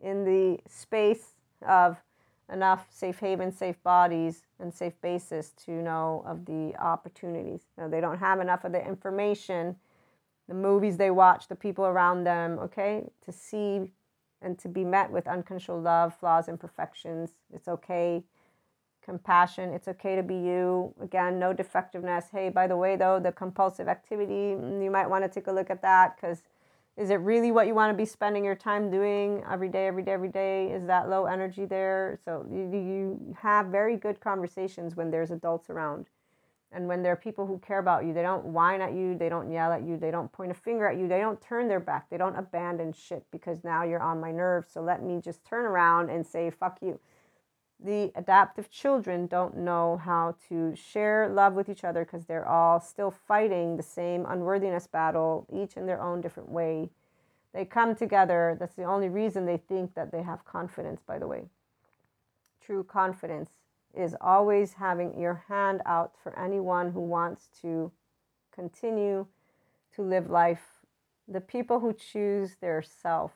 in 0.00 0.24
the 0.24 0.58
space 0.68 1.34
of 1.66 2.00
enough 2.52 2.86
safe 2.90 3.18
haven, 3.18 3.52
safe 3.52 3.82
bodies, 3.82 4.42
and 4.58 4.72
safe 4.72 5.00
basis 5.00 5.52
to 5.64 5.70
know 5.70 6.22
of 6.26 6.44
the 6.44 6.74
opportunities. 6.78 7.62
You 7.78 7.88
they 7.88 8.00
don't 8.00 8.18
have 8.18 8.40
enough 8.40 8.64
of 8.64 8.72
the 8.72 8.86
information, 8.86 9.76
the 10.48 10.54
movies 10.54 10.96
they 10.96 11.10
watch, 11.10 11.48
the 11.48 11.56
people 11.56 11.86
around 11.86 12.24
them, 12.24 12.58
okay, 12.58 13.04
to 13.24 13.32
see 13.32 13.92
and 14.42 14.58
to 14.58 14.68
be 14.68 14.84
met 14.84 15.10
with 15.10 15.26
uncontrolled 15.28 15.84
love, 15.84 16.14
flaws, 16.14 16.48
imperfections. 16.48 17.30
It's 17.54 17.68
okay 17.68 18.24
compassion. 19.02 19.70
It's 19.70 19.88
okay 19.88 20.16
to 20.16 20.22
be 20.22 20.34
you. 20.34 20.94
Again, 21.00 21.38
no 21.38 21.52
defectiveness. 21.52 22.26
Hey, 22.30 22.48
by 22.48 22.66
the 22.66 22.76
way, 22.76 22.96
though, 22.96 23.20
the 23.20 23.32
compulsive 23.32 23.88
activity, 23.88 24.54
mm, 24.54 24.82
you 24.82 24.90
might 24.90 25.08
want 25.08 25.24
to 25.24 25.28
take 25.28 25.46
a 25.48 25.52
look 25.52 25.70
at 25.70 25.82
that 25.82 26.16
because 26.16 26.42
is 26.96 27.10
it 27.10 27.16
really 27.16 27.50
what 27.50 27.66
you 27.66 27.74
want 27.74 27.90
to 27.90 27.96
be 27.96 28.04
spending 28.04 28.44
your 28.44 28.54
time 28.54 28.90
doing 28.90 29.42
every 29.50 29.68
day, 29.68 29.86
every 29.86 30.02
day, 30.02 30.12
every 30.12 30.28
day? 30.28 30.70
Is 30.70 30.86
that 30.86 31.08
low 31.08 31.24
energy 31.24 31.64
there? 31.64 32.18
So 32.24 32.46
you, 32.50 32.70
you 32.70 33.36
have 33.40 33.66
very 33.66 33.96
good 33.96 34.20
conversations 34.20 34.94
when 34.94 35.10
there's 35.10 35.30
adults 35.30 35.70
around. 35.70 36.06
And 36.70 36.88
when 36.88 37.02
there 37.02 37.12
are 37.12 37.16
people 37.16 37.46
who 37.46 37.58
care 37.58 37.78
about 37.78 38.06
you, 38.06 38.14
they 38.14 38.22
don't 38.22 38.46
whine 38.46 38.80
at 38.80 38.94
you, 38.94 39.14
they 39.14 39.28
don't 39.28 39.50
yell 39.50 39.72
at 39.72 39.82
you, 39.82 39.98
they 39.98 40.10
don't 40.10 40.32
point 40.32 40.50
a 40.50 40.54
finger 40.54 40.86
at 40.86 40.96
you, 40.96 41.06
they 41.06 41.18
don't 41.18 41.40
turn 41.40 41.68
their 41.68 41.80
back, 41.80 42.08
they 42.08 42.16
don't 42.16 42.36
abandon 42.36 42.94
shit 42.94 43.24
because 43.30 43.62
now 43.62 43.84
you're 43.84 44.00
on 44.00 44.20
my 44.20 44.32
nerves. 44.32 44.68
So 44.72 44.80
let 44.80 45.02
me 45.02 45.20
just 45.22 45.44
turn 45.44 45.66
around 45.66 46.08
and 46.08 46.26
say, 46.26 46.50
fuck 46.50 46.78
you 46.80 46.98
the 47.84 48.12
adaptive 48.14 48.70
children 48.70 49.26
don't 49.26 49.56
know 49.56 50.00
how 50.04 50.36
to 50.48 50.74
share 50.76 51.28
love 51.28 51.54
with 51.54 51.68
each 51.68 51.84
other 51.84 52.04
because 52.04 52.26
they're 52.26 52.48
all 52.48 52.80
still 52.80 53.10
fighting 53.10 53.76
the 53.76 53.82
same 53.82 54.24
unworthiness 54.26 54.86
battle, 54.86 55.46
each 55.52 55.76
in 55.76 55.86
their 55.86 56.00
own 56.00 56.20
different 56.20 56.48
way. 56.48 56.90
They 57.52 57.64
come 57.64 57.94
together. 57.94 58.56
That's 58.58 58.74
the 58.74 58.84
only 58.84 59.08
reason 59.08 59.46
they 59.46 59.56
think 59.56 59.94
that 59.94 60.12
they 60.12 60.22
have 60.22 60.44
confidence, 60.44 61.02
by 61.06 61.18
the 61.18 61.26
way. 61.26 61.46
True 62.64 62.84
confidence 62.84 63.50
is 63.94 64.16
always 64.20 64.74
having 64.74 65.18
your 65.18 65.44
hand 65.48 65.82
out 65.84 66.12
for 66.22 66.38
anyone 66.38 66.92
who 66.92 67.00
wants 67.00 67.48
to 67.60 67.90
continue 68.54 69.26
to 69.94 70.02
live 70.02 70.30
life. 70.30 70.80
The 71.28 71.40
people 71.40 71.80
who 71.80 71.92
choose 71.92 72.56
their 72.60 72.80
self 72.80 73.32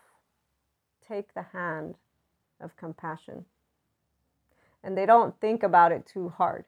take 1.06 1.34
the 1.34 1.46
hand 1.52 1.96
of 2.60 2.76
compassion 2.76 3.44
and 4.82 4.96
they 4.96 5.06
don't 5.06 5.38
think 5.40 5.62
about 5.62 5.92
it 5.92 6.06
too 6.06 6.28
hard 6.28 6.64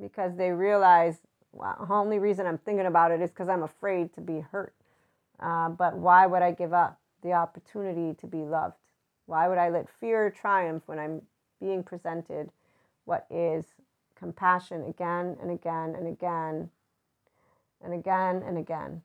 because 0.00 0.36
they 0.36 0.50
realize 0.50 1.18
well, 1.52 1.76
the 1.86 1.94
only 1.94 2.18
reason 2.18 2.46
I'm 2.46 2.58
thinking 2.58 2.86
about 2.86 3.12
it 3.12 3.20
is 3.20 3.30
because 3.30 3.48
I'm 3.48 3.62
afraid 3.62 4.12
to 4.14 4.20
be 4.20 4.40
hurt. 4.40 4.74
Uh, 5.38 5.68
but 5.68 5.96
why 5.96 6.26
would 6.26 6.42
I 6.42 6.50
give 6.50 6.72
up 6.72 7.00
the 7.22 7.32
opportunity 7.32 8.14
to 8.20 8.26
be 8.26 8.38
loved? 8.38 8.74
Why 9.26 9.46
would 9.46 9.58
I 9.58 9.68
let 9.70 9.88
fear 9.88 10.30
triumph 10.30 10.82
when 10.86 10.98
I'm 10.98 11.22
being 11.60 11.84
presented 11.84 12.50
what 13.04 13.26
is 13.30 13.66
compassion 14.16 14.84
again 14.84 15.36
and 15.40 15.50
again 15.50 15.94
and 15.94 16.08
again? 16.08 16.70
and 17.84 17.94
again 17.94 18.42
and 18.44 18.58
again. 18.58 19.02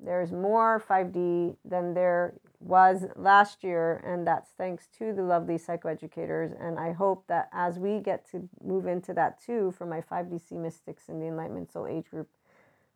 There's 0.00 0.30
more 0.30 0.82
5D 0.88 1.56
than 1.64 1.94
there 1.94 2.34
was 2.60 3.04
last 3.16 3.64
year, 3.64 4.02
and 4.04 4.26
that's 4.26 4.50
thanks 4.56 4.88
to 4.98 5.12
the 5.12 5.22
lovely 5.22 5.56
psychoeducators. 5.56 6.54
And 6.60 6.78
I 6.78 6.92
hope 6.92 7.24
that 7.28 7.48
as 7.52 7.78
we 7.78 7.98
get 8.00 8.28
to 8.30 8.48
move 8.62 8.86
into 8.86 9.12
that 9.14 9.40
too, 9.40 9.72
for 9.76 9.86
my 9.86 10.00
5D 10.00 10.40
SEE 10.40 10.56
mystics 10.56 11.08
in 11.08 11.18
the 11.20 11.26
Enlightenment 11.26 11.72
Soul 11.72 11.86
Age 11.86 12.10
group, 12.10 12.28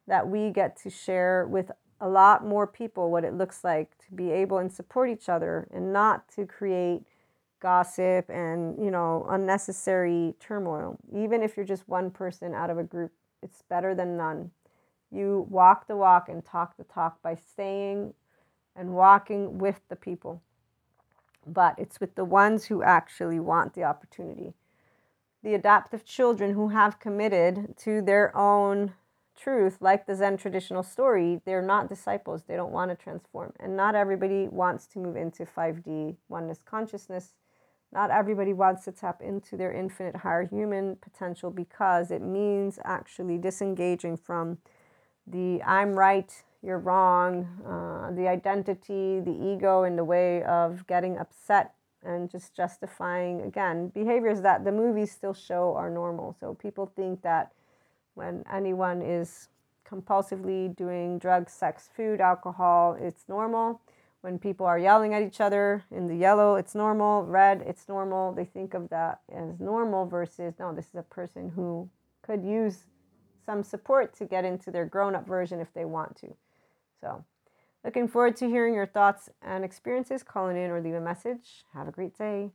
that 0.06 0.28
we 0.28 0.50
get 0.50 0.76
to 0.82 0.90
share 0.90 1.46
with 1.46 1.70
a 2.00 2.08
lot 2.08 2.44
more 2.44 2.66
people 2.66 3.10
what 3.10 3.24
it 3.24 3.34
looks 3.34 3.62
like 3.62 3.96
to 3.98 4.12
be 4.14 4.30
able 4.30 4.58
and 4.58 4.72
support 4.72 5.08
each 5.08 5.28
other 5.28 5.68
and 5.72 5.92
not 5.92 6.28
to 6.28 6.44
create 6.44 7.02
gossip 7.60 8.28
and 8.28 8.76
you 8.84 8.90
know 8.90 9.24
unnecessary 9.30 10.34
turmoil 10.40 10.98
even 11.14 11.44
if 11.44 11.56
you're 11.56 11.64
just 11.64 11.88
one 11.88 12.10
person 12.10 12.54
out 12.54 12.70
of 12.70 12.76
a 12.76 12.82
group 12.82 13.12
it's 13.40 13.62
better 13.62 13.94
than 13.94 14.16
none 14.16 14.50
you 15.12 15.46
walk 15.50 15.86
the 15.86 15.96
walk 15.96 16.28
and 16.28 16.44
talk 16.44 16.76
the 16.76 16.84
talk 16.84 17.20
by 17.22 17.34
staying 17.34 18.14
and 18.74 18.94
walking 18.94 19.58
with 19.58 19.80
the 19.88 19.96
people 19.96 20.42
but 21.46 21.74
it's 21.76 22.00
with 22.00 22.14
the 22.14 22.24
ones 22.24 22.66
who 22.66 22.82
actually 22.82 23.40
want 23.40 23.74
the 23.74 23.82
opportunity 23.82 24.54
the 25.42 25.54
adaptive 25.54 26.04
children 26.04 26.54
who 26.54 26.68
have 26.68 27.00
committed 27.00 27.74
to 27.76 28.00
their 28.00 28.36
own 28.36 28.94
truth, 29.36 29.78
like 29.80 30.06
the 30.06 30.14
Zen 30.14 30.36
traditional 30.36 30.82
story, 30.82 31.40
they're 31.44 31.62
not 31.62 31.88
disciples. 31.88 32.44
They 32.46 32.56
don't 32.56 32.72
want 32.72 32.90
to 32.90 32.96
transform. 32.96 33.52
And 33.58 33.76
not 33.76 33.94
everybody 33.94 34.48
wants 34.48 34.86
to 34.88 34.98
move 34.98 35.16
into 35.16 35.44
5D 35.44 36.16
oneness 36.28 36.60
consciousness. 36.64 37.34
Not 37.92 38.10
everybody 38.10 38.52
wants 38.52 38.84
to 38.84 38.92
tap 38.92 39.20
into 39.20 39.56
their 39.56 39.72
infinite 39.72 40.16
higher 40.16 40.46
human 40.46 40.96
potential 40.96 41.50
because 41.50 42.10
it 42.10 42.22
means 42.22 42.78
actually 42.84 43.36
disengaging 43.36 44.16
from 44.16 44.58
the 45.26 45.62
I'm 45.62 45.92
right, 45.94 46.32
you're 46.62 46.78
wrong, 46.78 47.48
uh, 47.66 48.14
the 48.14 48.28
identity, 48.28 49.20
the 49.20 49.54
ego 49.54 49.82
in 49.84 49.96
the 49.96 50.04
way 50.04 50.42
of 50.44 50.86
getting 50.86 51.18
upset 51.18 51.74
and 52.04 52.30
just 52.30 52.54
justifying, 52.54 53.42
again, 53.42 53.88
behaviors 53.88 54.40
that 54.42 54.64
the 54.64 54.72
movies 54.72 55.12
still 55.12 55.34
show 55.34 55.74
are 55.76 55.90
normal. 55.90 56.36
So 56.40 56.54
people 56.54 56.92
think 56.96 57.22
that 57.22 57.52
when 58.14 58.44
anyone 58.52 59.02
is 59.02 59.48
compulsively 59.88 60.74
doing 60.74 61.18
drugs, 61.18 61.52
sex, 61.52 61.88
food, 61.94 62.20
alcohol, 62.20 62.96
it's 63.00 63.24
normal. 63.28 63.80
When 64.20 64.38
people 64.38 64.66
are 64.66 64.78
yelling 64.78 65.14
at 65.14 65.22
each 65.22 65.40
other 65.40 65.84
in 65.90 66.06
the 66.06 66.14
yellow, 66.14 66.54
it's 66.54 66.74
normal. 66.74 67.24
Red, 67.24 67.62
it's 67.66 67.88
normal. 67.88 68.32
They 68.32 68.44
think 68.44 68.74
of 68.74 68.88
that 68.90 69.20
as 69.32 69.58
normal 69.58 70.06
versus 70.06 70.54
no, 70.58 70.72
this 70.72 70.86
is 70.86 70.94
a 70.94 71.02
person 71.02 71.50
who 71.54 71.88
could 72.22 72.44
use 72.44 72.84
some 73.44 73.62
support 73.62 74.14
to 74.16 74.24
get 74.24 74.44
into 74.44 74.70
their 74.70 74.86
grown 74.86 75.14
up 75.14 75.26
version 75.26 75.60
if 75.60 75.72
they 75.72 75.84
want 75.84 76.16
to. 76.16 76.34
So, 77.00 77.24
looking 77.84 78.08
forward 78.08 78.36
to 78.36 78.48
hearing 78.48 78.74
your 78.74 78.86
thoughts 78.86 79.28
and 79.42 79.64
experiences. 79.64 80.22
Calling 80.22 80.56
in 80.56 80.70
or 80.70 80.80
leave 80.80 80.94
a 80.94 81.00
message. 81.00 81.64
Have 81.74 81.88
a 81.88 81.92
great 81.92 82.16
day. 82.16 82.52